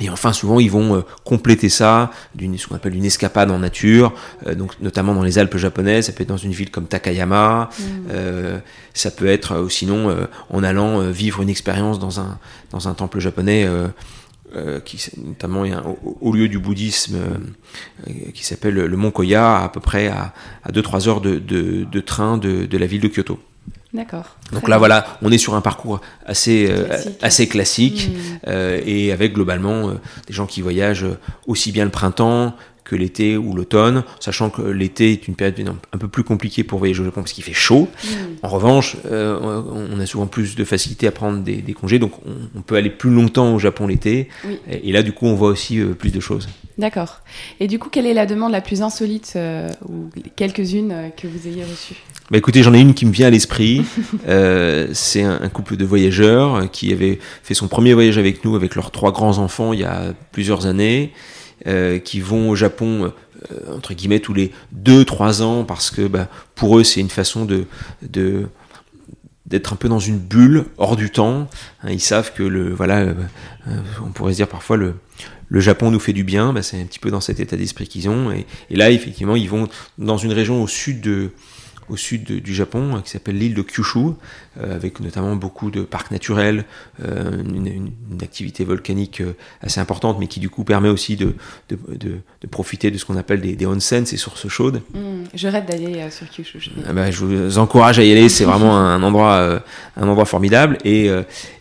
Et 0.00 0.10
enfin, 0.10 0.32
souvent, 0.32 0.60
ils 0.60 0.70
vont 0.70 0.94
euh, 0.94 1.00
compléter 1.24 1.68
ça 1.68 2.12
d'une 2.36 2.56
ce 2.56 2.68
qu'on 2.68 2.76
appelle 2.76 2.94
une 2.94 3.04
escapade 3.04 3.50
en 3.50 3.58
nature, 3.58 4.14
euh, 4.46 4.54
donc 4.54 4.80
notamment 4.80 5.12
dans 5.12 5.24
les 5.24 5.38
Alpes 5.38 5.56
japonaises. 5.56 6.06
Ça 6.06 6.12
peut 6.12 6.22
être 6.22 6.28
dans 6.28 6.36
une 6.36 6.52
ville 6.52 6.70
comme 6.70 6.86
Takayama. 6.86 7.68
Mmh. 7.78 8.12
ça 8.94 9.10
peut 9.10 9.26
être 9.26 9.68
sinon 9.68 10.16
en 10.50 10.62
allant 10.62 11.00
vivre 11.10 11.42
une 11.42 11.48
expérience 11.48 11.98
dans 11.98 12.20
un 12.20 12.38
dans 12.70 12.88
un 12.88 12.94
temple 12.94 13.18
japonais 13.18 13.66
euh, 14.56 14.80
qui 14.80 14.98
notamment 15.18 15.64
au, 16.20 16.32
lieu 16.32 16.48
du 16.48 16.58
bouddhisme 16.58 17.16
euh, 17.16 18.10
qui 18.32 18.44
s'appelle 18.44 18.74
le 18.74 18.96
Mont 18.96 19.10
Koya, 19.10 19.58
à 19.58 19.68
peu 19.68 19.80
près 19.80 20.08
à, 20.08 20.32
2-3 20.70 21.08
heures 21.08 21.20
de, 21.20 21.38
de, 21.38 22.00
train 22.00 22.38
de, 22.38 22.64
de, 22.64 22.78
la 22.78 22.86
ville 22.86 23.00
de 23.00 23.08
Kyoto. 23.08 23.38
D'accord. 23.92 24.36
Donc 24.52 24.68
là, 24.68 24.78
voilà, 24.78 25.18
on 25.22 25.30
est 25.30 25.38
sur 25.38 25.54
un 25.54 25.60
parcours 25.60 26.00
assez 26.24 26.66
euh, 26.70 26.84
classique, 26.84 27.18
assez 27.22 27.48
classique 27.48 28.10
hmm. 28.46 28.48
et 28.86 29.12
avec 29.12 29.34
globalement 29.34 29.92
des 30.26 30.32
gens 30.32 30.46
qui 30.46 30.60
voyagent 30.62 31.06
aussi 31.46 31.72
bien 31.72 31.84
le 31.84 31.90
printemps 31.90 32.54
que 32.88 32.96
l'été 32.96 33.36
ou 33.36 33.54
l'automne, 33.54 34.02
sachant 34.18 34.48
que 34.48 34.62
l'été 34.62 35.12
est 35.12 35.28
une 35.28 35.34
période 35.34 35.74
un 35.92 35.98
peu 35.98 36.08
plus 36.08 36.24
compliquée 36.24 36.64
pour 36.64 36.78
voyager 36.78 37.02
au 37.02 37.04
Japon 37.04 37.20
parce 37.20 37.32
qu'il 37.32 37.44
fait 37.44 37.52
chaud. 37.52 37.86
Mm. 38.02 38.08
En 38.42 38.48
revanche, 38.48 38.96
euh, 39.06 39.38
on 39.92 40.00
a 40.00 40.06
souvent 40.06 40.26
plus 40.26 40.56
de 40.56 40.64
facilité 40.64 41.06
à 41.06 41.12
prendre 41.12 41.42
des, 41.42 41.74
congés, 41.74 41.98
donc 41.98 42.12
on, 42.56 42.62
peut 42.62 42.76
aller 42.76 42.88
plus 42.90 43.10
longtemps 43.10 43.54
au 43.54 43.58
Japon 43.58 43.86
l'été. 43.86 44.28
Et, 44.70 44.90
là, 44.90 45.02
du 45.02 45.12
coup, 45.12 45.26
on 45.26 45.34
voit 45.34 45.50
aussi 45.50 45.78
euh, 45.78 45.92
plus 45.92 46.10
de 46.10 46.20
choses. 46.20 46.48
D'accord. 46.78 47.20
Et 47.60 47.66
du 47.66 47.78
coup, 47.78 47.90
quelle 47.90 48.06
est 48.06 48.14
la 48.14 48.24
demande 48.24 48.52
la 48.52 48.60
plus 48.62 48.80
insolite 48.80 49.34
euh, 49.36 49.68
ou 49.86 50.08
quelques-unes 50.36 51.10
que 51.16 51.26
vous 51.26 51.46
ayez 51.46 51.64
reçues? 51.64 51.96
Bah 52.30 52.38
écoutez, 52.38 52.62
j'en 52.62 52.74
ai 52.74 52.80
une 52.80 52.94
qui 52.94 53.04
me 53.04 53.12
vient 53.12 53.26
à 53.26 53.30
l'esprit. 53.30 53.82
c'est 54.92 55.22
un, 55.22 55.40
un, 55.42 55.48
couple 55.48 55.76
de 55.76 55.84
voyageurs 55.84 56.70
qui 56.70 56.92
avait 56.92 57.18
fait 57.42 57.54
son 57.54 57.68
premier 57.68 57.92
voyage 57.92 58.16
avec 58.16 58.44
nous, 58.44 58.56
avec 58.56 58.74
leurs 58.74 58.90
trois 58.90 59.12
grands 59.12 59.38
enfants, 59.38 59.72
il 59.72 59.80
y 59.80 59.84
a 59.84 60.14
plusieurs 60.32 60.66
années. 60.66 61.12
Euh, 61.66 61.98
qui 61.98 62.20
vont 62.20 62.50
au 62.50 62.54
Japon 62.54 63.12
euh, 63.50 63.74
entre 63.74 63.92
guillemets 63.92 64.20
tous 64.20 64.32
les 64.32 64.52
2-3 64.80 65.42
ans 65.42 65.64
parce 65.64 65.90
que 65.90 66.06
bah, 66.06 66.28
pour 66.54 66.78
eux 66.78 66.84
c'est 66.84 67.00
une 67.00 67.10
façon 67.10 67.44
de, 67.44 67.66
d'être 69.44 69.72
un 69.72 69.76
peu 69.76 69.88
dans 69.88 69.98
une 69.98 70.18
bulle 70.18 70.66
hors 70.76 70.94
du 70.94 71.10
temps. 71.10 71.48
Hein, 71.82 71.90
ils 71.90 72.00
savent 72.00 72.32
que 72.32 72.44
le 72.44 72.72
voilà, 72.72 72.98
euh, 73.00 73.14
on 74.06 74.10
pourrait 74.10 74.34
se 74.34 74.36
dire 74.36 74.46
parfois 74.46 74.76
le 74.76 74.94
le 75.48 75.58
Japon 75.58 75.90
nous 75.90 75.98
fait 75.98 76.12
du 76.12 76.22
bien. 76.22 76.52
Bah, 76.52 76.62
c'est 76.62 76.80
un 76.80 76.84
petit 76.84 77.00
peu 77.00 77.10
dans 77.10 77.20
cet 77.20 77.40
état 77.40 77.56
d'esprit 77.56 77.88
qu'ils 77.88 78.08
ont. 78.08 78.30
Et, 78.30 78.46
là 78.70 78.92
effectivement 78.92 79.34
ils 79.34 79.50
vont 79.50 79.68
dans 79.98 80.16
une 80.16 80.32
région 80.32 80.62
au 80.62 80.68
sud 80.68 81.00
de 81.00 81.32
au 81.88 81.96
sud 81.96 82.24
du 82.24 82.54
Japon, 82.54 82.94
hein, 82.94 83.02
qui 83.02 83.10
s'appelle 83.10 83.38
l'île 83.38 83.54
de 83.54 83.62
Kyushu, 83.62 84.12
avec 84.62 85.00
notamment 85.00 85.36
beaucoup 85.36 85.70
de 85.70 85.82
parcs 85.82 86.10
naturels, 86.10 86.64
euh, 87.04 87.42
une, 87.42 87.92
activité 88.22 88.64
volcanique 88.64 89.20
euh, 89.20 89.34
assez 89.62 89.80
importante, 89.80 90.18
mais 90.18 90.26
qui 90.26 90.40
du 90.40 90.50
coup 90.50 90.64
permet 90.64 90.88
aussi 90.88 91.16
de, 91.16 91.34
de, 91.68 91.78
de, 91.96 92.46
profiter 92.50 92.90
de 92.90 92.98
ce 92.98 93.04
qu'on 93.04 93.16
appelle 93.16 93.40
des, 93.40 93.54
des 93.54 93.66
onsen, 93.66 94.04
ces 94.06 94.16
sources 94.16 94.48
chaudes. 94.48 94.82
Mmh, 94.94 94.98
je 95.34 95.48
rêve 95.48 95.66
d'aller 95.66 96.10
sur 96.10 96.28
Kyushu. 96.28 96.60
Je, 96.60 96.70
ah 96.88 96.92
bah, 96.92 97.10
je 97.10 97.24
vous 97.24 97.58
encourage 97.58 97.98
à 97.98 98.04
y 98.04 98.10
aller, 98.10 98.28
c'est 98.28 98.44
vraiment 98.44 98.76
un 98.76 99.02
endroit, 99.02 99.60
un 99.96 100.08
endroit 100.08 100.24
formidable. 100.24 100.78
Et, 100.84 101.10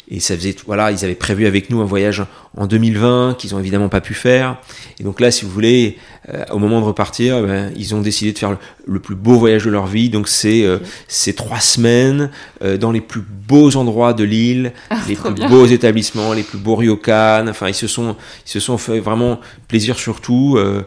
et 0.09 0.21
ça 0.21 0.35
faisait, 0.35 0.55
voilà, 0.65 0.91
ils 0.91 1.03
avaient 1.03 1.15
prévu 1.15 1.45
avec 1.45 1.69
nous 1.69 1.81
un 1.81 1.85
voyage 1.85 2.23
en 2.55 2.65
2020 2.65 3.35
qu'ils 3.37 3.53
ont 3.55 3.59
évidemment 3.59 3.89
pas 3.89 3.99
pu 3.99 4.13
faire. 4.13 4.57
Et 4.99 5.03
donc 5.03 5.19
là, 5.19 5.31
si 5.31 5.43
vous 5.43 5.51
voulez, 5.51 5.97
euh, 6.29 6.45
au 6.51 6.59
moment 6.59 6.79
de 6.79 6.85
repartir, 6.85 7.41
ben, 7.41 7.73
ils 7.75 7.93
ont 7.93 8.01
décidé 8.01 8.31
de 8.31 8.37
faire 8.37 8.57
le, 8.85 8.99
plus 8.99 9.15
beau 9.15 9.37
voyage 9.37 9.65
de 9.65 9.69
leur 9.69 9.85
vie. 9.85 10.09
Donc 10.09 10.29
c'est 10.29 10.63
euh, 10.63 10.79
ces 11.09 11.33
trois 11.33 11.59
semaines 11.59 12.31
euh, 12.63 12.77
dans 12.77 12.86
les 12.91 13.01
plus 13.01 13.21
beaux 13.21 13.75
endroits 13.75 14.13
de 14.13 14.23
l'île, 14.23 14.73
ah, 14.89 14.97
les 15.07 15.15
plus 15.15 15.47
beaux 15.47 15.65
établissements, 15.65 16.33
les 16.33 16.43
plus 16.43 16.57
beaux 16.57 16.75
ryokan. 16.75 17.47
Enfin, 17.47 17.67
ils 17.67 17.73
se 17.73 17.87
sont, 17.87 18.15
ils 18.45 18.49
se 18.49 18.59
sont 18.59 18.77
fait 18.77 18.99
vraiment 18.99 19.39
plaisir 19.67 19.97
surtout, 19.97 20.57
euh, 20.57 20.83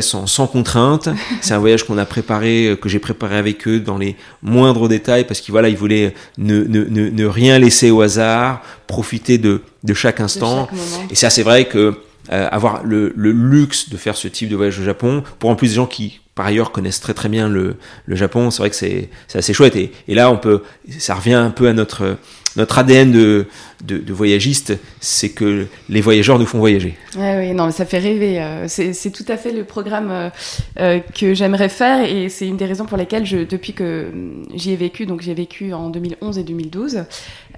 sans, 0.00 0.26
sans 0.26 0.46
contrainte. 0.46 1.08
C'est 1.40 1.54
un 1.54 1.58
voyage 1.58 1.84
qu'on 1.84 1.98
a 1.98 2.04
préparé, 2.04 2.76
que 2.80 2.88
j'ai 2.88 2.98
préparé 2.98 3.36
avec 3.36 3.66
eux 3.68 3.80
dans 3.80 3.98
les 3.98 4.16
moindres 4.42 4.88
détails 4.88 5.24
parce 5.24 5.40
qu'ils 5.40 5.52
voilà, 5.52 5.68
ils 5.68 5.76
voulaient 5.76 6.14
ne, 6.38 6.62
ne, 6.64 6.84
ne, 6.84 7.08
ne 7.10 7.26
rien 7.26 7.58
laisser 7.58 7.90
au 7.90 8.02
hasard, 8.02 8.62
profiter 8.86 9.38
de, 9.38 9.62
de 9.84 9.94
chaque 9.94 10.20
instant. 10.20 10.68
et 11.10 11.14
ça, 11.14 11.30
c'est 11.30 11.42
vrai 11.42 11.66
que 11.66 11.94
euh, 12.32 12.48
avoir 12.50 12.84
le, 12.84 13.12
luxe 13.16 13.88
de 13.88 13.96
faire 13.96 14.16
ce 14.16 14.28
type 14.28 14.48
de 14.48 14.56
voyage 14.56 14.78
au 14.78 14.84
Japon, 14.84 15.22
pour 15.38 15.50
en 15.50 15.56
plus 15.56 15.68
des 15.68 15.74
gens 15.74 15.86
qui 15.86 16.20
par 16.34 16.46
ailleurs 16.46 16.70
connaissent 16.70 17.00
très 17.00 17.14
très 17.14 17.30
bien 17.30 17.48
le, 17.48 17.76
le 18.04 18.16
Japon, 18.16 18.50
c'est 18.50 18.58
vrai 18.58 18.70
que 18.70 18.76
c'est 18.76 19.08
assez 19.34 19.54
chouette. 19.54 19.74
Et, 19.76 19.92
et, 20.06 20.14
là, 20.14 20.30
on 20.30 20.36
peut, 20.36 20.62
ça 20.98 21.14
revient 21.14 21.32
un 21.34 21.50
peu 21.50 21.68
à 21.68 21.72
notre 21.72 22.18
notre 22.56 22.78
ADN 22.78 23.12
de, 23.12 23.46
de, 23.84 24.12
voyagiste, 24.12 24.78
c'est 25.00 25.30
que 25.30 25.66
les 25.88 26.00
voyageurs 26.00 26.38
nous 26.38 26.46
font 26.46 26.58
voyager. 26.58 26.96
oui, 27.16 27.52
non, 27.52 27.70
ça 27.70 27.84
fait 27.84 27.98
rêver. 27.98 28.40
Euh, 28.40 28.66
c'est 28.68 29.10
tout 29.10 29.24
à 29.28 29.36
fait 29.36 29.52
le 29.52 29.64
programme 29.64 30.10
euh, 30.10 30.30
euh, 30.78 31.00
que 31.14 31.34
j'aimerais 31.34 31.68
faire 31.68 32.00
et 32.04 32.28
c'est 32.28 32.46
une 32.46 32.56
des 32.56 32.64
raisons 32.64 32.86
pour 32.86 32.96
lesquelles, 32.96 33.26
je, 33.26 33.38
depuis 33.38 33.72
que 33.72 34.10
j'y 34.54 34.72
ai 34.72 34.76
vécu, 34.76 35.06
donc 35.06 35.20
j'ai 35.20 35.34
vécu 35.34 35.72
en 35.72 35.90
2011 35.90 36.38
et 36.38 36.42
2012, 36.42 37.04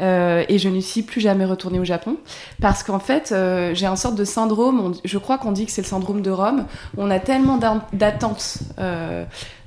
et 0.01 0.59
je 0.59 0.69
ne 0.69 0.81
suis 0.81 1.03
plus 1.03 1.21
jamais 1.21 1.45
retournée 1.45 1.81
au 1.81 1.85
Japon 1.85 2.17
parce 2.61 2.83
qu'en 2.83 3.01
fait, 3.01 3.35
j'ai 3.75 3.87
un 3.87 3.97
sorte 3.97 4.15
de 4.15 4.25
syndrome, 4.25 4.95
je 5.05 5.19
crois 5.19 5.39
qu'on 5.39 5.53
dit 5.53 5.67
que 5.67 5.73
c'est 5.73 5.83
le 5.83 5.87
syndrome 5.87 6.23
de 6.23 6.31
Rome, 6.31 6.67
on 6.97 7.11
a 7.11 7.19
tellement 7.19 7.59
d'attentes 7.93 8.59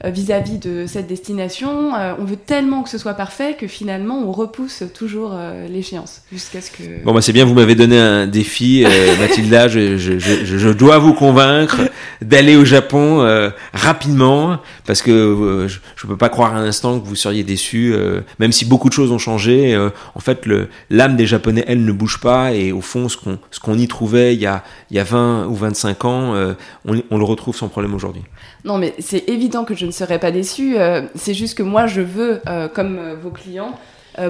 vis-à-vis 0.04 0.58
de 0.58 0.86
cette 0.88 1.08
destination, 1.08 1.91
on 2.18 2.24
veut 2.24 2.38
tellement 2.38 2.84
que 2.84 2.89
ce 2.89 2.97
soit 2.97 3.14
parfait 3.14 3.56
que 3.56 3.68
finalement 3.68 4.20
on 4.20 4.32
repousse 4.32 4.84
toujours 4.93 5.34
l'échéance 5.70 6.22
jusqu'à 6.42 6.62
ce 6.62 6.72
que. 6.72 7.04
Bon, 7.04 7.14
bah 7.14 7.22
c'est 7.22 7.34
bien, 7.34 7.46
vous 7.46 7.54
m'avez 7.54 7.76
donné 7.76 7.98
un 7.98 8.28
défi, 8.28 8.86
Mathilda. 9.20 9.68
Je, 9.68 9.98
je, 9.98 10.20
je, 10.20 10.58
je, 10.58 10.70
dois 10.70 10.98
vous 10.98 11.14
convaincre 11.14 11.78
d'aller 12.22 12.56
au 12.56 12.66
Japon 12.66 13.26
rapidement 13.74 14.60
parce 14.86 15.02
que 15.02 15.68
je, 15.68 15.80
je 15.96 16.08
peux 16.08 16.18
pas 16.18 16.30
croire 16.30 16.56
un 16.56 16.64
instant 16.64 17.00
que 17.00 17.08
vous 17.08 17.16
seriez 17.16 17.44
déçu, 17.44 17.94
même 18.39 18.52
si 18.52 18.66
beaucoup 18.66 18.89
de 18.89 18.94
choses 18.94 19.12
ont 19.12 19.18
changé. 19.18 19.78
en 20.16 20.20
fait, 20.20 20.48
l'âme 20.89 21.16
des 21.16 21.26
Japonais, 21.26 21.64
elle, 21.68 21.86
ne 21.86 21.92
bouge 21.92 22.20
pas 22.20 22.54
et 22.54 22.72
au 22.72 22.82
fond, 22.82 23.10
ce 23.10 23.18
qu'on 23.18 23.38
qu'on 23.62 23.78
y 23.78 23.88
trouvait 23.88 24.34
il 24.34 24.42
y 24.42 24.48
a 24.48 24.64
il 24.89 24.98
y 24.98 25.00
a 25.00 25.04
20 25.04 25.46
ou 25.48 25.56
25 25.56 26.06
ans, 26.06 26.34
on, 26.86 27.02
on 27.10 27.18
le 27.18 27.24
retrouve 27.24 27.56
sans 27.56 27.68
problème 27.68 27.94
aujourd'hui. 27.94 28.24
Non, 28.64 28.78
mais 28.78 28.94
c'est 29.00 29.28
évident 29.28 29.64
que 29.64 29.74
je 29.76 29.86
ne 29.86 29.92
serais 29.92 30.20
pas 30.20 30.32
déçue. 30.32 30.78
Euh, 30.78 31.02
c'est 31.16 31.34
juste 31.34 31.58
que 31.58 31.64
moi, 31.64 31.88
je 31.88 32.02
veux, 32.02 32.42
euh, 32.48 32.68
comme 32.68 32.98
euh, 33.00 33.16
vos 33.22 33.32
clients, 33.32 33.78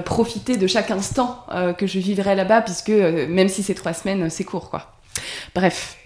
profiter 0.04 0.56
de 0.56 0.66
chaque 0.66 0.90
instant 0.90 1.44
que 1.78 1.86
je 1.86 1.98
vivrai 1.98 2.34
là-bas, 2.34 2.62
puisque 2.62 2.90
même 2.90 3.48
si 3.48 3.62
c'est 3.62 3.74
trois 3.74 3.92
semaines, 3.92 4.30
c'est 4.30 4.44
court, 4.44 4.70
quoi. 4.70 4.92
Bref. 5.54 5.96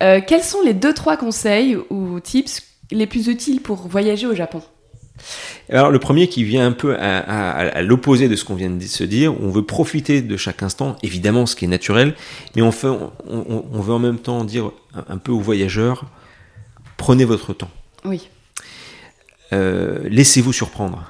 quels 0.00 0.42
sont 0.42 0.62
les 0.62 0.74
deux, 0.74 0.94
trois 0.94 1.16
conseils 1.16 1.76
ou 1.90 2.20
tips 2.20 2.62
les 2.90 3.06
plus 3.06 3.28
utiles 3.28 3.60
pour 3.60 3.88
voyager 3.88 4.26
au 4.26 4.34
Japon? 4.34 4.62
Alors 5.70 5.90
le 5.90 5.98
premier 5.98 6.28
qui 6.28 6.44
vient 6.44 6.66
un 6.66 6.72
peu 6.72 6.96
à, 6.96 7.82
l'opposé 7.82 8.28
de 8.28 8.36
ce 8.36 8.44
qu'on 8.44 8.54
vient 8.54 8.70
de 8.70 8.82
se 8.82 9.04
dire, 9.04 9.34
on 9.40 9.48
veut 9.48 9.64
profiter 9.64 10.22
de 10.22 10.36
chaque 10.36 10.62
instant, 10.62 10.96
évidemment 11.02 11.46
ce 11.46 11.56
qui 11.56 11.64
est 11.64 11.68
naturel, 11.68 12.14
mais 12.54 12.62
on, 12.62 12.72
fait, 12.72 12.88
on, 12.88 13.80
veut 13.80 13.92
en 13.92 13.98
même 13.98 14.18
temps 14.18 14.44
dire 14.44 14.70
un 15.08 15.18
peu 15.18 15.32
aux 15.32 15.40
voyageurs, 15.40 16.06
Prenez 16.98 17.24
votre 17.24 17.54
temps. 17.54 17.70
Oui. 18.04 18.28
Euh, 19.54 20.00
laissez-vous 20.10 20.52
surprendre. 20.52 21.08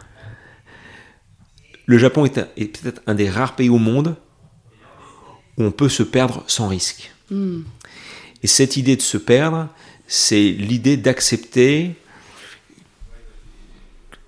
Le 1.88 1.96
Japon 1.96 2.26
est, 2.26 2.34
peut-être 2.34 3.00
un 3.06 3.14
des 3.14 3.30
rares 3.30 3.56
pays 3.56 3.70
au 3.70 3.78
monde 3.78 4.14
où 5.56 5.64
on 5.64 5.70
peut 5.70 5.88
se 5.88 6.02
perdre 6.02 6.44
sans 6.46 6.68
risque. 6.68 7.10
Hmm. 7.30 7.62
Et 8.42 8.46
cette 8.46 8.76
idée 8.76 8.94
de 8.94 9.00
se 9.00 9.16
perdre, 9.16 9.68
c'est 10.06 10.50
l'idée 10.50 10.98
d'accepter 10.98 11.94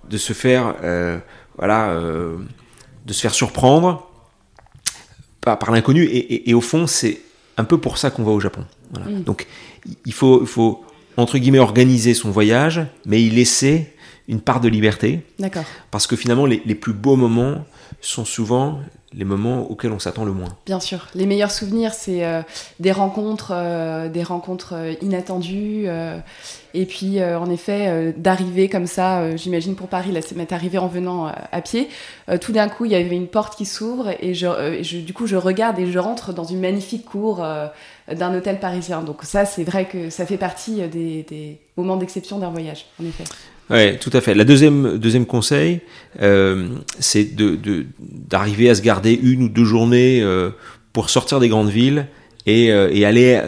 de 0.09 0.17
se 0.17 0.33
faire, 0.33 0.75
euh, 0.83 1.19
voilà, 1.59 1.91
euh, 1.91 2.39
de 3.05 3.13
se 3.13 3.21
faire 3.21 3.35
surprendre 3.35 4.11
par, 5.43 5.59
par 5.59 5.71
l'inconnu. 5.71 6.09
Et, 6.11 6.55
au 6.55 6.63
fond, 6.63 6.87
c'est 6.87 7.21
un 7.59 7.65
peu 7.65 7.77
pour 7.77 7.99
ça 7.99 8.11
qu'on 8.11 8.25
va 8.25 8.33
au 8.33 8.41
Japon. 8.41 8.65
Hmm. 8.93 9.21
Donc, 9.21 9.47
il 10.07 10.15
faut, 10.15 10.41
il 10.41 10.49
faut 10.49 10.83
entre 11.19 11.37
guillemets, 11.37 11.59
organiser 11.59 12.15
son 12.15 12.31
voyage, 12.31 12.81
mais 13.05 13.23
y 13.23 13.29
laisser 13.29 13.93
une 14.29 14.41
part 14.41 14.61
de 14.61 14.69
liberté. 14.69 15.21
D'accord. 15.39 15.65
Parce 15.91 16.07
que 16.07 16.17
finalement, 16.17 16.47
les, 16.47 16.59
plus 16.75 16.93
beaux 16.93 17.17
moments 17.17 17.65
sont 18.01 18.25
souvent 18.25 18.81
les 19.13 19.25
moments 19.25 19.69
auxquels 19.69 19.91
on 19.91 19.99
s'attend 19.99 20.25
le 20.25 20.33
moins. 20.33 20.57
Bien 20.67 20.79
sûr. 20.79 21.09
Les 21.17 21.27
meilleurs 21.27 21.51
souvenirs, 21.51 21.95
c'est 21.95 22.25
euh, 22.25 22.43
des 22.79 22.93
rencontres, 22.93 23.53
euh, 23.53 24.09
des 24.09 24.23
rencontres 24.23 24.75
euh, 24.75 24.95
inattendues. 25.03 25.89
et 26.75 26.87
puis, 26.87 27.23
en 27.23 27.51
effet, 27.51 28.15
d'arriver 28.17 28.69
comme 28.69 28.87
ça, 28.87 29.37
j'imagine 29.37 29.75
pour 29.75 29.89
Paris, 29.89 30.13
là, 30.13 30.21
c'est 30.23 30.37
m'est 30.37 30.53
arrivé 30.53 30.79
en 30.79 30.87
venant 30.87 31.27
à 31.27 31.61
pied. 31.61 31.89
tout 32.41 32.53
d'un 32.53 32.69
coup, 32.69 32.85
il 32.85 32.93
y 32.93 32.95
avait 32.95 33.17
une 33.17 33.27
porte 33.27 33.57
qui 33.57 33.67
s'ouvre 33.67 34.11
et 34.21 34.35
je, 34.35 35.01
du 35.01 35.13
coup, 35.13 35.27
je 35.27 35.37
regarde 35.37 35.79
et 35.81 35.91
je 35.91 35.99
rentre 35.99 36.33
dans 36.33 36.45
une 36.45 36.61
magnifique 36.61 37.05
cour 37.05 37.45
d'un 38.09 38.35
hôtel 38.35 38.61
parisien. 38.61 39.03
Donc 39.03 39.25
ça, 39.25 39.45
c'est 39.45 39.65
vrai 39.65 39.87
que 39.87 40.11
ça 40.11 40.27
fait 40.27 40.37
partie 40.37 40.83
des, 40.89 41.59
moments 41.77 41.97
d'exception 41.97 42.39
d'un 42.39 42.51
voyage, 42.51 42.87
en 43.03 43.07
effet. 43.07 43.25
Oui, 43.71 43.99
tout 43.99 44.11
à 44.13 44.21
fait. 44.21 44.35
La 44.35 44.45
deuxième, 44.45 44.99
deuxième 44.99 45.27
conseil, 45.27 45.81
euh, 46.21 46.69
c'est 46.99 47.31
d'arriver 47.35 48.69
à 48.69 48.75
se 48.75 48.83
garder 48.83 49.19
une 49.23 49.45
ou 49.45 49.49
deux 49.49 49.65
journées 49.65 50.23
euh, 50.23 50.51
pour 50.93 51.09
sortir 51.09 51.39
des 51.39 51.49
grandes 51.49 51.71
villes 51.71 52.07
et, 52.47 52.73
euh, 52.73 52.91
et 52.93 53.05
aller 53.05 53.41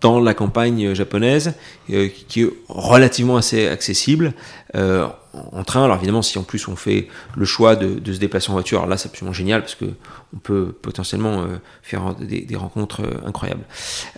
dans 0.00 0.20
la 0.20 0.34
campagne 0.34 0.94
japonaise, 0.94 1.54
qui 1.86 2.42
est 2.42 2.48
relativement 2.68 3.36
assez 3.36 3.66
accessible 3.66 4.34
en 4.74 5.64
train. 5.64 5.84
Alors 5.84 5.96
évidemment, 5.96 6.22
si 6.22 6.38
en 6.38 6.42
plus 6.42 6.68
on 6.68 6.76
fait 6.76 7.08
le 7.36 7.44
choix 7.44 7.76
de, 7.76 8.12
se 8.12 8.18
déplacer 8.18 8.50
en 8.50 8.52
voiture, 8.54 8.78
alors 8.78 8.90
là 8.90 8.96
c'est 8.96 9.08
absolument 9.08 9.32
génial 9.32 9.62
parce 9.62 9.74
que 9.74 9.86
on 10.34 10.38
peut 10.38 10.74
potentiellement 10.80 11.46
faire 11.82 12.14
des, 12.14 12.56
rencontres 12.56 13.02
euh, 13.02 13.26
incroyables. 13.26 13.64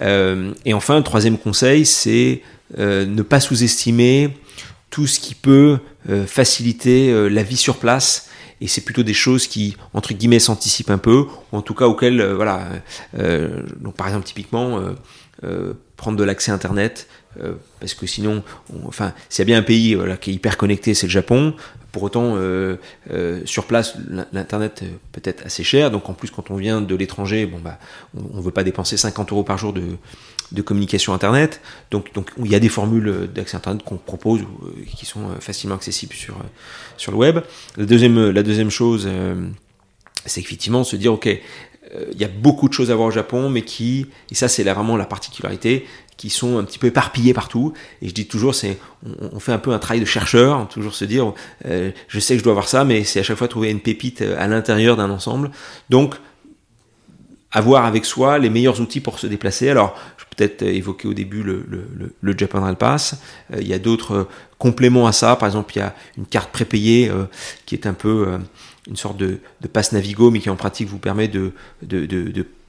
Euh, 0.02 0.52
et 0.64 0.74
enfin, 0.74 1.00
troisième 1.02 1.38
conseil, 1.38 1.86
c'est 1.86 2.42
ne 2.76 3.22
pas 3.22 3.38
sous-estimer 3.38 4.36
tout 4.96 5.06
ce 5.06 5.20
qui 5.20 5.34
peut 5.34 5.78
faciliter 6.26 7.28
la 7.28 7.42
vie 7.42 7.58
sur 7.58 7.76
place. 7.76 8.30
Et 8.62 8.66
c'est 8.66 8.80
plutôt 8.80 9.02
des 9.02 9.12
choses 9.12 9.46
qui, 9.46 9.76
entre 9.92 10.14
guillemets, 10.14 10.38
s'anticipent 10.38 10.88
un 10.88 10.96
peu, 10.96 11.26
ou 11.52 11.56
en 11.58 11.60
tout 11.60 11.74
cas 11.74 11.84
auxquelles, 11.84 12.22
voilà, 12.32 12.66
donc 13.12 13.94
par 13.94 14.06
exemple 14.06 14.24
typiquement, 14.24 14.80
prendre 15.98 16.16
de 16.16 16.24
l'accès 16.24 16.50
Internet, 16.50 17.08
euh, 17.40 17.54
parce 17.80 17.94
que 17.94 18.06
sinon, 18.06 18.42
enfin, 18.86 19.12
s'il 19.28 19.42
y 19.42 19.44
a 19.44 19.46
bien 19.46 19.58
un 19.58 19.62
pays 19.62 19.96
qui 20.20 20.30
est 20.30 20.34
hyper 20.34 20.56
connecté, 20.56 20.94
c'est 20.94 21.06
le 21.06 21.12
Japon. 21.12 21.54
Pour 21.92 22.02
autant, 22.02 22.34
euh, 22.36 22.76
euh, 23.10 23.40
sur 23.46 23.66
place, 23.66 23.96
l'internet 24.32 24.84
peut 25.12 25.22
être 25.24 25.46
assez 25.46 25.64
cher. 25.64 25.90
Donc 25.90 26.08
en 26.08 26.14
plus, 26.14 26.30
quand 26.30 26.50
on 26.50 26.56
vient 26.56 26.80
de 26.80 26.94
l'étranger, 26.94 27.46
bon 27.46 27.58
bah, 27.58 27.78
on, 28.14 28.36
ne 28.36 28.42
veut 28.42 28.50
pas 28.50 28.64
dépenser 28.64 28.96
50 28.96 29.32
euros 29.32 29.44
par 29.44 29.58
jour 29.58 29.72
de, 29.72 29.82
de 30.52 30.62
communication 30.62 31.12
internet. 31.14 31.60
Donc, 31.90 32.12
donc 32.14 32.30
il 32.42 32.50
y 32.50 32.54
a 32.54 32.60
des 32.60 32.68
formules 32.68 33.28
d'accès 33.34 33.56
internet 33.56 33.82
qu'on 33.82 33.96
propose 33.96 34.40
qui 34.96 35.06
sont 35.06 35.28
facilement 35.40 35.74
accessibles 35.74 36.14
sur 36.14 36.36
sur 36.96 37.12
le 37.12 37.18
web. 37.18 37.40
La 37.76 37.86
deuxième, 37.86 38.30
la 38.30 38.42
deuxième 38.42 38.70
chose, 38.70 39.08
c'est 40.24 40.40
effectivement 40.40 40.84
se 40.84 40.96
dire 40.96 41.12
ok, 41.12 41.26
il 41.26 42.20
y 42.20 42.24
a 42.24 42.28
beaucoup 42.28 42.68
de 42.68 42.74
choses 42.74 42.90
à 42.90 42.94
voir 42.94 43.08
au 43.08 43.12
Japon, 43.12 43.48
mais 43.48 43.62
qui, 43.62 44.06
et 44.30 44.34
ça 44.34 44.48
c'est 44.48 44.64
vraiment 44.64 44.96
la 44.96 45.06
particularité, 45.06 45.86
qui 46.16 46.30
sont 46.30 46.58
un 46.58 46.64
petit 46.64 46.78
peu 46.78 46.86
éparpillés 46.86 47.34
partout. 47.34 47.72
Et 48.00 48.08
je 48.08 48.14
dis 48.14 48.26
toujours, 48.26 48.54
c'est, 48.54 48.78
on, 49.20 49.38
fait 49.38 49.52
un 49.52 49.58
peu 49.58 49.72
un 49.72 49.78
travail 49.78 50.00
de 50.00 50.06
chercheur, 50.06 50.66
toujours 50.68 50.94
se 50.94 51.04
dire, 51.04 51.32
euh, 51.66 51.90
je 52.08 52.20
sais 52.20 52.34
que 52.34 52.38
je 52.38 52.44
dois 52.44 52.52
avoir 52.52 52.68
ça, 52.68 52.84
mais 52.84 53.04
c'est 53.04 53.20
à 53.20 53.22
chaque 53.22 53.36
fois 53.36 53.48
trouver 53.48 53.70
une 53.70 53.80
pépite 53.80 54.22
euh, 54.22 54.36
à 54.38 54.46
l'intérieur 54.46 54.96
d'un 54.96 55.10
ensemble. 55.10 55.50
Donc, 55.90 56.16
avoir 57.56 57.86
avec 57.86 58.04
soi 58.04 58.38
les 58.38 58.50
meilleurs 58.50 58.80
outils 58.80 59.00
pour 59.00 59.18
se 59.18 59.26
déplacer. 59.26 59.68
Alors, 59.68 59.96
je 60.18 60.24
peut-être 60.36 60.62
évoquer 60.62 61.08
au 61.08 61.14
début 61.14 61.42
le, 61.42 61.64
le, 61.68 62.14
le, 62.20 62.38
Japan 62.38 62.60
Rail 62.60 62.76
Pass. 62.76 63.18
Euh, 63.52 63.58
il 63.60 63.66
y 63.66 63.72
a 63.72 63.78
d'autres 63.78 64.28
compléments 64.58 65.06
à 65.06 65.12
ça. 65.12 65.36
Par 65.36 65.48
exemple, 65.48 65.72
il 65.74 65.78
y 65.78 65.82
a 65.82 65.94
une 66.18 66.26
carte 66.26 66.50
prépayée 66.50 67.10
qui 67.64 67.74
est 67.74 67.86
un 67.86 67.94
peu 67.94 68.38
une 68.88 68.96
sorte 68.96 69.16
de, 69.16 69.38
de 69.60 69.68
passe 69.68 69.92
Navigo, 69.92 70.30
mais 70.30 70.40
qui 70.40 70.50
en 70.50 70.56
pratique 70.56 70.88
vous 70.88 70.98
permet 70.98 71.28
de 71.28 71.52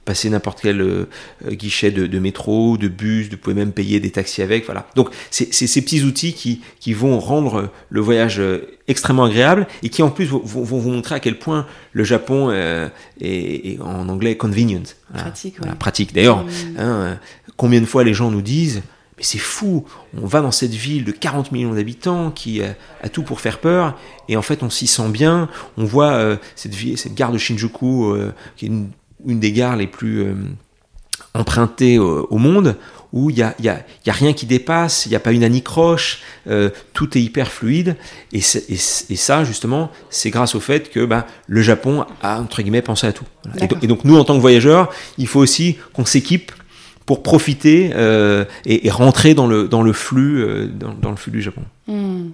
passer 0.08 0.30
n'importe 0.30 0.60
quel 0.62 0.80
euh, 0.80 1.06
guichet 1.50 1.90
de, 1.90 2.18
métro, 2.18 2.78
de 2.78 2.88
bus, 2.88 3.28
vous 3.28 3.36
pouvez 3.36 3.54
même 3.54 3.72
payer 3.72 4.00
des 4.00 4.10
taxis 4.10 4.40
avec, 4.40 4.64
voilà. 4.64 4.86
Donc 4.94 5.10
c'est 5.30 5.52
ces 5.52 5.82
petits 5.82 6.02
outils 6.02 6.32
qui, 6.32 6.62
qui 6.80 6.94
vont 6.94 7.20
rendre 7.20 7.70
le 7.90 8.00
voyage 8.00 8.40
euh, 8.40 8.70
extrêmement 8.88 9.24
agréable 9.24 9.66
et 9.82 9.90
qui 9.90 10.02
en 10.02 10.08
plus 10.08 10.24
vont, 10.24 10.40
vous 10.42 10.90
montrer 10.90 11.16
à 11.16 11.20
quel 11.20 11.38
point 11.38 11.66
le 11.92 12.04
Japon 12.04 12.48
euh, 12.50 12.88
est, 13.20 13.78
en 13.82 14.08
anglais 14.08 14.38
convenient. 14.38 14.82
Pratique, 15.12 15.60
pratique. 15.78 16.14
D'ailleurs, 16.14 16.44
mmh. 16.44 16.48
hein, 16.78 17.18
combien 17.58 17.82
de 17.82 17.86
fois 17.86 18.02
les 18.02 18.14
gens 18.14 18.30
nous 18.30 18.42
disent 18.42 18.80
mais 19.18 19.24
c'est 19.24 19.36
fou, 19.36 19.84
on 20.16 20.26
va 20.26 20.40
dans 20.40 20.52
cette 20.52 20.70
ville 20.70 21.04
de 21.04 21.10
40 21.10 21.52
millions 21.52 21.74
d'habitants 21.74 22.30
qui 22.30 22.62
a, 22.62 23.08
tout 23.08 23.24
pour 23.24 23.40
faire 23.40 23.58
peur, 23.58 23.98
et 24.28 24.36
en 24.36 24.42
fait 24.42 24.62
on 24.62 24.70
s'y 24.70 24.86
sent 24.86 25.08
bien, 25.08 25.48
on 25.76 25.84
voit 25.84 26.38
cette, 26.54 26.72
cette 26.96 27.14
gare 27.16 27.32
de 27.32 27.38
Shinjuku, 27.38 28.14
qui 28.56 28.66
est 28.66 28.68
une 28.68 28.90
une 29.26 29.40
des 29.40 29.52
gares 29.52 29.76
les 29.76 29.86
plus 29.86 30.22
euh, 30.22 30.34
empruntées 31.34 31.98
au, 31.98 32.38
monde, 32.38 32.76
où 33.12 33.30
il 33.30 33.36
n'y 33.36 33.42
a, 33.42 33.54
y 33.60 33.68
a, 33.68 33.84
y 34.06 34.10
a, 34.10 34.12
rien 34.12 34.32
qui 34.32 34.46
dépasse, 34.46 35.06
il 35.06 35.10
n'y 35.10 35.16
a 35.16 35.20
pas 35.20 35.32
une 35.32 35.44
anicroche, 35.44 36.20
euh, 36.48 36.70
tout 36.92 37.16
est 37.16 37.22
hyper 37.22 37.48
fluide. 37.48 37.96
Et, 38.32 38.38
et, 38.38 38.76
ça, 39.16 39.44
justement, 39.44 39.90
c'est 40.10 40.30
grâce 40.30 40.54
au 40.54 40.60
fait 40.60 40.90
que 40.90 41.04
bah, 41.04 41.26
le 41.46 41.62
Japon 41.62 42.04
a, 42.22 42.40
entre 42.40 42.62
guillemets, 42.62 42.82
pensé 42.82 43.06
à 43.06 43.12
tout. 43.12 43.24
Et, 43.82 43.86
donc, 43.86 44.04
nous, 44.04 44.16
en 44.16 44.24
tant 44.24 44.34
que 44.34 44.40
voyageurs, 44.40 44.90
il 45.16 45.26
faut 45.26 45.40
aussi 45.40 45.78
qu'on 45.92 46.04
s'équipe 46.04 46.52
pour 47.06 47.22
profiter 47.22 47.90
euh, 47.94 48.44
et, 48.66 48.90
rentrer 48.90 49.34
dans 49.34 49.46
le, 49.46 49.68
dans 49.68 49.82
le, 49.82 49.92
flux, 49.92 50.68
dans, 50.68 51.10
le 51.10 51.16
flux 51.16 51.32
du 51.32 51.42
Japon. 51.42 51.62
Hmm. 51.86 52.30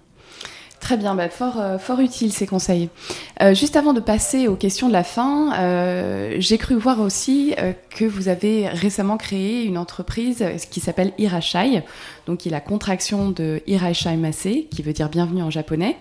Très 0.84 0.98
bien, 0.98 1.14
bah, 1.14 1.30
fort, 1.30 1.54
euh, 1.58 1.78
fort 1.78 2.00
utile 2.00 2.30
ces 2.30 2.46
conseils. 2.46 2.90
Euh, 3.40 3.54
juste 3.54 3.74
avant 3.74 3.94
de 3.94 4.00
passer 4.00 4.48
aux 4.48 4.54
questions 4.54 4.86
de 4.86 4.92
la 4.92 5.02
fin, 5.02 5.54
euh, 5.54 6.36
j'ai 6.40 6.58
cru 6.58 6.74
voir 6.74 7.00
aussi 7.00 7.54
que 7.88 8.04
vous 8.04 8.28
avez 8.28 8.68
récemment 8.68 9.16
créé 9.16 9.64
une 9.64 9.78
entreprise 9.78 10.44
qui 10.70 10.80
s'appelle 10.80 11.12
Irashai, 11.16 11.82
donc 12.26 12.40
qui 12.40 12.48
est 12.48 12.52
la 12.52 12.60
contraction 12.60 13.30
de 13.30 13.62
Irashai 13.66 14.16
Mase, 14.16 14.46
qui 14.70 14.82
veut 14.82 14.92
dire 14.92 15.08
bienvenue 15.08 15.42
en 15.42 15.48
japonais. 15.48 15.96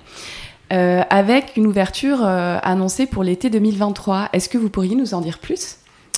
avec 0.70 1.56
une 1.56 1.68
ouverture 1.68 2.26
annoncée 2.26 3.06
pour 3.06 3.24
l'été 3.24 3.50
2023. 3.50 4.30
Est-ce 4.34 4.50
que 4.50 4.58
vous 4.58 4.70
pourriez 4.70 4.96
nous 4.96 5.14
en 5.14 5.22
dire 5.22 5.38
plus? 5.38 5.78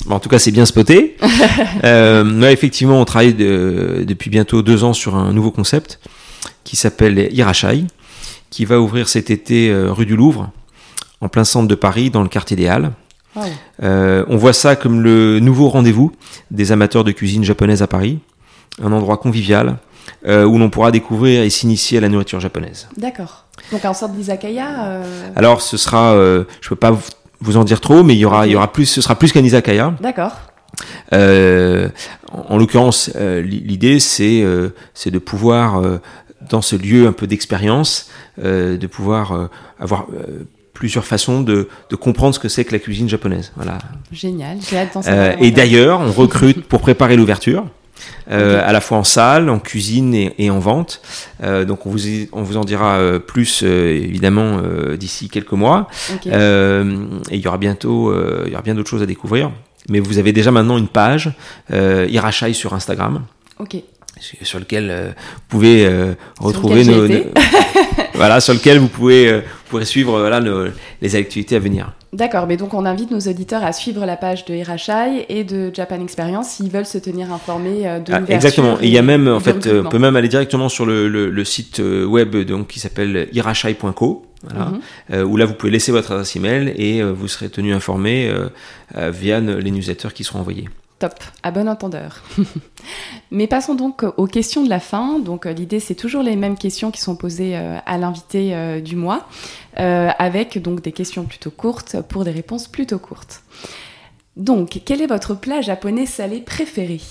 En 0.09 0.20
tout 0.20 0.30
cas, 0.30 0.39
c'est 0.39 0.51
bien 0.51 0.66
spoté. 0.66 1.18
effectivement, 1.84 2.99
on 2.99 3.05
travaille 3.05 3.36
depuis 3.36 4.32
bientôt 4.32 4.63
deux 4.63 4.84
ans 4.84 4.93
sur 4.93 5.16
un 5.16 5.34
nouveau 5.34 5.51
concept 5.51 5.99
qui 6.63 6.76
s'appelle 6.76 7.30
Irashai 7.32 7.86
qui 8.55 8.63
va 8.63 8.79
ouvrir 8.79 9.09
cet 9.09 9.31
été 9.31 9.69
euh, 9.69 9.91
rue 9.91 10.05
du 10.05 10.15
Louvre, 10.15 10.49
en 11.19 11.27
plein 11.27 11.43
centre 11.43 11.67
de 11.67 11.75
Paris, 11.75 12.09
dans 12.09 12.23
le 12.23 12.29
quartier 12.29 12.55
des 12.55 12.69
Halles. 12.69 12.93
on 13.81 14.37
voit 14.37 14.53
ça 14.53 14.77
comme 14.77 15.01
le 15.01 15.41
nouveau 15.41 15.67
rendez-vous 15.67 16.13
des 16.51 16.71
amateurs 16.71 17.03
de 17.03 17.11
cuisine 17.11 17.43
japonaise 17.43 17.81
à 17.81 17.87
Paris, 17.87 18.19
un 18.81 18.93
endroit 18.93 19.17
convivial 19.17 19.75
où 20.25 20.57
l'on 20.57 20.69
pourra 20.69 20.91
découvrir 20.91 21.43
et 21.43 21.49
s'initier 21.49 21.97
à 21.97 22.01
la 22.01 22.07
nourriture 22.07 22.39
japonaise. 22.39 22.87
D'accord. 22.95 23.43
Donc 23.73 23.83
en 23.83 23.93
sorte 23.93 24.13
d'izakaya. 24.13 25.01
Alors 25.35 25.61
ce 25.61 25.75
sera, 25.75 26.15
je 26.15 26.69
peux 26.69 26.75
pas 26.77 26.97
vous 27.41 27.57
en 27.57 27.65
dire 27.65 27.81
trop, 27.81 28.03
mais 28.03 28.13
il 28.13 28.19
y 28.19 28.25
aura, 28.25 28.47
il 28.47 28.53
y 28.53 28.55
aura 28.55 28.71
plus, 28.71 28.85
ce 28.85 29.01
sera 29.01 29.15
plus 29.15 29.33
qu'un 29.33 29.43
izakaya. 29.43 29.93
D'accord. 29.99 30.31
Euh, 31.13 31.89
en, 32.31 32.57
l'occurrence, 32.57 33.11
euh, 33.15 33.41
l'idée 33.41 33.99
c'est 33.99 34.41
euh, 34.41 34.69
c'est 34.93 35.11
de 35.11 35.19
pouvoir 35.19 35.81
dans 36.49 36.61
ce 36.61 36.75
lieu 36.75 37.07
un 37.07 37.11
peu 37.11 37.27
d'expérience, 37.27 38.09
de 38.38 38.88
pouvoir 38.88 39.49
avoir 39.79 40.07
plusieurs 40.73 41.05
façons 41.05 41.41
de, 41.41 41.69
de, 41.89 41.95
comprendre 41.95 42.36
ce 42.36 42.39
que 42.39 42.49
c'est 42.49 42.65
que 42.65 42.73
la 42.73 42.79
cuisine 42.79 43.09
japonaise. 43.09 43.51
Voilà. 43.55 43.77
Génial, 44.11 44.57
j'ai 44.61 44.77
hâte 44.77 44.97
Et 45.39 45.51
d'ailleurs, 45.51 46.01
on 46.01 46.11
recrute 46.11 46.65
pour 46.67 46.81
préparer 46.81 47.15
l'ouverture. 47.15 47.65
Euh, 48.31 48.61
à 48.65 48.73
la 48.73 48.81
fois 48.81 48.97
en 48.97 49.03
salle, 49.03 49.49
en 49.49 49.59
cuisine 49.59 50.13
et, 50.15 50.49
en 50.49 50.59
vente. 50.59 51.01
Euh, 51.43 51.63
donc 51.63 51.86
on 51.86 51.91
vous, 51.91 51.99
on 52.31 52.41
vous 52.41 52.57
en 52.57 52.63
dira 52.65 52.95
euh, 52.95 53.19
plus 53.19 53.61
évidemment 53.61 54.59
d'ici 54.97 55.29
quelques 55.29 55.51
mois. 55.51 55.88
et 56.25 56.29
il 57.31 57.39
y 57.39 57.47
aura 57.47 57.57
bientôt, 57.57 58.13
il 58.45 58.51
y 58.51 58.53
aura 58.53 58.63
bien 58.63 58.73
d'autres 58.73 58.89
choses 58.89 59.03
à 59.03 59.05
découvrir. 59.05 59.51
Mais 59.89 59.99
vous 59.99 60.17
avez 60.17 60.33
déjà 60.33 60.51
maintenant 60.51 60.77
une 60.77 60.88
page 60.88 61.31
Irachai 61.71 62.53
sur 62.53 62.73
Instagram. 62.73 63.25
Ok 63.59 63.77
sur 64.20 64.59
lequel 64.59 65.13
vous 65.36 65.43
pouvez 65.49 65.89
retrouver 66.39 66.84
nos, 66.84 67.07
voilà 68.13 68.39
sur 68.39 68.53
lequel 68.53 68.80
vous 68.80 68.88
pouvez 68.88 69.34
vous 69.34 69.70
pourrez 69.70 69.86
suivre 69.86 70.20
voilà 70.20 70.39
les 71.01 71.16
activités 71.16 71.55
à 71.55 71.59
venir. 71.59 71.93
D'accord, 72.16 72.47
mais 72.47 72.55
donc 72.55 72.74
on 72.74 72.86
invite 72.86 73.11
nos 73.11 73.20
auditeurs 73.20 73.63
à 73.66 73.74
suivre 73.74 74.05
la 74.05 74.16
page 74.16 74.45
de 74.45 74.53
Hirachai 74.53 75.26
et 75.28 75.43
de 75.43 75.70
Japan 75.74 75.99
Experience 76.01 76.47
s'ils 76.47 76.70
veulent 76.70 76.86
se 76.86 76.97
tenir 76.97 77.34
informés 77.34 77.86
euh, 77.86 77.99
de 77.99 78.13
ah, 78.13 78.22
Exactement. 78.30 78.78
Et 78.80 78.86
il 78.86 78.93
y 78.93 78.97
a 78.97 79.01
même, 79.01 79.28
en 79.28 79.41
fait, 79.41 79.68
euh, 79.68 79.84
on 79.86 79.89
peut 79.89 79.99
même 79.99 80.16
aller 80.16 80.30
directement 80.30 80.70
sur 80.70 80.86
le, 80.86 81.09
le, 81.09 81.45
site 81.45 81.82
euh, 81.82 82.05
web 82.05 82.34
donc, 82.38 82.68
qui 82.68 82.80
s'appelle 82.80 83.28
hirachai.co. 83.34 84.26
Voilà, 84.47 84.72
mhm. 85.09 85.24
où 85.28 85.38
là 85.38 85.45
vous 85.45 85.55
pouvez 85.55 85.72
laisser 85.72 85.91
votre 85.91 86.11
adresse 86.11 86.36
email 86.36 86.72
et 86.78 87.01
vous 87.01 87.28
serez 87.28 87.49
tenu 87.49 87.74
informé 87.74 88.32
via 88.95 89.39
les 89.39 89.72
newsletters 89.72 90.09
qui 90.13 90.24
seront 90.24 90.39
envoyés. 90.39 90.70
Top, 90.97 91.15
à 91.43 91.51
bon 91.51 91.67
entendeur. 91.67 92.23
Mais 93.31 93.47
passons 93.47 93.75
donc 93.75 94.05
aux 94.15 94.27
questions 94.27 94.63
de 94.63 94.69
la 94.69 94.79
fin. 94.79 95.19
Donc 95.19 95.45
l'idée 95.45 95.81
c'est 95.81 95.95
toujours 95.95 96.23
les 96.23 96.37
mêmes 96.37 96.57
questions 96.57 96.89
qui 96.89 97.01
sont 97.01 97.17
posées 97.17 97.55
à 97.55 97.97
l'invité 97.97 98.81
du 98.81 98.95
mois. 98.95 99.27
Euh, 99.77 100.09
avec 100.19 100.61
donc 100.61 100.81
des 100.81 100.93
questions 100.93 101.25
plutôt 101.25 101.51
courtes 101.51 101.97
pour 102.07 102.23
des 102.23 102.31
réponses 102.31 102.69
plutôt 102.69 102.97
courtes. 102.97 103.41
Donc, 104.37 104.81
quel 104.85 105.01
est 105.01 105.07
votre 105.07 105.33
plat 105.33 105.59
japonais 105.61 106.05
salé 106.05 106.39
préféré? 106.39 107.01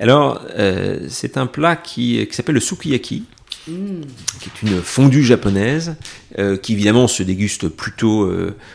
Alors, 0.00 0.40
euh, 0.56 1.06
c'est 1.08 1.36
un 1.36 1.46
plat 1.46 1.76
qui, 1.76 2.26
s'appelle 2.32 2.56
le 2.56 2.60
sukiyaki. 2.60 3.24
Hmm. 3.68 4.00
qui 4.40 4.48
est 4.48 4.62
une 4.68 4.80
fondue 4.80 5.22
japonaise, 5.22 5.94
euh, 6.38 6.56
qui 6.56 6.72
évidemment 6.72 7.06
se 7.06 7.22
déguste 7.22 7.68
plutôt, 7.68 8.28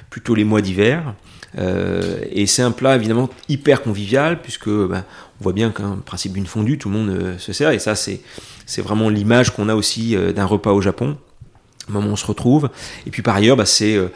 plutôt 0.10 0.36
les 0.36 0.44
mois 0.44 0.62
d'hiver. 0.62 1.16
Et 1.58 2.48
c'est 2.48 2.62
un 2.62 2.72
plat 2.72 2.96
évidemment 2.96 3.30
hyper 3.48 3.82
convivial, 3.82 4.42
puisque 4.42 4.70
ben, 4.70 5.06
on 5.40 5.44
voit 5.44 5.54
bien 5.54 5.72
qu'un 5.72 5.98
principe 6.06 6.34
d'une 6.34 6.48
fondue, 6.48 6.78
tout 6.78 6.90
le 6.90 6.96
monde 6.96 7.36
se 7.38 7.54
sert, 7.54 7.72
et 7.72 7.80
ça 7.80 7.96
c'est, 7.96 8.22
vraiment 8.78 9.10
l'image 9.10 9.52
qu'on 9.52 9.70
a 9.70 9.76
aussi 9.76 10.16
d'un 10.36 10.46
repas 10.46 10.72
au 10.72 10.82
Japon 10.82 11.18
moment 11.92 12.10
où 12.10 12.14
on 12.14 12.16
se 12.16 12.26
retrouve. 12.26 12.70
Et 13.06 13.12
puis 13.12 13.22
par 13.22 13.36
ailleurs, 13.36 13.58
bah, 13.58 13.66
c'est 13.66 13.96
euh, 13.96 14.10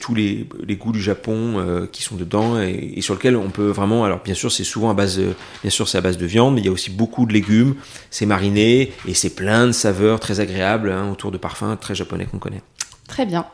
tous 0.00 0.14
les, 0.14 0.48
les, 0.66 0.76
goûts 0.76 0.92
du 0.92 1.00
Japon 1.00 1.54
euh, 1.56 1.86
qui 1.86 2.02
sont 2.02 2.16
dedans 2.16 2.60
et, 2.60 3.00
sur 3.00 3.14
lequel 3.14 3.36
on 3.36 3.50
peut 3.50 3.68
vraiment. 3.68 4.04
Alors 4.04 4.20
bien 4.22 4.34
sûr, 4.34 4.50
c'est 4.50 4.64
souvent 4.64 4.90
à 4.90 4.94
base, 4.94 5.18
de, 5.18 5.34
bien 5.62 5.70
sûr, 5.70 5.88
c'est 5.88 5.98
à 5.98 6.00
base 6.00 6.18
de 6.18 6.26
viande, 6.26 6.54
mais 6.54 6.60
il 6.60 6.66
y 6.66 6.68
a 6.68 6.72
aussi 6.72 6.90
beaucoup 6.90 7.26
de 7.26 7.32
légumes. 7.32 7.74
C'est 8.10 8.26
mariné 8.26 8.92
et 9.06 9.14
c'est 9.14 9.30
plein 9.30 9.66
de 9.66 9.72
saveurs 9.72 10.20
très 10.20 10.40
agréables 10.40 10.90
hein, 10.90 11.10
autour 11.10 11.30
de 11.30 11.38
parfums 11.38 11.76
très 11.80 11.94
japonais 11.94 12.26
qu'on 12.26 12.38
connaît. 12.38 12.62
Très 13.06 13.24
bien. 13.24 13.46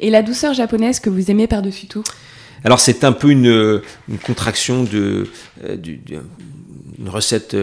Et 0.00 0.10
la 0.10 0.22
douceur 0.22 0.52
japonaise 0.52 1.00
que 1.00 1.10
vous 1.10 1.30
aimez 1.30 1.46
par-dessus 1.46 1.86
tout? 1.86 2.04
Alors 2.64 2.80
c'est 2.80 3.04
un 3.04 3.12
peu 3.12 3.30
une, 3.30 3.82
une 4.08 4.18
contraction 4.18 4.84
de, 4.84 5.28
euh, 5.64 5.76
une 6.98 7.08
recette 7.08 7.56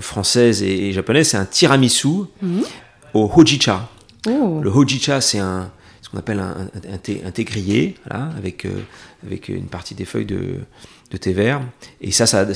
française 0.00 0.62
et, 0.62 0.92
japonaise. 0.92 1.28
C'est 1.28 1.36
un 1.36 1.44
tiramisu 1.44 2.24
mmh. 2.42 2.60
au 3.14 3.30
hojicha. 3.34 3.88
Oh. 4.28 4.60
Le 4.62 4.70
hojicha, 4.70 5.20
c'est 5.20 5.38
un, 5.38 5.70
ce 6.06 6.10
qu'on 6.10 6.18
appelle 6.18 6.38
un, 6.38 6.68
un, 6.92 6.98
thé, 6.98 7.44
grillé, 7.44 7.96
avec, 8.08 8.64
euh, 8.64 8.70
avec 9.26 9.48
une 9.48 9.66
partie 9.66 9.96
des 9.96 10.04
feuilles 10.04 10.24
de, 10.24 10.60
de 11.10 11.16
thé 11.16 11.32
vert. 11.32 11.60
Et 12.00 12.12
ça, 12.12 12.26
ça, 12.26 12.46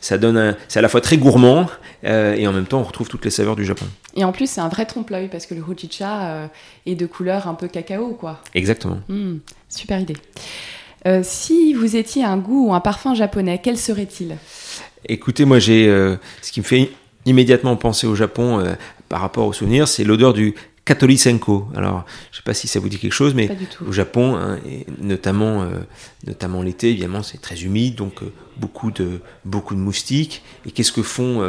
ça, 0.00 0.18
donne 0.18 0.56
c'est 0.68 0.78
à 0.78 0.82
la 0.82 0.88
fois 0.88 1.02
très 1.02 1.18
gourmand 1.18 1.66
euh, 2.04 2.34
et 2.34 2.46
en 2.46 2.52
même 2.54 2.64
temps, 2.64 2.80
on 2.80 2.84
retrouve 2.84 3.08
toutes 3.08 3.26
les 3.26 3.30
saveurs 3.30 3.56
du 3.56 3.64
Japon. 3.66 3.84
Et 4.16 4.24
en 4.24 4.32
plus, 4.32 4.48
c'est 4.48 4.62
un 4.62 4.68
vrai 4.68 4.86
trompe-l'œil 4.86 5.28
parce 5.28 5.44
que 5.44 5.54
le 5.54 5.60
hojicha 5.60 6.28
euh, 6.28 6.46
est 6.86 6.94
de 6.94 7.04
couleur 7.04 7.46
un 7.46 7.54
peu 7.54 7.68
cacao, 7.68 8.14
quoi. 8.14 8.40
Exactement. 8.54 9.00
Hmm, 9.08 9.36
super 9.68 10.00
idée. 10.00 10.16
Si 11.22 11.74
vous 11.74 11.96
étiez 11.96 12.24
un 12.24 12.36
goût 12.36 12.68
ou 12.68 12.74
un 12.74 12.80
parfum 12.80 13.14
japonais, 13.14 13.60
quel 13.62 13.76
serait-il? 13.76 14.36
Écoutez, 15.06 15.44
moi, 15.44 15.58
j'ai 15.58 15.86
ce 16.42 16.52
qui 16.52 16.60
me 16.60 16.64
fait 16.64 16.90
immédiatement 17.26 17.76
penser 17.76 18.06
au 18.06 18.14
Japon 18.14 18.64
par 19.08 19.20
rapport 19.20 19.46
au 19.46 19.52
souvenir, 19.52 19.86
c'est 19.86 20.04
l'odeur 20.04 20.32
du 20.32 20.54
Senko. 21.16 21.68
Alors, 21.74 22.04
je 22.30 22.36
ne 22.36 22.40
sais 22.40 22.42
pas 22.44 22.54
si 22.54 22.68
ça 22.68 22.78
vous 22.78 22.88
dit 22.88 22.98
quelque 22.98 23.12
chose, 23.12 23.34
mais 23.34 23.48
au 23.86 23.92
Japon, 23.92 24.36
hein, 24.36 24.58
et 24.68 24.86
notamment, 25.00 25.62
euh, 25.62 25.68
notamment 26.26 26.62
l'été, 26.62 26.90
évidemment, 26.90 27.22
c'est 27.22 27.40
très 27.40 27.62
humide, 27.62 27.94
donc 27.94 28.22
euh, 28.22 28.32
beaucoup 28.58 28.90
de 28.90 29.20
beaucoup 29.44 29.74
de 29.74 29.80
moustiques. 29.80 30.42
Et 30.66 30.70
qu'est-ce 30.70 30.92
que 30.92 31.02
font, 31.02 31.40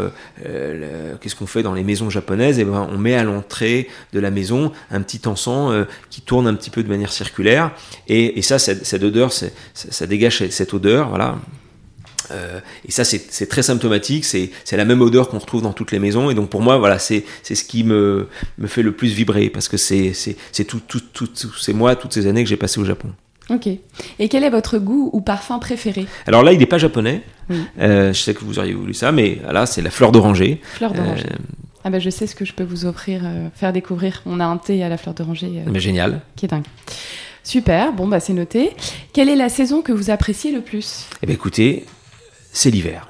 euh, 0.45 1.15
qu'est-ce 1.19 1.36
qu'on 1.36 1.47
fait 1.47 1.63
dans 1.63 1.73
les 1.73 1.83
maisons 1.83 2.09
japonaises? 2.09 2.59
Eh 2.59 2.63
ben, 2.63 2.88
on 2.89 2.97
met 2.97 3.15
à 3.15 3.23
l'entrée 3.23 3.89
de 4.13 4.19
la 4.19 4.31
maison 4.31 4.71
un 4.89 5.01
petit 5.01 5.27
encens 5.27 5.86
qui 6.09 6.21
tourne 6.21 6.47
un 6.47 6.53
petit 6.53 6.69
peu 6.69 6.81
de 6.81 6.89
manière 6.89 7.11
circulaire. 7.11 7.71
Et, 8.07 8.41
ça, 8.41 8.57
cette, 8.57 8.86
cette 8.86 9.03
odeur, 9.03 9.33
ça, 9.33 9.47
ça 9.73 10.07
dégage 10.07 10.47
cette 10.49 10.73
odeur, 10.73 11.09
voilà, 11.09 11.38
euh, 12.32 12.59
et 12.88 12.91
ça, 12.91 13.03
c'est 13.03 13.47
très 13.47 13.63
symptomatique. 13.63 14.26
C'est 14.26 14.51
la 14.71 14.86
même 14.86 15.01
odeur 15.01 15.30
qu'on 15.30 15.39
retrouve 15.39 15.61
dans 15.61 15.73
toutes 15.73 15.91
les 15.91 15.99
maisons. 15.99 16.30
Et 16.30 16.34
donc, 16.34 16.49
pour 16.49 16.61
moi, 16.61 16.78
voilà, 16.78 16.99
c'est 16.99 17.26
ce 17.43 17.63
qui 17.63 17.84
me, 17.84 18.28
me 18.57 18.67
fait 18.67 18.82
le 18.82 18.91
plus 18.91 19.13
vibrer 19.13 19.49
parce 19.49 19.67
que 19.67 19.78
c'est 19.78 20.13
tout, 20.67 20.82
tout, 20.88 21.01
tout, 21.13 21.28
tous 21.28 21.57
ces 21.57 21.73
mois, 21.73 21.95
toutes 21.95 22.13
ces 22.13 22.28
années 22.28 22.43
que 22.43 22.49
j'ai 22.49 22.57
passé 22.57 22.80
au 22.80 22.86
Japon. 22.86 23.09
Ok. 23.49 23.67
Et 24.17 24.28
quel 24.30 24.43
est 24.43 24.49
votre 24.49 24.80
goût 24.80 25.09
ou 25.13 25.21
parfum 25.21 25.59
préféré? 25.59 26.07
Alors 26.26 26.41
là, 26.41 26.51
il 26.51 26.59
n'est 26.59 26.65
pas 26.65 26.80
japonais. 26.80 27.21
Euh, 27.80 28.11
je 28.11 28.19
sais 28.19 28.34
que 28.34 28.43
vous 28.43 28.57
auriez 28.57 28.73
voulu 28.73 28.93
ça, 28.95 29.11
mais 29.11 29.39
là, 29.51 29.65
c'est 29.67 29.84
la 29.84 29.91
fleur 29.91 30.11
d'oranger. 30.11 30.61
Fleur 30.63 30.93
d'oranger. 30.93 31.28
Euh, 31.32 31.38
ah 31.84 31.91
ben, 31.91 32.01
je 32.01 32.09
sais 32.09 32.26
ce 32.26 32.34
que 32.34 32.45
je 32.45 32.53
peux 32.53 32.63
vous 32.63 32.88
offrir, 32.88 33.21
faire 33.53 33.71
découvrir. 33.71 34.23
On 34.26 34.39
a 34.39 34.45
un 34.45 34.57
thé 34.57 34.84
à 34.84 34.89
la 34.89 34.97
fleur 34.97 35.13
d'oranger. 35.13 35.61
mais 35.67 35.80
génial. 35.80 36.21
Qui 36.36 36.45
est 36.45 36.49
dingue. 36.49 36.63
Super, 37.45 37.93
bon 37.93 38.07
bah 38.07 38.19
c'est 38.19 38.34
noté. 38.34 38.71
Quelle 39.13 39.30
est 39.30 39.36
la 39.36 39.49
saison 39.49 39.84
que 39.84 39.91
vous 39.91 40.09
appréciez 40.09 40.51
le 40.51 40.61
plus? 40.61 41.05
Eh 41.21 41.28
bien 41.28 41.36
écoutez, 41.36 41.86
c'est 42.55 42.71
l'hiver. 42.71 43.09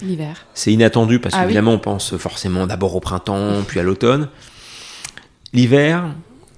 L'hiver. 0.00 0.46
C'est 0.54 0.72
inattendu 0.72 1.20
parce 1.20 1.34
ah 1.36 1.42
qu'évidemment, 1.42 1.74
on 1.74 1.78
pense 1.78 2.16
forcément 2.16 2.66
d'abord 2.66 2.96
au 2.96 3.00
printemps, 3.00 3.62
puis 3.68 3.78
à 3.78 3.82
l'automne. 3.82 4.28
L'hiver, 5.52 6.06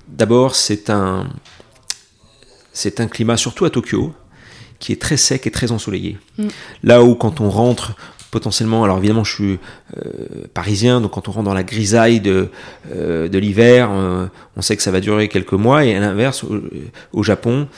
d'abord, 0.09 0.55
c'est 0.55 0.91
un, 0.91 1.27
c'est 2.73 3.01
un 3.01 3.09
climat, 3.09 3.37
surtout 3.37 3.65
à 3.65 3.71
Tokyo, 3.71 4.15
qui 4.79 4.93
est 4.93 5.01
très 5.03 5.17
sec 5.17 5.47
et 5.47 5.51
très 5.51 5.73
ensoleillé. 5.73 6.17
Mm. 6.39 6.49
Là 6.85 7.03
où, 7.03 7.17
quand 7.17 7.41
on 7.41 7.51
rentre 7.51 7.97
potentiellement, 8.35 8.83
alors 8.83 8.99
évidemment 8.99 9.23
je 9.23 9.33
suis 9.33 9.59
euh, 9.97 10.49
parisien, 10.55 11.01
donc 11.01 11.13
quand 11.13 11.29
on 11.29 11.31
rentre 11.31 11.45
dans 11.45 11.55
la 11.55 11.63
grisaille 11.63 12.19
de, 12.19 12.49
euh, 12.93 13.29
l'hiver, 13.29 13.91
euh, 13.93 14.27
on 14.57 14.61
sait 14.61 14.77
que 14.77 14.83
ça 14.83 14.91
va 14.91 14.99
durer 14.99 15.29
quelques 15.29 15.53
mois, 15.53 15.85
et 15.85 15.95
à 15.95 16.01
l'inverse, 16.01 16.45
au, 17.13 17.23
Japon, 17.23 17.69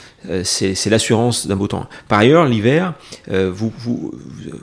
c'est 0.43 0.89
l'assurance 0.89 1.45
d'un 1.45 1.55
beau 1.55 1.67
temps. 1.67 1.87
Par 2.07 2.17
ailleurs, 2.17 2.45
l'hiver, 2.45 2.95
vous, 3.29 3.71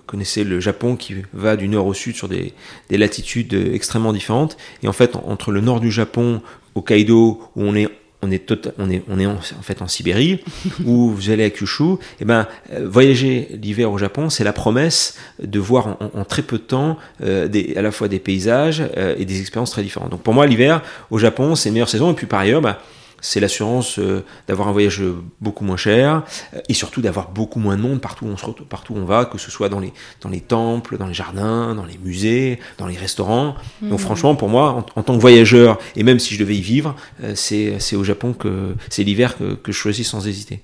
connaissez 0.07 0.43
le 0.43 0.59
Japon 0.59 0.97
qui 0.97 1.15
va 1.33 1.55
du 1.57 1.69
nord 1.69 1.87
au 1.87 1.95
sud 1.95 2.17
sur 2.17 2.29
des, 2.29 2.55
des 2.91 2.99
latitudes 2.99 3.55
extrêmement 3.73 4.13
différentes, 4.13 4.57
et 4.83 4.89
en 4.89 4.93
fait, 4.93 5.15
entre 5.15 5.53
le 5.53 5.61
nord 5.61 5.79
du 5.79 5.93
Japon, 5.93 6.43
au 6.75 6.83
Kaido, 6.83 7.41
où 7.55 7.63
on 7.63 7.77
est 7.77 7.89
on 8.25 8.31
est, 8.31 8.51
est 8.51 9.27
en, 9.27 9.63
fait 9.63 9.83
en 9.83 9.89
Sibérie, 9.89 10.41
ou 10.85 11.11
vous 11.11 11.31
allez 11.31 11.45
à 11.45 11.51
Kyushu, 11.51 11.85
et 11.85 11.97
eh 12.21 12.25
ben, 12.25 12.47
euh, 12.73 12.89
voyager 12.89 13.49
l'hiver 13.63 13.91
au 13.93 13.99
Japon, 13.99 14.31
c'est 14.31 14.45
la 14.45 14.53
promesse 14.53 15.17
de 15.43 15.59
voir 15.59 15.97
en, 16.15 16.25
très 16.25 16.43
peu 16.43 16.59
de 16.59 16.63
temps 16.63 16.97
euh, 17.23 17.49
à 17.77 17.83
la 17.83 17.91
fois 17.91 18.09
des 18.09 18.19
paysages 18.19 18.83
euh, 18.97 19.15
et 19.19 19.25
des 19.25 19.41
expériences 19.41 19.71
très 19.71 19.83
différentes. 19.83 20.11
Donc 20.11 20.23
pour 20.23 20.35
moi, 20.35 20.47
l'hiver 20.47 20.83
au 21.11 21.19
Japon, 21.19 21.55
c'est 21.55 21.69
une 21.69 21.75
meilleure 21.75 21.89
saison, 21.89 22.11
et 22.13 22.15
puis 22.15 22.27
par 22.27 22.41
ailleurs, 22.41 22.61
bah, 22.61 22.81
c'est 23.25 23.41
l'assurance 23.41 23.99
euh, 23.99 24.23
d'avoir 24.49 24.69
un 24.69 24.73
voyage 24.73 25.03
beaucoup 25.41 25.65
moins 25.65 25.79
cher 25.79 26.23
euh, 26.53 26.61
et 26.69 26.75
surtout 26.75 27.01
d'avoir 27.01 27.31
beaucoup 27.31 27.59
moins 27.59 27.77
de 27.77 27.81
monde 27.81 28.01
partout 28.01 28.27
où 28.27 28.29
on, 28.29 28.37
se, 28.37 28.45
partout 28.63 28.93
où 28.93 28.99
on 28.99 29.07
va, 29.07 29.25
que 29.25 29.39
ce 29.39 29.51
soit 29.51 29.71
dans 29.71 29.81
les, 29.81 29.93
dans 30.21 30.29
les 30.29 30.41
temples, 30.41 30.99
dans 30.99 31.07
les 31.07 31.15
jardins, 31.15 31.75
dans 31.75 31.87
les 31.87 31.97
musées, 31.97 32.61
dans 32.77 32.87
les 32.87 32.97
restaurants. 32.97 33.55
Donc 33.81 33.99
mmh. 33.99 34.03
franchement, 34.03 34.35
pour 34.35 34.51
moi, 34.51 34.85
en, 34.95 35.03
tant 35.03 35.15
que 35.15 35.21
voyageur, 35.21 35.79
et 35.97 36.03
même 36.03 36.19
si 36.19 36.35
je 36.35 36.41
devais 36.41 36.57
y 36.57 36.61
vivre, 36.61 36.95
euh, 37.23 37.35
c'est 37.35 37.97
au 37.97 38.05
Japon 38.05 38.35
que 38.35 38.75
c'est 38.91 39.05
l'hiver 39.05 39.39
que, 39.39 39.55
que 39.55 39.73
je 39.73 39.79
choisis 39.79 40.07
sans 40.07 40.27
hésiter. 40.27 40.63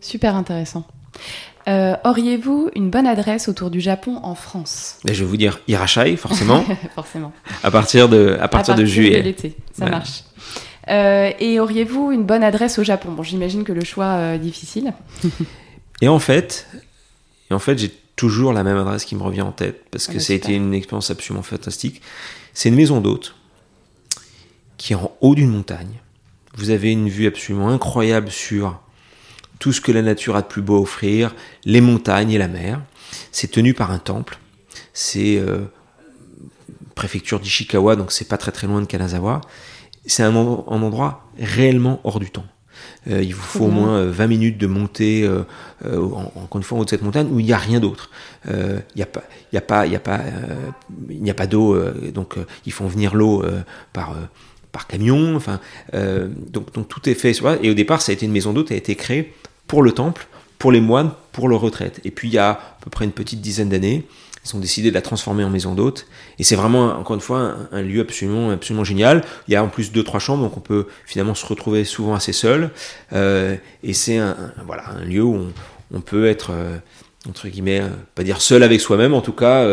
Super 0.00 0.36
intéressant. 0.36 0.86
Euh, 1.68 1.96
auriez-vous 2.04 2.70
une 2.76 2.90
bonne 2.90 3.08
adresse 3.08 3.48
autour 3.48 3.70
du 3.70 3.80
Japon 3.80 4.20
en 4.22 4.36
France? 4.36 4.98
Ben, 5.04 5.12
Je 5.12 5.24
vais 5.24 5.28
vous 5.28 5.36
dire 5.36 5.58
Irachai, 5.66 6.16
forcément. 6.16 6.64
forcément. 6.94 7.32
À 7.64 7.72
partir 7.72 8.08
de, 8.08 8.36
à 8.40 8.46
partir, 8.46 8.76
de 8.76 8.84
juillet. 8.84 9.18
De 9.18 9.24
l'été, 9.24 9.56
ça 9.72 9.86
marche. 9.86 10.22
Euh, 10.88 11.32
et 11.40 11.58
auriez-vous 11.58 12.12
une 12.12 12.24
bonne 12.24 12.42
adresse 12.42 12.78
au 12.78 12.84
Japon? 12.84 13.12
Bon, 13.12 13.22
j'imagine 13.22 13.64
que 13.64 13.72
le 13.72 13.84
choix 13.84 14.34
est 14.34 14.38
difficile. 14.38 14.92
et 16.00 16.08
en 16.08 16.18
fait, 16.18 16.66
et 17.50 17.54
en 17.54 17.58
fait, 17.58 17.78
j'ai 17.78 17.92
toujours 18.16 18.52
la 18.52 18.64
même 18.64 18.78
adresse 18.78 19.04
qui 19.04 19.14
me 19.14 19.22
revient 19.22 19.42
en 19.42 19.52
tête 19.52 19.84
parce 19.90 20.06
que 20.06 20.16
ah, 20.16 20.20
ça 20.20 20.32
a 20.32 20.36
été 20.36 20.54
une 20.54 20.74
expérience 20.74 21.10
absolument 21.10 21.42
fantastique. 21.42 22.00
C'est 22.54 22.70
une 22.70 22.74
maison 22.74 23.00
d'hôte 23.00 23.34
qui 24.78 24.94
est 24.94 24.96
en 24.96 25.12
haut 25.20 25.34
d'une 25.34 25.50
montagne. 25.50 26.00
Vous 26.54 26.70
avez 26.70 26.90
une 26.90 27.08
vue 27.08 27.26
absolument 27.26 27.68
incroyable 27.68 28.30
sur 28.30 28.80
tout 29.58 29.72
ce 29.72 29.80
que 29.80 29.92
la 29.92 30.02
nature 30.02 30.36
a 30.36 30.42
de 30.42 30.46
plus 30.46 30.62
beau 30.62 30.76
à 30.76 30.80
offrir, 30.80 31.34
les 31.64 31.80
montagnes 31.80 32.30
et 32.30 32.38
la 32.38 32.48
mer. 32.48 32.80
C'est 33.32 33.50
tenu 33.50 33.74
par 33.74 33.90
un 33.90 33.98
temple. 33.98 34.38
C'est 34.92 35.38
euh, 35.38 35.60
préfecture 36.94 37.40
d'Ishikawa, 37.40 37.96
donc 37.96 38.12
c'est 38.12 38.28
pas 38.28 38.38
très 38.38 38.52
très 38.52 38.66
loin 38.66 38.80
de 38.80 38.86
Kanazawa. 38.86 39.42
C'est 40.06 40.22
un, 40.22 40.34
endroit 40.34 41.28
réellement 41.38 42.00
hors 42.04 42.20
du 42.20 42.30
temps. 42.30 42.44
Euh, 43.08 43.22
il 43.22 43.34
vous 43.34 43.42
faut 43.42 43.64
au 43.64 43.70
moins 43.70 44.04
20 44.04 44.24
euh, 44.24 44.28
minutes 44.28 44.58
de 44.58 44.66
montée, 44.66 45.28
encore 45.84 46.56
une 46.56 46.62
fois, 46.62 46.78
en 46.78 46.80
haut 46.82 46.84
de 46.84 46.90
cette 46.90 47.02
montagne 47.02 47.28
où 47.30 47.40
il 47.40 47.46
n'y 47.46 47.52
a 47.52 47.58
rien 47.58 47.80
d'autre. 47.80 48.10
Il 48.48 48.82
n'y 48.96 49.02
a 49.02 49.06
pas, 49.06 49.24
il 49.52 49.58
a 49.58 49.60
pas, 49.60 49.86
il 49.86 49.94
a 49.94 50.00
pas, 50.00 50.20
il 51.08 51.22
n'y 51.22 51.30
a 51.30 51.34
pas 51.34 51.46
d'eau, 51.46 51.78
donc 52.12 52.36
ils 52.64 52.72
font 52.72 52.86
venir 52.86 53.14
l'eau 53.14 53.44
par 53.92 54.14
par 54.72 54.86
camion. 54.86 55.36
Enfin, 55.36 55.60
donc, 55.92 56.72
donc 56.72 56.88
tout 56.88 57.08
est 57.08 57.14
fait. 57.14 57.32
Et 57.62 57.70
au 57.70 57.74
départ, 57.74 58.02
ça 58.02 58.12
a 58.12 58.14
été 58.14 58.26
une 58.26 58.32
maison 58.32 58.52
d'hôte, 58.52 58.70
a 58.72 58.76
été 58.76 58.94
créée 58.94 59.32
pour 59.66 59.82
le 59.82 59.92
temple, 59.92 60.26
pour 60.58 60.72
les 60.72 60.80
moines, 60.80 61.12
pour 61.32 61.48
leur 61.48 61.60
retraite. 61.60 62.00
Et 62.04 62.10
puis 62.10 62.28
il 62.28 62.34
y 62.34 62.38
a 62.38 62.50
à 62.50 62.78
peu 62.80 62.90
près 62.90 63.04
une 63.04 63.12
petite 63.12 63.40
dizaine 63.40 63.68
d'années, 63.68 64.06
ils 64.46 64.56
ont 64.56 64.60
décidé 64.60 64.90
de 64.90 64.94
la 64.94 65.02
transformer 65.02 65.44
en 65.44 65.50
maison 65.50 65.74
d'hôte. 65.74 66.06
Et 66.38 66.44
c'est 66.44 66.56
vraiment, 66.56 66.98
encore 66.98 67.14
une 67.14 67.22
fois, 67.22 67.56
un, 67.72 67.82
lieu 67.82 68.00
absolument, 68.00 68.50
absolument 68.50 68.84
génial. 68.84 69.24
Il 69.48 69.52
y 69.52 69.56
a 69.56 69.62
en 69.62 69.68
plus 69.68 69.92
deux, 69.92 70.02
trois 70.02 70.20
chambres, 70.20 70.42
donc 70.42 70.56
on 70.56 70.60
peut 70.60 70.86
finalement 71.04 71.34
se 71.34 71.46
retrouver 71.46 71.84
souvent 71.84 72.14
assez 72.14 72.32
seul. 72.32 72.70
Euh, 73.12 73.56
et 73.82 73.92
c'est 73.92 74.18
un, 74.18 74.36
voilà, 74.64 74.88
un 74.90 75.04
lieu 75.04 75.22
où 75.22 75.46
on, 75.92 76.00
peut 76.00 76.26
être, 76.26 76.50
euh, 76.52 76.78
entre 77.28 77.48
guillemets, 77.48 77.80
euh, 77.80 77.88
pas 78.14 78.22
dire 78.22 78.40
seul 78.40 78.62
avec 78.62 78.80
soi-même, 78.80 79.14
en 79.14 79.20
tout 79.22 79.32
cas, 79.32 79.66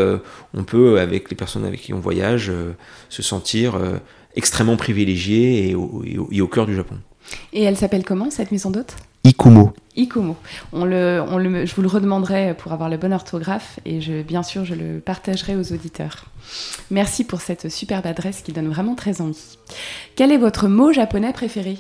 on 0.54 0.64
peut, 0.64 1.00
avec 1.00 1.30
les 1.30 1.36
personnes 1.36 1.66
avec 1.66 1.82
qui 1.82 1.94
on 1.94 2.00
voyage, 2.00 2.52
se 3.10 3.22
sentir 3.22 3.80
extrêmement 4.36 4.78
privilégié 4.78 5.70
et 5.70 5.76
au, 5.76 6.04
et 6.32 6.42
au 6.42 6.48
cœur 6.48 6.66
du 6.66 6.76
Japon. 6.76 6.96
Et 7.54 7.64
elle 7.64 7.78
s'appelle 7.78 8.04
comment, 8.04 8.30
cette 8.30 8.52
maison 8.52 8.72
d'hôte? 8.72 8.96
Ikumo. 9.24 9.74
Ikumo. 9.96 10.36
On 10.72 10.86
le, 10.86 11.24
on 11.28 11.38
le, 11.38 11.66
je 11.66 11.76
vous 11.76 11.82
le 11.82 11.88
redemanderai 11.88 12.56
pour 12.58 12.74
avoir 12.74 12.90
le 12.90 12.98
bon 12.98 13.14
orthographe 13.14 13.80
et 13.86 14.02
je, 14.02 14.22
bien 14.22 14.44
sûr, 14.44 14.66
je 14.66 14.74
le 14.74 15.00
partagerai 15.00 15.56
aux 15.56 15.72
auditeurs. 15.72 16.26
Merci 16.92 17.24
pour 17.24 17.42
cette 17.42 17.70
superbe 17.70 18.06
adresse 18.06 18.42
qui 18.42 18.52
donne 18.52 18.68
vraiment 18.68 18.96
très 18.96 19.22
envie. 19.22 19.58
Quel 20.16 20.32
est 20.32 20.38
votre 20.38 20.68
mot 20.68 20.92
japonais 20.92 21.32
préféré? 21.32 21.78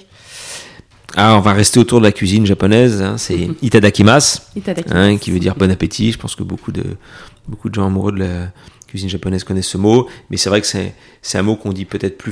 Ah, 1.16 1.36
on 1.38 1.42
va 1.42 1.54
rester 1.54 1.80
autour 1.80 2.00
de 2.00 2.06
la 2.06 2.12
cuisine 2.12 2.46
japonaise. 2.46 3.02
Hein. 3.02 3.18
c'est 3.18 3.50
itadakimasu, 3.62 4.40
hein, 4.90 5.18
qui 5.18 5.32
veut 5.32 5.40
dire 5.40 5.56
bon 5.56 5.70
appétit. 5.70 6.12
Je 6.12 6.18
pense 6.18 6.36
que 6.36 6.44
beaucoup 6.44 6.72
de, 6.72 6.84
beaucoup 7.48 7.70
de 7.70 7.76
gens 7.76 7.86
amoureux 7.86 8.12
de 8.12 8.20
la 8.20 8.52
cuisine 8.94 9.10
japonaise 9.10 9.44
connaissent 9.44 9.70
ce 9.70 9.80
mot, 9.80 10.08
mais 10.30 10.38
c'est 10.38 10.50
vrai 10.50 10.62
que 10.62 10.68
c'est 10.68 11.38
un 11.38 11.42
mot 11.42 11.56
qu'on 11.56 11.74
dit 11.74 11.86
peut-être 11.86 12.16
plus, 12.16 12.32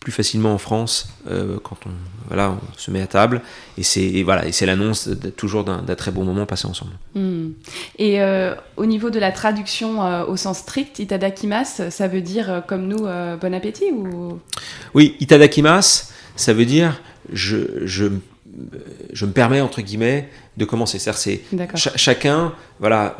plus 0.00 0.10
facilement 0.10 0.54
en 0.54 0.56
France 0.56 1.10
euh, 1.30 1.58
quand 1.62 1.76
on, 1.84 1.90
voilà, 2.28 2.52
on 2.52 2.78
se 2.78 2.90
met 2.90 3.02
à 3.02 3.06
table. 3.06 3.42
Et 3.76 3.82
c'est 3.82 4.22
voilà, 4.22 4.46
et 4.46 4.52
c'est 4.52 4.64
l'annonce 4.64 5.10
toujours 5.36 5.64
d'un 5.64 5.82
très 5.96 6.10
bon 6.10 6.24
moment 6.24 6.46
passé 6.46 6.66
ensemble. 6.66 6.92
Hmm. 7.14 7.50
Et 7.98 8.22
euh, 8.22 8.54
au 8.78 8.86
niveau 8.86 9.10
de 9.10 9.18
la 9.18 9.32
traduction 9.32 10.02
euh, 10.02 10.24
au 10.24 10.38
sens 10.38 10.60
strict, 10.60 10.98
itadakimasu, 10.98 11.90
ça 11.90 12.08
veut 12.08 12.22
dire 12.22 12.62
comme 12.66 12.88
nous 12.88 13.04
bon 13.38 13.54
appétit 13.54 13.92
ou? 13.92 14.40
Oui, 14.94 15.14
itadakimasu, 15.20 16.04
ça 16.36 16.54
veut 16.54 16.64
dire 16.64 17.02
je, 17.30 17.84
je, 17.84 18.06
je 19.12 19.26
me 19.26 19.32
permets 19.32 19.60
entre 19.60 19.82
guillemets 19.82 20.30
de 20.56 20.64
commencer. 20.64 20.98
C'est 20.98 21.42
chacun 21.74 22.54
voilà 22.80 23.14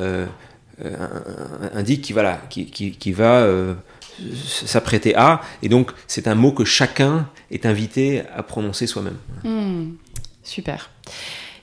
indique 1.74 2.02
qui 2.02 2.12
voilà 2.12 2.40
qui, 2.50 2.66
qui, 2.66 2.92
qui 2.92 3.12
va 3.12 3.46
s'apprêter 4.46 5.14
à, 5.16 5.40
et 5.62 5.68
donc 5.68 5.92
c'est 6.06 6.28
un 6.28 6.34
mot 6.34 6.52
que 6.52 6.64
chacun 6.64 7.28
est 7.50 7.66
invité 7.66 8.22
à 8.34 8.42
prononcer 8.42 8.86
soi-même. 8.86 9.16
Hmm, 9.44 9.94
super. 10.42 10.90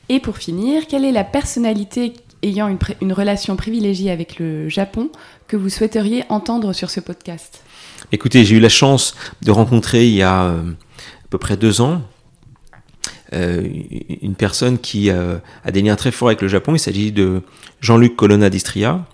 Et 0.10 0.20
pour 0.20 0.38
finir, 0.38 0.88
quelle 0.88 1.06
est 1.06 1.12
la 1.12 1.24
personnalité 1.24 2.14
ayant 2.44 2.68
une, 2.68 2.78
une, 3.02 3.14
relation 3.14 3.56
privilégiée 3.56 4.12
avec 4.12 4.40
le 4.40 4.70
Japon 4.70 5.10
que 5.48 5.58
vous 5.58 5.70
souhaiteriez 5.70 6.24
entendre 6.30 6.74
sur 6.74 6.90
ce 6.90 7.00
podcast? 7.00 7.62
Écoutez, 8.12 8.46
j'ai 8.46 8.58
eu 8.58 8.60
la 8.60 8.70
chance 8.70 9.16
de 9.42 9.52
rencontrer 9.52 10.08
il 10.08 10.14
y 10.14 10.22
a 10.22 10.44
euh, 10.44 10.62
à 10.62 11.28
peu 11.30 11.38
près 11.38 11.58
deux 11.58 11.82
ans 11.82 11.94
euh, 11.94 12.15
une 13.36 14.36
personne 14.36 14.78
qui 14.78 15.10
euh, 15.10 15.38
a 15.64 15.72
des 15.72 15.82
liens 15.82 15.96
très 15.96 16.12
forts 16.12 16.30
avec 16.30 16.42
le 16.42 16.48
Japon. 16.48 16.76
Il 16.76 16.80
s'agit 16.80 17.12
de 17.12 17.42
Jean-Luc 17.82 18.16
Colonna 18.16 18.50
d'Istria 18.50 19.06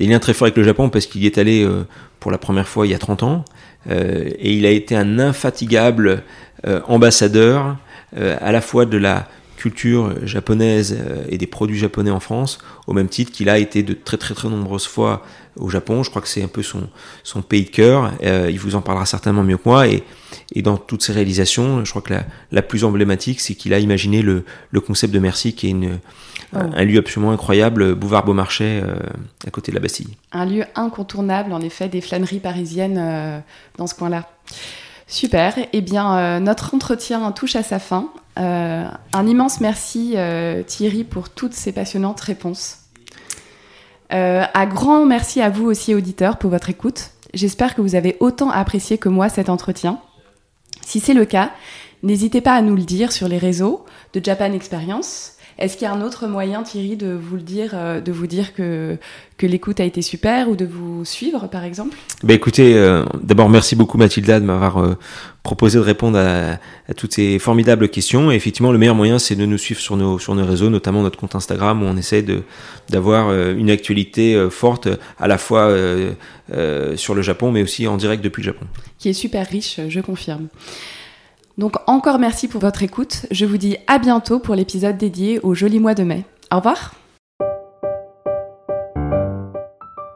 des 0.00 0.06
liens 0.06 0.18
très 0.18 0.32
forts 0.32 0.46
avec 0.46 0.56
le 0.56 0.64
Japon 0.64 0.88
parce 0.88 1.06
qu'il 1.06 1.22
y 1.22 1.26
est 1.26 1.38
allé 1.38 1.62
euh, 1.62 1.86
pour 2.18 2.30
la 2.30 2.38
première 2.38 2.66
fois 2.66 2.86
il 2.86 2.90
y 2.90 2.94
a 2.94 2.98
30 2.98 3.22
ans. 3.22 3.44
Euh, 3.88 4.30
et 4.38 4.54
il 4.54 4.66
a 4.66 4.70
été 4.70 4.96
un 4.96 5.18
infatigable 5.18 6.24
euh, 6.66 6.80
ambassadeur 6.88 7.76
à 8.16 8.50
la 8.50 8.60
fois 8.60 8.86
de 8.86 8.96
la 8.96 9.28
culture 9.56 10.26
japonaise 10.26 10.98
et 11.28 11.38
des 11.38 11.46
produits 11.46 11.78
japonais 11.78 12.10
en 12.10 12.18
France, 12.18 12.58
au 12.88 12.92
même 12.92 13.08
titre 13.08 13.30
qu'il 13.30 13.48
a 13.48 13.56
été 13.56 13.84
de 13.84 13.94
très 13.94 14.16
très 14.16 14.34
très 14.34 14.48
nombreuses 14.48 14.88
fois 14.88 15.22
au 15.54 15.70
Japon. 15.70 16.02
Je 16.02 16.10
crois 16.10 16.20
que 16.20 16.26
c'est 16.26 16.42
un 16.42 16.48
peu 16.48 16.64
son, 16.64 17.42
pays 17.42 17.66
de 17.66 17.70
cœur. 17.70 18.10
il 18.20 18.58
vous 18.58 18.74
en 18.74 18.80
parlera 18.80 19.06
certainement 19.06 19.44
mieux 19.44 19.58
que 19.58 19.68
moi. 19.68 19.86
Et 20.52 20.62
dans 20.62 20.76
toutes 20.76 21.02
ses 21.02 21.12
réalisations, 21.12 21.84
je 21.84 21.90
crois 21.90 22.02
que 22.02 22.12
la, 22.12 22.24
la 22.50 22.62
plus 22.62 22.84
emblématique, 22.84 23.40
c'est 23.40 23.54
qu'il 23.54 23.72
a 23.72 23.78
imaginé 23.78 24.22
le, 24.22 24.44
le, 24.70 24.80
concept 24.80 25.14
de 25.14 25.18
Merci, 25.20 25.54
qui 25.54 25.68
est 25.68 25.70
une, 25.70 26.00
un 26.52 26.84
lieu 26.84 26.98
absolument 26.98 27.32
incroyable, 27.32 27.94
Bouvard 27.94 28.24
Beaumarchais, 28.24 28.82
euh, 28.82 28.96
à 29.46 29.50
côté 29.50 29.70
de 29.70 29.76
la 29.76 29.80
Bastille. 29.80 30.16
Un 30.32 30.46
lieu 30.46 30.64
incontournable, 30.74 31.52
en 31.52 31.60
effet, 31.60 31.88
des 31.88 32.00
flâneries 32.00 32.40
parisiennes 32.40 32.98
euh, 32.98 33.38
dans 33.78 33.86
ce 33.86 33.94
coin-là. 33.94 34.28
Super. 35.06 35.54
Eh 35.72 35.80
bien, 35.80 36.16
euh, 36.16 36.40
notre 36.40 36.74
entretien 36.74 37.30
touche 37.32 37.56
à 37.56 37.62
sa 37.62 37.78
fin. 37.78 38.08
un 38.36 39.26
immense 39.26 39.60
merci, 39.60 40.16
Thierry, 40.66 41.04
pour 41.04 41.28
toutes 41.30 41.52
ces 41.52 41.72
passionnantes 41.72 42.20
réponses. 42.20 42.78
un 44.10 44.66
grand 44.66 45.04
merci 45.04 45.40
à 45.40 45.50
vous 45.50 45.66
aussi, 45.66 45.94
auditeurs, 45.94 46.38
pour 46.38 46.50
votre 46.50 46.70
écoute. 46.70 47.10
J'espère 47.34 47.74
que 47.74 47.80
vous 47.80 47.94
avez 47.94 48.16
autant 48.18 48.50
apprécié 48.50 48.98
que 48.98 49.08
moi 49.08 49.28
cet 49.28 49.48
entretien. 49.48 50.00
Si 50.84 51.00
c'est 51.00 51.14
le 51.14 51.24
cas, 51.24 51.52
n'hésitez 52.02 52.40
pas 52.40 52.54
à 52.54 52.62
nous 52.62 52.76
le 52.76 52.82
dire 52.82 53.12
sur 53.12 53.28
les 53.28 53.38
réseaux 53.38 53.84
de 54.12 54.24
Japan 54.24 54.52
Experience 54.52 55.34
est-ce 55.60 55.76
qu'il 55.76 55.86
y 55.86 55.90
a 55.90 55.92
un 55.92 56.00
autre 56.00 56.26
moyen, 56.26 56.62
Thierry, 56.62 56.96
de 56.96 57.12
vous 57.12 57.36
le 57.36 57.42
dire, 57.42 57.72
euh, 57.74 58.00
de 58.00 58.10
vous 58.12 58.26
dire 58.26 58.54
que, 58.54 58.96
que 59.36 59.46
l'écoute 59.46 59.78
a 59.78 59.84
été 59.84 60.00
super 60.00 60.48
ou 60.48 60.56
de 60.56 60.64
vous 60.64 61.04
suivre, 61.04 61.48
par 61.48 61.64
exemple? 61.64 61.96
Bah 62.22 62.32
Écoutez, 62.32 62.74
euh, 62.76 63.04
d'abord, 63.22 63.50
merci 63.50 63.76
beaucoup, 63.76 63.98
Mathilda, 63.98 64.40
de 64.40 64.46
m'avoir 64.46 64.78
euh, 64.78 64.96
proposé 65.42 65.78
de 65.78 65.84
répondre 65.84 66.18
à, 66.18 66.58
toutes 66.94 67.12
ces 67.12 67.38
formidables 67.38 67.90
questions. 67.90 68.32
Et 68.32 68.36
effectivement, 68.36 68.72
le 68.72 68.78
meilleur 68.78 68.94
moyen, 68.94 69.18
c'est 69.18 69.36
de 69.36 69.44
nous 69.44 69.58
suivre 69.58 69.80
sur 69.80 69.98
nos, 69.98 70.18
sur 70.18 70.34
nos 70.34 70.46
réseaux, 70.46 70.70
notamment 70.70 71.02
notre 71.02 71.18
compte 71.18 71.34
Instagram, 71.34 71.82
où 71.82 71.86
on 71.86 71.96
essaie 71.98 72.24
d'avoir 72.88 73.30
une 73.32 73.70
actualité 73.70 74.48
forte, 74.50 74.88
à 75.18 75.28
la 75.28 75.36
fois 75.36 75.74
sur 76.96 77.14
le 77.14 77.22
Japon, 77.22 77.52
mais 77.52 77.62
aussi 77.62 77.86
en 77.86 77.96
direct 77.96 78.24
depuis 78.24 78.42
le 78.42 78.46
Japon. 78.46 78.66
Qui 78.98 79.10
est 79.10 79.14
super 79.14 79.46
riche, 79.46 79.78
je 79.88 80.00
confirme. 80.00 80.48
Donc 81.60 81.76
encore 81.86 82.18
merci 82.18 82.48
pour 82.48 82.62
votre 82.62 82.82
écoute. 82.82 83.26
Je 83.30 83.44
vous 83.44 83.58
dis 83.58 83.76
à 83.86 83.98
bientôt 83.98 84.38
pour 84.38 84.54
l'épisode 84.54 84.96
dédié 84.96 85.40
au 85.40 85.52
joli 85.52 85.78
mois 85.78 85.92
de 85.92 86.04
mai. 86.04 86.24
Au 86.50 86.56
revoir. 86.56 86.94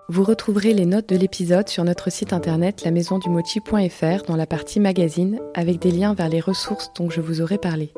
Vous 0.09 0.25
retrouverez 0.25 0.73
les 0.73 0.87
notes 0.87 1.11
de 1.11 1.17
l'épisode 1.17 1.69
sur 1.69 1.85
notre 1.85 2.11
site 2.11 2.33
internet 2.33 2.83
lamaisondumochi.fr 2.85 4.25
dans 4.27 4.37
la 4.37 4.47
partie 4.47 4.81
magazine 4.81 5.39
avec 5.53 5.79
des 5.81 5.91
liens 5.91 6.15
vers 6.15 6.31
les 6.31 6.41
ressources 6.41 6.91
dont 6.97 7.11
je 7.11 7.21
vous 7.21 7.43
aurai 7.43 7.59
parlé. 7.59 7.93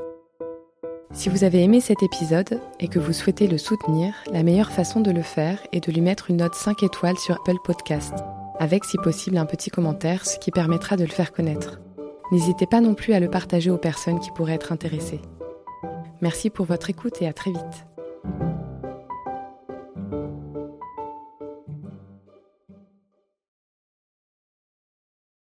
Si 1.13 1.29
vous 1.29 1.45
avez 1.45 1.63
aimé 1.63 1.81
cet 1.81 2.03
épisode 2.03 2.61
et 2.81 2.89
que 2.89 2.99
vous 2.99 3.13
souhaitez 3.13 3.47
le 3.47 3.59
soutenir, 3.59 4.13
la 4.33 4.43
meilleure 4.43 4.73
façon 4.73 5.01
de 5.01 5.13
le 5.13 5.23
faire 5.23 5.61
est 5.73 5.87
de 5.87 5.93
lui 5.93 6.01
mettre 6.01 6.31
une 6.33 6.39
note 6.39 6.57
5 6.57 6.83
étoiles 6.83 7.19
sur 7.19 7.37
Apple 7.37 7.61
Podcast, 7.63 8.15
avec 8.59 8.85
si 8.85 8.97
possible 8.97 9.39
un 9.39 9.47
petit 9.47 9.71
commentaire, 9.71 10.27
ce 10.27 10.37
qui 10.37 10.51
permettra 10.51 10.97
de 10.97 11.05
le 11.05 11.11
faire 11.11 11.33
connaître. 11.33 11.79
N'hésitez 12.33 12.67
pas 12.67 12.81
non 12.81 12.95
plus 12.95 13.13
à 13.13 13.21
le 13.21 13.31
partager 13.31 13.71
aux 13.71 13.79
personnes 13.79 14.19
qui 14.19 14.31
pourraient 14.33 14.55
être 14.55 14.73
intéressées. 14.73 15.21
Merci 16.21 16.51
pour 16.51 16.67
votre 16.67 16.91
écoute 16.91 17.21
et 17.21 17.29
à 17.29 17.33
très 17.33 17.53
vite. 17.53 17.87